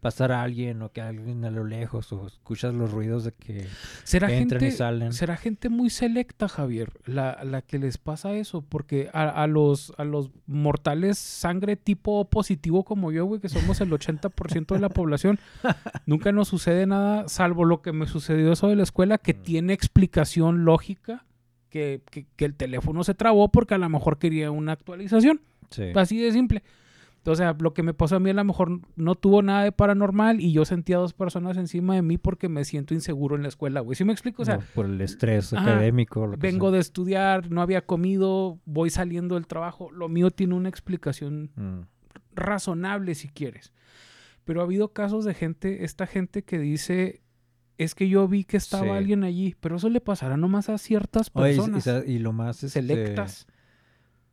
pasar 0.00 0.30
a 0.30 0.42
alguien 0.42 0.80
o 0.82 0.92
que 0.92 1.00
alguien 1.02 1.44
a 1.44 1.50
lo 1.50 1.64
lejos 1.64 2.12
o 2.12 2.28
escuchas 2.28 2.72
los 2.72 2.92
ruidos 2.92 3.24
de 3.24 3.32
que 3.32 3.66
¿Será 4.04 4.32
entran 4.32 4.64
y 4.64 4.70
salen. 4.70 5.12
será 5.12 5.36
gente 5.36 5.68
muy 5.68 5.90
selecta, 5.90 6.48
Javier, 6.48 6.92
la, 7.04 7.42
la 7.42 7.62
que 7.62 7.80
les 7.80 7.98
pasa 7.98 8.32
eso? 8.32 8.62
Porque 8.62 9.10
a, 9.12 9.28
a 9.28 9.48
los, 9.48 9.92
a 9.98 10.04
los 10.04 10.30
mortales 10.46 11.18
sangre 11.18 11.74
tipo 11.76 12.24
positivo 12.30 12.84
como 12.84 13.10
yo, 13.10 13.24
güey, 13.26 13.40
que 13.40 13.48
somos 13.48 13.80
el 13.80 13.90
80% 13.90 14.66
de 14.74 14.78
la 14.80 14.88
población, 14.88 15.40
nunca 16.06 16.30
nos 16.30 16.46
sucede 16.48 16.86
nada, 16.86 17.28
salvo 17.28 17.64
lo 17.64 17.82
que 17.82 17.92
me 17.92 18.06
sucedió 18.06 18.52
eso 18.52 18.68
de 18.68 18.76
la 18.76 18.84
escuela, 18.84 19.18
que 19.18 19.34
Mm. 19.34 19.42
tiene 19.42 19.72
explicación 19.72 20.64
lógica, 20.64 21.24
que, 21.70 22.02
que, 22.10 22.26
que 22.36 22.44
el 22.44 22.54
teléfono 22.54 23.04
se 23.04 23.14
trabó 23.14 23.48
porque 23.50 23.74
a 23.74 23.78
lo 23.78 23.88
mejor 23.88 24.18
quería 24.18 24.50
una 24.50 24.72
actualización. 24.72 25.40
Sí. 25.70 25.84
Así 25.94 26.18
de 26.20 26.32
simple. 26.32 26.62
Sea, 27.34 27.54
lo 27.60 27.74
que 27.74 27.82
me 27.82 27.92
pasó 27.92 28.16
a 28.16 28.20
mí 28.20 28.30
a 28.30 28.32
lo 28.32 28.42
mejor 28.42 28.80
no 28.96 29.14
tuvo 29.14 29.42
nada 29.42 29.62
de 29.62 29.70
paranormal 29.70 30.40
y 30.40 30.52
yo 30.52 30.64
sentía 30.64 30.96
dos 30.96 31.12
personas 31.12 31.58
encima 31.58 31.94
de 31.94 32.00
mí 32.00 32.16
porque 32.16 32.48
me 32.48 32.64
siento 32.64 32.94
inseguro 32.94 33.36
en 33.36 33.42
la 33.42 33.48
escuela, 33.48 33.80
güey. 33.80 33.96
¿Sí 33.96 34.04
me 34.04 34.14
explico? 34.14 34.40
O 34.40 34.44
sea, 34.46 34.56
No, 34.56 34.62
por 34.74 34.86
el 34.86 34.98
estrés 35.02 35.52
Ajá. 35.52 35.72
académico. 35.74 36.26
lo 36.26 36.38
que 36.38 36.46
vengo 36.46 36.68
sea. 36.68 36.76
de 36.76 36.78
estudiar, 36.78 37.50
no 37.50 37.60
había 37.60 37.84
comido, 37.84 38.58
voy 38.64 38.88
saliendo 38.88 39.34
del 39.34 39.46
trabajo. 39.46 39.90
Lo 39.90 40.08
mío 40.08 40.30
tiene 40.30 40.54
una 40.54 40.70
explicación 40.70 41.50
Mm. 41.54 41.80
razonable 42.34 43.14
si 43.14 43.28
quieres. 43.28 43.74
Pero 44.44 44.60
ha 44.62 44.64
habido 44.64 44.94
casos 44.94 45.26
de 45.26 45.34
gente, 45.34 45.84
esta 45.84 46.06
gente 46.06 46.42
que 46.44 46.58
dice, 46.58 47.20
es 47.78 47.94
que 47.94 48.08
yo 48.08 48.28
vi 48.28 48.44
que 48.44 48.56
estaba 48.58 48.84
Sí. 48.84 48.90
alguien 48.90 49.24
allí, 49.24 49.56
pero 49.60 49.76
eso 49.76 49.88
le 49.88 50.00
pasará 50.00 50.36
nomás 50.36 50.68
a 50.68 50.76
ciertas 50.78 51.30
Oye, 51.32 51.50
y- 51.50 51.54
y 51.54 51.56
personas 51.58 52.04
y, 52.06 52.18
lo 52.18 52.32
más 52.32 52.56
este, 52.62 52.80
selectas. 52.80 53.46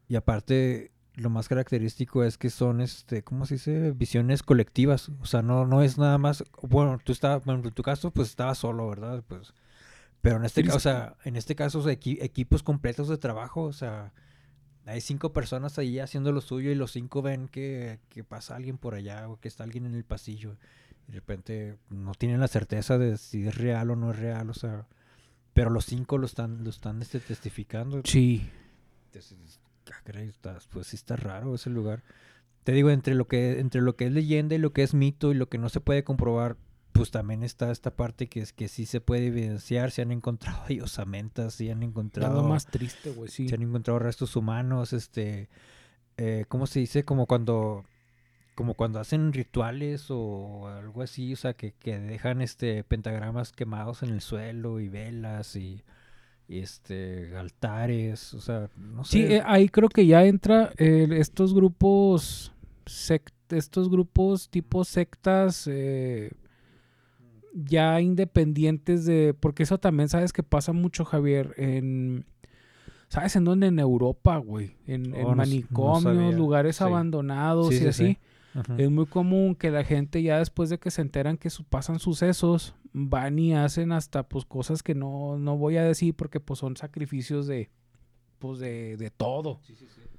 Y 0.07 0.15
aparte, 0.15 0.91
lo 1.15 1.29
más 1.29 1.47
característico 1.47 2.23
es 2.23 2.37
que 2.37 2.49
son, 2.49 2.81
este, 2.81 3.23
¿cómo 3.23 3.45
se 3.45 3.55
dice? 3.55 3.91
Visiones 3.91 4.43
colectivas. 4.43 5.09
O 5.21 5.25
sea, 5.25 5.41
no, 5.41 5.65
no 5.65 5.81
es 5.81 5.97
nada 5.97 6.17
más. 6.17 6.43
Bueno, 6.61 6.99
tú 7.03 7.11
estabas, 7.13 7.45
bueno, 7.45 7.63
en 7.63 7.71
tu 7.73 7.83
caso, 7.83 8.11
pues 8.11 8.29
estabas 8.29 8.57
solo, 8.57 8.89
¿verdad? 8.89 9.23
Pues. 9.27 9.53
Pero 10.21 10.37
en 10.37 10.45
este 10.45 10.61
Tienes 10.63 10.75
caso, 10.83 10.89
o 10.89 10.91
sea, 10.91 11.15
en 11.23 11.35
este 11.35 11.55
caso, 11.55 11.79
o 11.79 11.83
sea, 11.83 11.93
equi- 11.93 12.17
equipos 12.21 12.63
completos 12.63 13.07
de 13.07 13.17
trabajo, 13.17 13.61
o 13.63 13.73
sea, 13.73 14.11
hay 14.87 14.99
cinco 15.01 15.33
personas 15.33 15.77
ahí 15.79 15.99
haciendo 15.99 16.31
lo 16.31 16.41
suyo 16.41 16.71
y 16.71 16.75
los 16.75 16.91
cinco 16.91 17.21
ven 17.21 17.47
que, 17.47 17.99
que 18.09 18.23
pasa 18.23 18.55
alguien 18.55 18.77
por 18.77 18.95
allá 18.95 19.29
o 19.29 19.39
que 19.39 19.47
está 19.47 19.63
alguien 19.63 19.85
en 19.85 19.93
el 19.95 20.03
pasillo. 20.03 20.57
Y 21.07 21.11
de 21.11 21.19
repente 21.19 21.77
no 21.89 22.13
tienen 22.13 22.39
la 22.39 22.47
certeza 22.47 22.97
de 22.97 23.17
si 23.17 23.47
es 23.47 23.55
real 23.55 23.91
o 23.91 23.95
no 23.95 24.11
es 24.11 24.19
real, 24.19 24.49
o 24.49 24.53
sea, 24.53 24.87
pero 25.53 25.69
los 25.69 25.85
cinco 25.85 26.17
lo 26.17 26.25
están, 26.25 26.63
lo 26.63 26.69
están 26.69 27.01
este, 27.01 27.19
testificando. 27.19 28.01
Sí. 28.03 28.49
Entonces, 29.07 29.59
ah, 30.45 30.57
pues 30.69 30.87
sí 30.87 30.95
está 30.95 31.15
raro 31.15 31.55
ese 31.55 31.69
lugar. 31.69 32.03
Te 32.63 32.71
digo, 32.71 32.89
entre 32.89 33.13
lo 33.13 33.27
que, 33.27 33.59
entre 33.59 33.81
lo 33.81 33.95
que 33.95 34.07
es 34.07 34.11
leyenda 34.11 34.55
y 34.55 34.57
lo 34.57 34.73
que 34.73 34.83
es 34.83 34.93
mito 34.93 35.31
y 35.31 35.35
lo 35.35 35.47
que 35.47 35.57
no 35.57 35.69
se 35.69 35.79
puede 35.79 36.03
comprobar, 36.03 36.57
pues 36.91 37.11
también 37.11 37.43
está 37.43 37.71
esta 37.71 37.91
parte 37.95 38.27
que 38.27 38.41
es 38.41 38.53
que 38.53 38.67
sí 38.67 38.85
se 38.85 39.01
puede 39.01 39.27
evidenciar, 39.27 39.91
se 39.91 40.01
han 40.01 40.11
encontrado 40.11 40.63
ahí 40.67 40.81
osamentas, 40.81 41.53
se 41.53 41.71
han 41.71 41.83
encontrado, 41.83 42.41
lo 42.41 42.47
más 42.47 42.65
triste, 42.65 43.11
güey, 43.11 43.29
sí. 43.29 43.47
se 43.47 43.55
han 43.55 43.61
encontrado 43.61 43.99
restos 43.99 44.35
humanos, 44.35 44.93
este, 44.93 45.49
eh, 46.17 46.45
¿cómo 46.47 46.67
se 46.67 46.79
dice? 46.79 47.05
Como 47.05 47.27
cuando, 47.27 47.85
como 48.55 48.73
cuando 48.73 48.99
hacen 48.99 49.33
rituales 49.33 50.07
o 50.09 50.67
algo 50.69 51.01
así, 51.01 51.33
o 51.33 51.35
sea, 51.35 51.53
que, 51.53 51.73
que 51.73 51.99
dejan 51.99 52.41
este 52.41 52.83
pentagramas 52.83 53.51
quemados 53.51 54.01
en 54.03 54.09
el 54.09 54.21
suelo 54.21 54.79
y 54.79 54.87
velas 54.89 55.55
y, 55.55 55.83
y, 56.47 56.59
este 56.59 57.35
altares, 57.37 58.33
o 58.33 58.41
sea, 58.41 58.69
no 58.77 59.03
sé. 59.03 59.11
Sí, 59.27 59.33
eh, 59.35 59.43
ahí 59.45 59.69
creo 59.69 59.89
que 59.89 60.05
ya 60.07 60.25
entra 60.25 60.71
eh, 60.77 61.07
estos 61.11 61.53
grupos, 61.53 62.53
sect- 62.85 63.31
estos 63.49 63.89
grupos 63.89 64.49
tipo 64.49 64.83
sectas 64.85 65.67
eh, 65.71 66.31
ya 67.53 68.01
independientes 68.01 69.05
de, 69.05 69.33
porque 69.39 69.63
eso 69.63 69.77
también 69.77 70.09
sabes 70.09 70.33
que 70.33 70.43
pasa 70.43 70.73
mucho, 70.73 71.05
Javier, 71.05 71.53
en, 71.57 72.25
¿sabes 73.07 73.35
en 73.35 73.45
dónde? 73.45 73.67
En 73.67 73.79
Europa, 73.79 74.37
güey, 74.37 74.75
en, 74.87 75.13
Oh, 75.13 75.29
no 75.29 75.35
manicomios, 75.35 76.35
lugares 76.35 76.77
Sí. 76.77 76.83
abandonados 76.83 77.69
Sí, 77.69 77.75
y 77.75 77.79
sí, 77.79 77.87
así. 77.87 78.17
Sí. 78.65 78.73
Es 78.77 78.91
muy 78.91 79.05
común 79.05 79.55
que 79.55 79.71
la 79.71 79.83
gente 79.83 80.21
ya 80.21 80.39
después 80.39 80.69
de 80.69 80.77
que 80.79 80.91
se 80.91 81.01
enteran 81.01 81.37
que 81.37 81.49
su- 81.49 81.63
pasan 81.63 81.99
sucesos, 81.99 82.75
van 82.93 83.37
y 83.39 83.53
hacen 83.53 83.91
hasta 83.91 84.23
pues 84.27 84.45
cosas 84.45 84.83
que 84.83 84.95
no, 84.95 85.37
no 85.37 85.57
voy 85.57 85.77
a 85.77 85.83
decir 85.83 86.13
porque 86.15 86.39
pues 86.39 86.59
son 86.59 86.77
sacrificios 86.77 87.47
de 87.47 87.69
pues 88.39 88.59
de, 88.59 88.97
de 88.97 89.09
todo. 89.09 89.59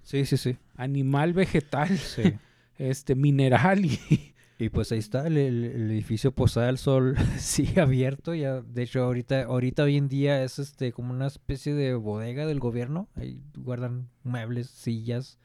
Sí, 0.03 0.25
sí, 0.25 0.37
sí. 0.37 0.57
Animal, 0.77 1.33
vegetal, 1.33 1.97
sí. 1.99 2.23
este, 2.79 3.15
mineral 3.15 3.85
y 3.85 3.99
Y 4.59 4.71
pues 4.71 4.91
ahí 4.91 4.99
está 5.01 5.27
el, 5.27 5.37
el- 5.37 5.65
el 5.65 5.91
edificio 5.91 6.33
Posada 6.33 6.69
del 6.69 6.79
Sol, 6.79 7.15
sigue 7.39 7.79
abierto 7.79 8.35
ya. 8.35 8.63
De 8.63 8.85
hecho, 8.85 9.03
ahorita, 9.05 9.43
ahorita 9.45 9.83
hoy 9.83 9.99
en 9.99 10.09
día 10.09 10.43
es 10.43 10.59
este 10.59 10.93
como 10.93 11.13
una 11.13 11.27
especie 11.27 11.75
de 11.75 11.95
bodega 11.95 12.47
del 12.47 12.59
gobierno. 12.59 13.07
Ahí 13.17 13.43
guardan 13.55 14.09
muebles, 14.25 14.69
sillas, 14.71 15.39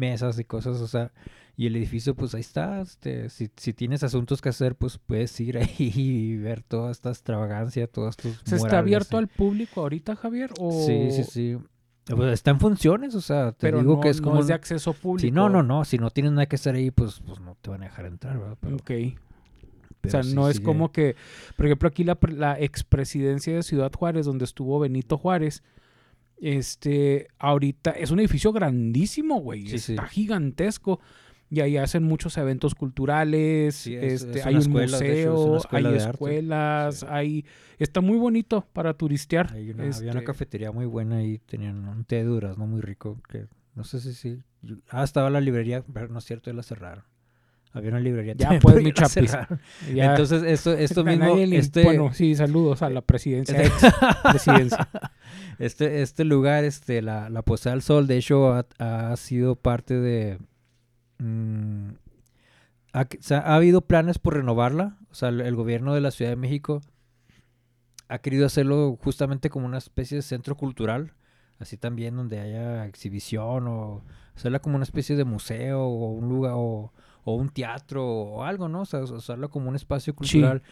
mesas 0.00 0.38
y 0.38 0.44
cosas, 0.44 0.80
o 0.80 0.88
sea, 0.88 1.12
y 1.56 1.66
el 1.66 1.76
edificio 1.76 2.14
pues 2.14 2.34
ahí 2.34 2.40
está. 2.40 2.80
Este, 2.80 3.28
si, 3.28 3.50
si 3.56 3.72
tienes 3.74 4.02
asuntos 4.02 4.40
que 4.40 4.48
hacer, 4.48 4.74
pues 4.74 4.98
puedes 4.98 5.38
ir 5.40 5.58
ahí 5.58 5.92
y 5.94 6.36
ver 6.38 6.62
toda 6.62 6.90
esta 6.90 7.10
extravagancia, 7.10 7.86
todos 7.86 8.16
estos 8.16 8.40
¿Se 8.44 8.56
está 8.56 8.78
abierto 8.78 9.18
al 9.18 9.28
público 9.28 9.82
ahorita, 9.82 10.16
Javier? 10.16 10.50
O... 10.58 10.72
Sí, 10.86 11.10
sí, 11.10 11.24
sí. 11.24 11.58
Pues 12.06 12.32
está 12.32 12.50
en 12.50 12.58
funciones, 12.58 13.14
o 13.14 13.20
sea, 13.20 13.52
te 13.52 13.58
Pero 13.60 13.78
digo 13.80 13.96
no, 13.96 14.00
que 14.00 14.08
es 14.08 14.20
no 14.20 14.28
como 14.30 14.40
es 14.40 14.48
de 14.48 14.54
acceso 14.54 14.94
público. 14.94 15.20
Sí, 15.26 15.30
no, 15.30 15.48
no, 15.48 15.62
no. 15.62 15.84
Si 15.84 15.96
no 15.98 16.10
tienes 16.10 16.32
nada 16.32 16.46
que 16.46 16.56
hacer 16.56 16.74
ahí, 16.74 16.90
pues, 16.90 17.20
pues 17.24 17.38
no 17.40 17.56
te 17.60 17.70
van 17.70 17.82
a 17.82 17.84
dejar 17.84 18.06
entrar, 18.06 18.36
¿verdad? 18.38 18.56
Pero, 18.60 18.76
Ok. 18.76 18.90
O 20.02 20.08
sea, 20.08 20.22
sí 20.22 20.34
no 20.34 20.48
es 20.48 20.56
sigue- 20.56 20.64
como 20.64 20.90
que, 20.92 21.14
por 21.56 21.66
ejemplo, 21.66 21.86
aquí 21.88 22.04
la, 22.04 22.18
la 22.34 22.58
expresidencia 22.58 23.54
de 23.54 23.62
Ciudad 23.62 23.92
Juárez, 23.92 24.24
donde 24.24 24.46
estuvo 24.46 24.78
Benito 24.80 25.18
Juárez, 25.18 25.62
este, 26.40 27.28
ahorita 27.38 27.90
es 27.92 28.10
un 28.10 28.20
edificio 28.20 28.52
grandísimo, 28.52 29.40
güey, 29.40 29.66
Sí, 29.68 29.78
sí. 29.78 29.92
está 29.92 30.06
gigantesco. 30.06 31.00
Y 31.52 31.58
ahí 31.60 31.76
hacen 31.78 32.04
muchos 32.04 32.38
eventos 32.38 32.76
culturales, 32.76 33.74
Sí, 33.74 33.96
es- 33.96 34.22
este, 34.22 34.38
es 34.38 34.46
hay 34.46 34.54
un 34.54 34.60
escuela, 34.60 34.98
de 35.00 35.06
hecho, 35.06 35.20
es 35.20 35.26
una 35.26 35.34
museo, 35.34 35.56
escuela 35.56 35.88
hay 35.90 35.96
escuelas, 35.96 37.02
hay... 37.08 37.44
Está 37.80 38.00
muy 38.00 38.18
bonito 38.18 38.68
para 38.72 38.94
turistear. 38.94 39.52
Hay 39.52 39.70
una, 39.70 39.82
Había 39.82 39.96
una 40.12 40.20
este, 40.20 40.24
cafetería 40.24 40.70
muy 40.70 40.86
buena 40.86 41.16
ahí, 41.16 41.38
tenían 41.38 41.88
un 41.88 42.04
té 42.04 42.16
de 42.16 42.24
durazno 42.24 42.68
muy 42.68 42.80
rico, 42.80 43.20
que 43.28 43.46
no 43.74 43.82
sé 43.82 43.98
si 44.00 44.14
sí. 44.14 44.38
Ah, 44.90 45.02
estaba 45.02 45.28
la 45.28 45.40
librería, 45.40 45.82
pero 45.92 46.06
no 46.06 46.20
es 46.20 46.24
cierto, 46.24 46.50
ya 46.50 46.54
la 46.54 46.62
cerraron. 46.62 47.02
Había 47.72 47.90
una 47.90 48.00
librería 48.00 48.34
Ya, 48.34 48.58
pues, 48.62 48.82
mi 48.82 48.92
Entonces, 49.88 50.42
esto, 50.42 50.72
esto 50.72 51.04
mismo, 51.04 51.36
le- 51.36 51.56
este, 51.56 51.84
Bueno, 51.84 52.12
sí, 52.12 52.34
saludos 52.34 52.82
a 52.82 52.90
la 52.90 53.00
presidencia. 53.02 53.62
ex 53.62 53.72
presidencia. 54.22 54.88
este, 55.58 56.02
este 56.02 56.24
lugar, 56.24 56.64
este, 56.64 57.00
la, 57.02 57.28
la 57.30 57.42
Posada 57.42 57.74
del 57.74 57.82
Sol, 57.82 58.06
de 58.06 58.16
hecho, 58.16 58.52
ha, 58.52 58.66
ha 59.12 59.16
sido 59.16 59.54
parte 59.56 59.94
de... 59.94 60.38
mm, 61.18 61.90
ha, 62.92 63.02
o 63.02 63.06
sea, 63.22 63.38
ha 63.38 63.54
habido 63.56 63.82
planes 63.82 64.18
por 64.18 64.34
renovarla. 64.34 64.96
O 65.10 65.14
sea, 65.14 65.28
el, 65.28 65.40
el 65.40 65.54
gobierno 65.54 65.94
de 65.94 66.00
la 66.00 66.10
Ciudad 66.10 66.30
de 66.32 66.36
México 66.36 66.80
ha 68.08 68.18
querido 68.18 68.46
hacerlo 68.46 68.98
justamente 69.00 69.50
como 69.50 69.66
una 69.66 69.78
especie 69.78 70.16
de 70.16 70.22
centro 70.22 70.56
cultural. 70.56 71.12
Así 71.60 71.76
también 71.76 72.16
donde 72.16 72.40
haya 72.40 72.86
exhibición 72.86 73.68
o 73.68 74.02
hacerla 74.34 74.60
como 74.60 74.76
una 74.76 74.84
especie 74.84 75.14
de 75.14 75.24
museo 75.24 75.82
o 75.82 76.10
un 76.12 76.28
lugar 76.28 76.54
o, 76.56 76.92
o 77.24 77.34
un 77.34 77.48
teatro 77.48 78.06
o 78.06 78.44
algo, 78.44 78.68
¿no? 78.68 78.82
O 78.82 78.84
sea, 78.84 79.00
usarla 79.00 79.48
como 79.48 79.68
un 79.68 79.76
espacio 79.76 80.14
cultural. 80.14 80.62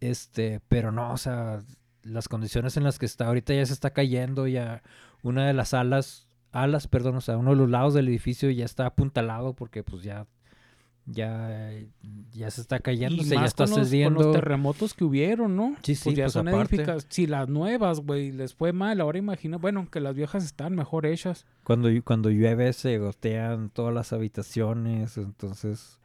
Este, 0.00 0.60
pero 0.68 0.92
no, 0.92 1.12
o 1.12 1.16
sea, 1.16 1.60
las 2.02 2.28
condiciones 2.28 2.76
en 2.76 2.84
las 2.84 2.98
que 2.98 3.06
está 3.06 3.26
ahorita 3.26 3.54
ya 3.54 3.66
se 3.66 3.72
está 3.72 3.90
cayendo, 3.90 4.46
ya 4.46 4.82
una 5.22 5.46
de 5.46 5.54
las 5.54 5.74
alas, 5.74 6.28
alas, 6.52 6.86
perdón, 6.86 7.16
o 7.16 7.20
sea, 7.20 7.36
uno 7.36 7.50
de 7.50 7.56
los 7.56 7.70
lados 7.70 7.94
del 7.94 8.08
edificio 8.08 8.50
ya 8.50 8.64
está 8.64 8.86
apuntalado 8.86 9.54
porque 9.54 9.82
pues 9.82 10.02
ya 10.02 10.26
ya 11.10 11.70
ya 12.32 12.50
se 12.50 12.60
está 12.60 12.80
cayendo, 12.80 13.22
se 13.24 13.34
ya 13.34 13.44
está 13.44 13.64
con 13.64 13.70
los, 13.70 13.78
con 13.78 13.86
cediendo. 13.88 14.22
los 14.24 14.32
terremotos 14.32 14.94
que 14.94 15.04
hubieron, 15.04 15.56
¿no? 15.56 15.74
Sí, 15.82 15.94
sí, 15.94 16.04
pues 16.04 16.16
ya 16.16 16.24
pues 16.24 16.32
son 16.34 16.48
aparte. 16.48 16.84
Si 17.08 17.26
las 17.26 17.48
nuevas, 17.48 18.00
güey, 18.00 18.30
les 18.32 18.54
fue 18.54 18.72
mal, 18.72 19.00
ahora 19.00 19.18
imagina, 19.18 19.56
bueno, 19.56 19.88
que 19.90 20.00
las 20.00 20.14
viejas 20.14 20.44
están 20.44 20.74
mejor 20.74 21.06
hechas. 21.06 21.46
Cuando, 21.64 21.88
cuando 22.04 22.30
llueve 22.30 22.72
se 22.74 22.98
gotean 22.98 23.70
todas 23.70 23.94
las 23.94 24.12
habitaciones, 24.12 25.16
entonces... 25.16 25.98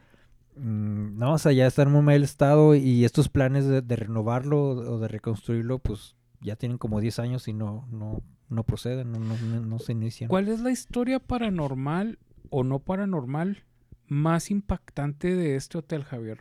mm, 0.55 1.17
no, 1.17 1.33
o 1.33 1.37
sea, 1.37 1.51
ya 1.51 1.67
está 1.67 1.83
en 1.83 1.91
muy 1.91 2.01
mal 2.01 2.23
estado 2.23 2.73
y 2.75 3.03
estos 3.05 3.27
planes 3.29 3.65
de, 3.67 3.81
de 3.81 3.95
renovarlo 3.95 4.61
o 4.69 4.99
de 4.99 5.07
reconstruirlo, 5.07 5.79
pues 5.79 6.15
ya 6.41 6.55
tienen 6.55 6.77
como 6.77 6.99
10 7.01 7.19
años 7.19 7.47
y 7.47 7.53
no, 7.53 7.87
no, 7.91 8.21
no 8.49 8.63
proceden, 8.63 9.11
no, 9.11 9.19
no- 9.19 9.61
no 9.61 9.79
se 9.79 9.91
inician. 9.91 10.29
¿Cuál 10.29 10.47
es 10.47 10.59
la 10.61 10.71
historia 10.71 11.19
paranormal 11.19 12.19
o 12.49 12.63
no 12.63 12.79
paranormal 12.79 13.63
más 14.07 14.51
impactante 14.51 15.35
de 15.35 15.55
este 15.55 15.77
hotel, 15.77 16.03
Javier? 16.03 16.39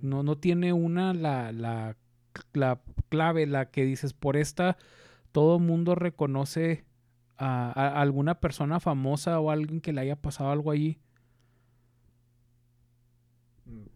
No, 0.00 0.22
no 0.22 0.36
tiene 0.36 0.72
una 0.72 1.14
la, 1.14 1.52
la, 1.52 1.96
la 2.52 2.80
clave, 3.08 3.46
la 3.46 3.70
que 3.70 3.84
dices, 3.84 4.12
por 4.12 4.36
esta 4.36 4.76
todo 5.32 5.58
mundo 5.58 5.94
reconoce 5.94 6.84
a, 7.36 7.70
a 7.72 8.00
alguna 8.00 8.40
persona 8.40 8.78
famosa 8.80 9.40
o 9.40 9.50
alguien 9.50 9.80
que 9.80 9.92
le 9.92 10.00
haya 10.02 10.16
pasado 10.16 10.50
algo 10.50 10.70
allí. 10.70 10.98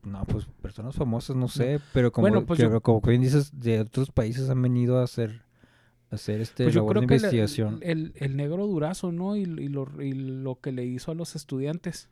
No, 0.03 0.25
pues 0.25 0.47
personas 0.63 0.95
famosas, 0.97 1.37
no 1.37 1.49
sé, 1.49 1.81
pero 1.93 2.11
como, 2.11 2.23
Bueno, 2.29 2.47
pues 2.47 2.57
que- 2.59 2.63
yo- 2.65 2.81
como 2.81 3.01
bien 3.03 3.21
dices, 3.21 3.61
de 3.61 3.81
otros 3.81 4.11
países 4.11 4.49
han 4.49 4.63
venido 4.63 4.99
a 4.99 5.03
hacer, 5.05 5.43
a 6.11 6.15
hacer 6.15 6.41
este 6.41 6.65
Pues 6.65 6.75
yo 6.75 6.81
labor 6.81 6.93
creo 6.93 7.01
de 7.03 7.07
que 7.09 7.15
el- 7.15 7.21
investigación. 7.21 7.79
el, 7.83 8.13
el 8.17 8.37
negro 8.37 8.67
durazo, 8.67 9.13
¿no? 9.13 9.37
Y, 9.37 9.41
y 9.43 9.69
lo, 9.69 9.87
y 10.01 10.13
lo 10.15 10.59
que 10.61 10.73
le 10.73 10.87
hizo 10.87 11.11
a 11.13 11.15
los 11.15 11.37
estudiantes. 11.37 12.09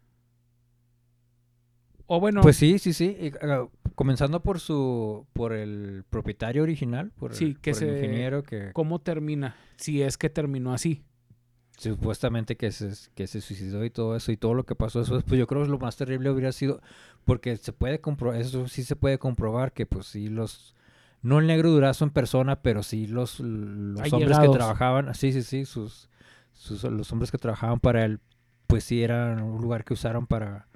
O 2.07 2.21
bueno, 2.21 2.41
Pues 2.41 2.57
sí, 2.57 2.79
sí, 2.79 2.93
sí. 2.93 3.17
y, 3.21 3.33
ah, 3.45 3.67
comenzando 3.95 4.41
por 4.41 4.61
su, 4.61 5.27
por 5.33 5.53
el 5.53 6.05
propietario 6.09 6.63
original, 6.63 7.11
por, 7.19 7.33
el- 7.33 7.37
Sí, 7.37 7.57
que 7.61 7.73
por 7.73 7.83
el 7.83 7.89
se- 7.89 7.95
ingeniero 7.97 8.43
que 8.43 8.71
¿cómo 8.73 9.01
termina? 9.01 9.57
Si 9.77 10.03
es 10.03 10.17
que 10.19 10.31
terminó 10.31 10.73
así. 10.73 11.03
supuestamente 11.79 12.57
que 12.57 12.73
se, 12.73 12.91
que 13.15 13.27
se 13.27 13.41
suicidó 13.41 13.85
y 13.85 13.91
todo 13.91 14.17
eso 14.17 14.33
y 14.33 14.37
todo 14.39 14.55
lo 14.55 14.65
que 14.65 14.75
pasó 14.75 15.01
después, 15.01 15.25
pues 15.25 15.39
yo 15.39 15.47
creo 15.47 15.63
que 15.65 15.69
lo 15.69 15.79
más 15.79 15.97
terrible 15.97 16.31
hubiera 16.31 16.53
sido, 16.53 16.81
porque 17.25 17.57
se 17.59 17.73
puede 17.73 18.01
comprobar, 18.01 18.41
eso 18.41 18.67
sí 18.69 18.83
se 18.83 18.97
puede 18.97 19.19
comprobar 19.19 19.73
que 19.73 19.85
pues 19.85 20.07
sí 20.07 20.29
los, 20.29 20.75
no 21.23 21.39
el 21.39 21.47
negro 21.47 21.71
durazo 21.71 22.05
en 22.05 22.11
persona, 22.11 22.63
pero 22.63 22.83
sí 22.83 23.07
los, 23.07 23.41
los 23.41 24.11
hombres 24.13 24.39
que 24.39 24.49
trabajaban, 24.49 25.15
sí, 25.15 25.33
sí, 25.33 25.43
sí, 25.43 25.65
sus, 25.67 26.09
sus, 26.55 26.83
los 26.85 27.13
hombres 27.13 27.31
que 27.31 27.37
trabajaban 27.39 27.79
para 27.81 28.05
él, 28.07 28.21
pues 28.67 28.85
sí 28.85 29.03
eran 29.03 29.43
un 29.43 29.61
lugar 29.61 29.85
que 29.85 29.93
usaron 29.93 30.27
para, 30.27 30.69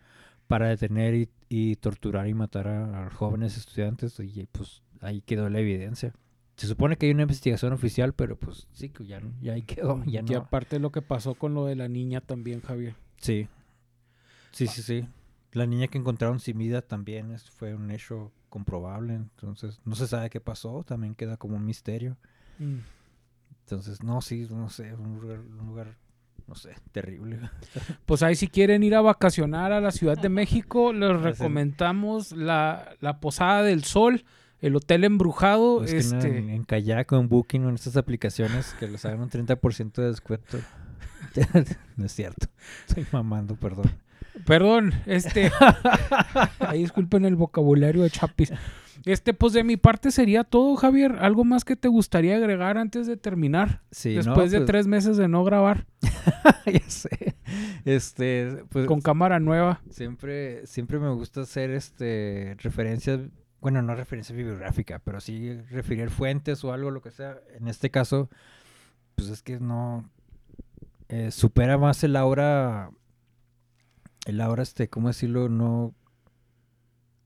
para 0.50 0.66
detener 0.68 1.14
y, 1.14 1.28
y 1.48 1.76
torturar 1.76 2.26
y 2.26 2.34
matar 2.34 2.66
a, 2.66 3.06
a 3.06 3.10
jóvenes 3.10 3.56
estudiantes 3.56 4.18
y 4.18 4.48
pues 4.50 4.82
ahí 5.00 5.20
quedó 5.20 5.48
la 5.48 5.60
evidencia. 5.60 6.12
Se 6.56 6.66
supone 6.66 6.96
que 6.96 7.06
hay 7.06 7.12
una 7.12 7.22
investigación 7.22 7.72
oficial, 7.72 8.14
pero 8.14 8.36
pues 8.36 8.66
sí, 8.72 8.88
que 8.88 9.06
ya, 9.06 9.22
ya 9.40 9.52
ahí 9.52 9.62
quedó, 9.62 10.02
ya 10.06 10.24
Y 10.26 10.34
aparte 10.34 10.80
lo 10.80 10.90
que 10.90 11.02
pasó 11.02 11.34
con 11.36 11.54
lo 11.54 11.66
de 11.66 11.76
la 11.76 11.86
niña 11.86 12.20
también, 12.20 12.62
Javier. 12.62 12.96
Sí. 13.18 13.46
Sí, 14.50 14.66
sí, 14.66 14.82
sí. 14.82 15.08
La 15.52 15.66
niña 15.66 15.86
que 15.86 15.98
encontraron 15.98 16.40
sin 16.40 16.58
vida 16.58 16.82
también 16.82 17.30
es- 17.30 17.48
fue 17.48 17.76
un 17.76 17.88
hecho 17.92 18.32
comprobable. 18.48 19.14
Entonces, 19.14 19.80
no 19.84 19.94
se 19.94 20.08
sabe 20.08 20.30
qué 20.30 20.40
pasó. 20.40 20.82
También 20.82 21.14
queda 21.14 21.36
como 21.36 21.54
un 21.54 21.64
misterio. 21.64 22.16
Mm. 22.58 22.78
Entonces, 23.60 24.02
no, 24.02 24.20
sí, 24.20 24.48
no 24.50 24.68
sé. 24.68 24.94
Un 24.94 25.20
lugar, 25.20 25.38
un 25.38 25.66
lugar 25.68 25.96
no 26.50 26.56
sé, 26.56 26.74
terrible. 26.90 27.38
Pues 28.06 28.24
ahí 28.24 28.34
si 28.34 28.48
quieren 28.48 28.82
ir 28.82 28.96
a 28.96 29.00
vacacionar 29.00 29.70
a 29.70 29.80
la 29.80 29.92
Ciudad 29.92 30.18
de 30.18 30.28
México, 30.40 30.92
les 30.92 31.18
recomendamos 31.20 32.32
la, 32.32 32.96
la 33.00 33.20
Posada 33.20 33.62
del 33.62 33.84
Sol, 33.84 34.24
el 34.60 34.74
Hotel 34.74 35.04
Embrujado. 35.04 35.78
Pues 35.78 35.92
que 35.92 35.98
este, 35.98 36.38
en, 36.38 36.50
en 36.50 36.64
Kayak 36.64 37.12
o 37.12 37.20
en 37.20 37.28
Booking 37.28 37.64
o 37.66 37.68
en 37.68 37.76
estas 37.76 37.96
aplicaciones 37.96 38.74
que 38.80 38.88
les 38.88 39.04
hagan 39.04 39.20
un 39.20 39.30
30% 39.30 39.92
de 39.92 40.08
descuento. 40.08 40.58
no 41.96 42.04
es 42.04 42.12
cierto. 42.12 42.48
Estoy 42.88 43.06
mamando, 43.12 43.54
perdón. 43.54 43.92
Perdón, 44.44 44.92
este. 45.06 45.52
ahí 46.58 46.82
disculpen 46.82 47.24
el 47.26 47.36
vocabulario 47.36 48.02
de 48.02 48.10
Chapis. 48.10 48.52
Este, 49.04 49.34
pues 49.34 49.52
de 49.52 49.64
mi 49.64 49.76
parte 49.76 50.10
sería 50.10 50.44
todo, 50.44 50.76
Javier. 50.76 51.16
¿Algo 51.20 51.44
más 51.44 51.64
que 51.64 51.76
te 51.76 51.88
gustaría 51.88 52.36
agregar 52.36 52.78
antes 52.78 53.06
de 53.06 53.16
terminar? 53.16 53.82
Sí, 53.90 54.14
Después 54.14 54.46
no, 54.46 54.50
de 54.50 54.58
pues, 54.58 54.66
tres 54.66 54.86
meses 54.86 55.16
de 55.16 55.28
no 55.28 55.44
grabar 55.44 55.86
ya 56.66 56.88
sé. 56.88 57.36
Este, 57.84 58.64
pues 58.68 58.86
con 58.86 59.00
cámara 59.00 59.40
nueva. 59.40 59.80
Siempre, 59.90 60.66
siempre 60.66 60.98
me 60.98 61.10
gusta 61.10 61.42
hacer 61.42 61.70
este 61.70 62.56
referencias, 62.58 63.20
bueno, 63.60 63.82
no 63.82 63.94
referencia 63.94 64.34
bibliográfica, 64.34 64.98
pero 65.00 65.20
sí 65.20 65.54
referir 65.70 66.10
fuentes 66.10 66.62
o 66.64 66.72
algo, 66.72 66.90
lo 66.90 67.02
que 67.02 67.10
sea. 67.10 67.38
En 67.58 67.68
este 67.68 67.90
caso, 67.90 68.28
pues 69.14 69.28
es 69.28 69.42
que 69.42 69.58
no 69.60 70.08
eh, 71.08 71.30
supera 71.30 71.78
más 71.78 72.04
el 72.04 72.16
aura, 72.16 72.90
el 74.26 74.40
aura, 74.40 74.62
este, 74.62 74.88
¿cómo 74.88 75.08
decirlo? 75.08 75.48
No, 75.48 75.94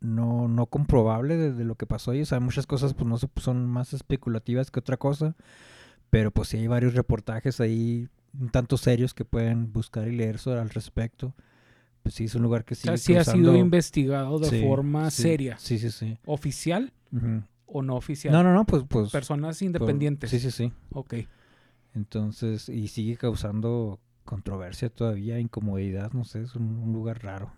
no, 0.04 0.48
no 0.48 0.66
comprobable 0.66 1.36
de, 1.36 1.52
de 1.52 1.64
lo 1.64 1.74
que 1.76 1.86
pasó 1.86 2.10
ahí. 2.12 2.22
O 2.22 2.26
sea, 2.26 2.40
muchas 2.40 2.66
cosas 2.66 2.94
pues 2.94 3.06
no 3.08 3.18
se- 3.18 3.28
son 3.36 3.66
más 3.66 3.92
especulativas 3.92 4.70
que 4.70 4.80
otra 4.80 4.96
cosa, 4.96 5.34
pero 6.10 6.30
pues 6.30 6.48
sí 6.48 6.58
hay 6.58 6.66
varios 6.66 6.94
reportajes 6.94 7.60
ahí 7.60 8.08
un 8.38 8.50
tanto 8.50 8.76
serios 8.76 9.14
que 9.14 9.24
pueden 9.24 9.72
buscar 9.72 10.08
y 10.08 10.16
leer 10.16 10.38
sobre 10.38 10.60
al 10.60 10.70
respecto. 10.70 11.34
Pues 12.02 12.14
sí, 12.16 12.24
es 12.24 12.34
un 12.34 12.42
lugar 12.42 12.64
que 12.64 12.74
O 12.74 12.76
sea, 12.76 12.96
sí 12.98 13.16
ha 13.16 13.24
sido 13.24 13.56
investigado 13.56 14.38
de 14.38 14.50
Sí, 14.50 14.60
forma 14.60 15.10
sí, 15.10 15.22
seria. 15.22 15.56
Sí, 15.58 15.78
sí, 15.78 15.90
sí. 15.90 16.18
¿Oficial 16.26 16.92
o 17.66 17.82
no 17.82 17.96
oficial? 17.96 18.32
No, 18.34 18.42
no, 18.42 18.52
no, 18.52 18.66
pues... 18.66 18.84
pues 18.88 19.10
Personas 19.10 19.58
por- 19.58 19.64
independientes. 19.66 20.30
Sí, 20.30 20.38
sí, 20.38 20.50
sí. 20.50 20.72
Ok. 20.92 21.14
Entonces, 21.94 22.68
y 22.68 22.88
sigue 22.88 23.16
causando 23.16 24.00
controversia 24.24 24.88
todavía, 24.90 25.38
incomodidad, 25.38 26.12
no 26.12 26.24
sé, 26.24 26.42
es 26.42 26.54
un, 26.56 26.64
un 26.78 26.92
lugar 26.92 27.22
raro. 27.22 27.52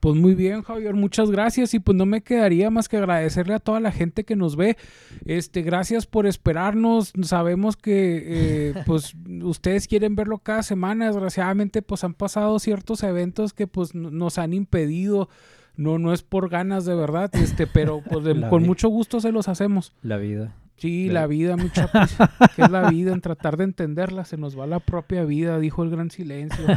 Pues 0.00 0.14
muy 0.14 0.34
bien, 0.34 0.62
Javier, 0.62 0.94
muchas 0.94 1.30
gracias. 1.30 1.72
Y 1.74 1.78
pues 1.80 1.96
no 1.96 2.06
me 2.06 2.20
quedaría 2.22 2.70
más 2.70 2.88
que 2.88 2.96
agradecerle 2.98 3.54
a 3.54 3.58
toda 3.58 3.80
la 3.80 3.90
gente 3.92 4.24
que 4.24 4.36
nos 4.36 4.54
ve. 4.56 4.76
Este, 5.24 5.62
gracias 5.62 6.06
por 6.06 6.26
esperarnos. 6.26 7.12
Sabemos 7.22 7.76
que 7.76 8.22
eh, 8.26 8.74
pues 8.86 9.14
ustedes 9.42 9.88
quieren 9.88 10.14
verlo 10.14 10.38
cada 10.38 10.62
semana. 10.62 11.06
Desgraciadamente, 11.06 11.82
pues 11.82 12.04
han 12.04 12.14
pasado 12.14 12.58
ciertos 12.58 13.02
eventos 13.02 13.52
que 13.52 13.66
pues 13.66 13.94
nos 13.94 14.38
han 14.38 14.52
impedido. 14.52 15.28
No, 15.76 15.98
no 15.98 16.12
es 16.12 16.22
por 16.22 16.48
ganas 16.48 16.84
de 16.86 16.94
verdad, 16.94 17.30
este, 17.34 17.66
pero 17.66 18.00
pues 18.08 18.24
de- 18.24 18.34
con 18.50 18.62
mucho 18.64 18.88
gusto 18.88 19.20
se 19.20 19.32
los 19.32 19.48
hacemos. 19.48 19.92
La 20.02 20.16
vida. 20.16 20.54
Sí, 20.76 21.08
la 21.08 21.26
vida, 21.26 21.56
mucha 21.56 21.90
que 22.56 22.62
es 22.62 22.70
la 22.70 22.90
vida, 22.90 23.12
en 23.12 23.22
tratar 23.22 23.56
de 23.56 23.64
entenderla, 23.64 24.26
se 24.26 24.36
nos 24.36 24.58
va 24.58 24.66
la 24.66 24.78
propia 24.78 25.24
vida, 25.24 25.58
dijo 25.58 25.82
el 25.82 25.90
gran 25.90 26.10
silencio. 26.10 26.64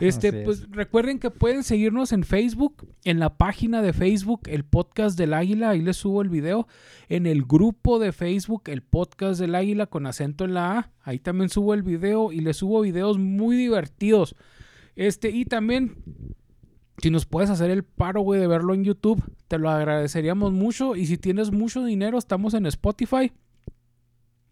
Este, 0.00 0.28
Así 0.28 0.36
es. 0.38 0.44
pues 0.44 0.70
recuerden 0.70 1.18
que 1.18 1.30
pueden 1.30 1.62
seguirnos 1.62 2.12
en 2.12 2.22
Facebook, 2.22 2.86
en 3.04 3.18
la 3.18 3.36
página 3.36 3.82
de 3.82 3.92
Facebook, 3.92 4.42
el 4.46 4.64
podcast 4.64 5.18
del 5.18 5.34
águila, 5.34 5.70
ahí 5.70 5.80
les 5.80 5.96
subo 5.96 6.22
el 6.22 6.28
video, 6.28 6.66
en 7.08 7.26
el 7.26 7.44
grupo 7.44 7.98
de 7.98 8.12
Facebook, 8.12 8.64
el 8.66 8.82
podcast 8.82 9.40
del 9.40 9.54
águila 9.54 9.86
con 9.86 10.06
acento 10.06 10.44
en 10.44 10.54
la 10.54 10.78
A, 10.78 10.90
ahí 11.02 11.18
también 11.18 11.48
subo 11.50 11.74
el 11.74 11.82
video 11.82 12.32
y 12.32 12.40
les 12.40 12.58
subo 12.58 12.80
videos 12.80 13.18
muy 13.18 13.56
divertidos. 13.56 14.34
Este, 14.96 15.30
y 15.30 15.44
también 15.44 15.96
si 16.98 17.10
nos 17.10 17.26
puedes 17.26 17.50
hacer 17.50 17.70
el 17.70 17.84
paro, 17.84 18.22
güey, 18.22 18.40
de 18.40 18.46
verlo 18.46 18.74
en 18.74 18.84
YouTube, 18.84 19.22
te 19.48 19.58
lo 19.58 19.70
agradeceríamos 19.70 20.52
mucho. 20.52 20.96
Y 20.96 21.06
si 21.06 21.18
tienes 21.18 21.52
mucho 21.52 21.84
dinero, 21.84 22.18
estamos 22.18 22.54
en 22.54 22.66
Spotify. 22.66 23.32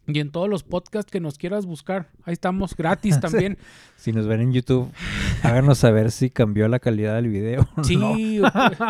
Y 0.07 0.19
en 0.19 0.31
todos 0.31 0.51
los 0.51 0.63
podcasts 0.63 1.11
que 1.11 1.21
nos 1.21 1.39
quieras 1.39 1.65
buscar. 1.65 2.11
Ahí 2.25 2.35
estamos 2.35 2.77
gratis 2.77 3.19
también. 3.21 3.57
Si 3.97 4.13
nos 4.13 4.27
ven 4.27 4.43
en 4.43 4.53
YouTube, 4.53 4.91
háganos 5.45 5.79
saber 5.79 6.11
si 6.11 6.31
cambió 6.31 6.69
la 6.69 6.79
calidad 6.79 7.15
del 7.17 7.29
video. 7.29 7.69
Sí, 7.85 7.97
no. 7.97 8.15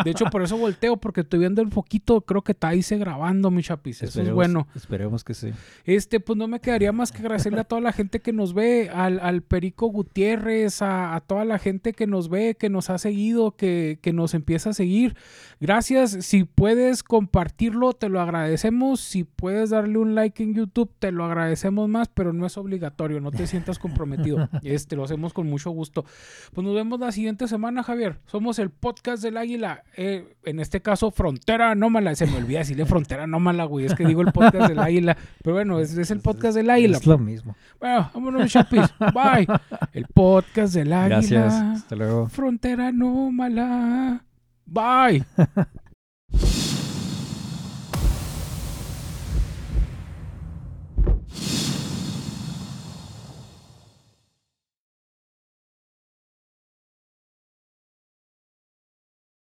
de 0.03 0.11
hecho 0.11 0.25
por 0.25 0.41
eso 0.41 0.57
volteo, 0.57 0.97
porque 0.97 1.21
estoy 1.21 1.39
viendo 1.39 1.61
el 1.61 1.69
foquito, 1.69 2.21
creo 2.21 2.43
que 2.43 2.53
está 2.53 2.69
ahí 2.69 2.81
se 2.81 2.97
grabando, 2.97 3.51
mi 3.51 3.61
chapis. 3.61 4.03
Eso 4.03 4.21
es 4.21 4.31
bueno. 4.31 4.67
Esperemos 4.75 5.23
que 5.23 5.33
sí. 5.33 5.51
Este, 5.83 6.19
pues 6.19 6.37
no 6.37 6.47
me 6.47 6.61
quedaría 6.61 6.91
más 6.91 7.11
que 7.11 7.19
agradecerle 7.19 7.61
a 7.61 7.63
toda 7.65 7.81
la 7.81 7.91
gente 7.91 8.21
que 8.21 8.31
nos 8.31 8.53
ve, 8.53 8.89
al, 8.93 9.19
al 9.19 9.41
Perico 9.41 9.87
Gutiérrez, 9.87 10.81
a, 10.81 11.15
a 11.15 11.21
toda 11.21 11.43
la 11.43 11.59
gente 11.59 11.93
que 11.93 12.07
nos 12.07 12.29
ve, 12.29 12.55
que 12.57 12.69
nos 12.69 12.89
ha 12.89 12.97
seguido, 12.97 13.55
que, 13.55 13.99
que 14.01 14.13
nos 14.13 14.33
empieza 14.33 14.69
a 14.69 14.73
seguir. 14.73 15.15
Gracias. 15.59 16.11
Si 16.21 16.43
puedes 16.43 17.03
compartirlo, 17.03 17.93
te 17.93 18.09
lo 18.09 18.21
agradecemos. 18.21 18.99
Si 19.01 19.23
puedes 19.23 19.69
darle 19.71 19.97
un 19.97 20.15
like 20.15 20.41
en 20.43 20.53
YouTube, 20.53 20.91
te 20.99 21.11
lo 21.11 21.25
agradecemos 21.25 21.89
más, 21.89 22.07
pero 22.09 22.33
no 22.33 22.45
es 22.45 22.57
obligatorio, 22.57 23.19
no 23.21 23.31
te 23.31 23.47
sientas 23.47 23.79
comprometido. 23.79 24.49
Este, 24.63 24.95
lo 24.95 25.03
hacemos 25.03 25.33
con 25.33 25.47
mucho 25.47 25.69
gusto. 25.69 26.05
Pues 26.53 26.65
nos 26.65 26.75
vemos 26.75 26.99
la 26.99 27.11
siguiente 27.11 27.47
semana, 27.47 27.83
Javier. 27.83 28.19
Somos 28.25 28.59
el 28.59 28.69
podcast 28.69 29.21
del 29.23 29.37
Águila. 29.37 29.83
eh, 29.97 30.35
en 30.43 30.59
este 30.59 30.81
caso, 30.81 31.11
Frontera 31.11 31.71
Anómala. 31.71 32.15
Se 32.15 32.25
me 32.27 32.37
olvida 32.37 32.59
decirle 32.59 32.85
Frontera 32.85 33.23
Anómala, 33.23 33.65
güey. 33.65 33.85
Es 33.85 33.95
que 33.95 34.05
digo 34.05 34.21
el 34.21 34.31
podcast 34.31 34.69
del 34.69 34.79
Águila. 34.79 35.17
Pero 35.43 35.55
bueno, 35.55 35.79
es, 35.79 35.97
es 35.97 36.11
el 36.11 36.19
podcast 36.19 36.55
del 36.55 36.69
Águila. 36.69 36.97
Es 36.97 37.05
lo 37.05 37.17
mismo. 37.17 37.55
Bueno, 37.79 38.09
vámonos, 38.13 38.51
chapis. 38.51 38.81
Bye. 39.13 39.47
El 39.93 40.05
podcast 40.07 40.73
del 40.73 40.93
Águila. 40.93 41.15
Gracias. 41.17 41.53
Hasta 41.53 41.95
luego. 41.95 42.27
Frontera 42.29 42.87
Anómala. 42.87 44.23
Bye. 44.65 45.23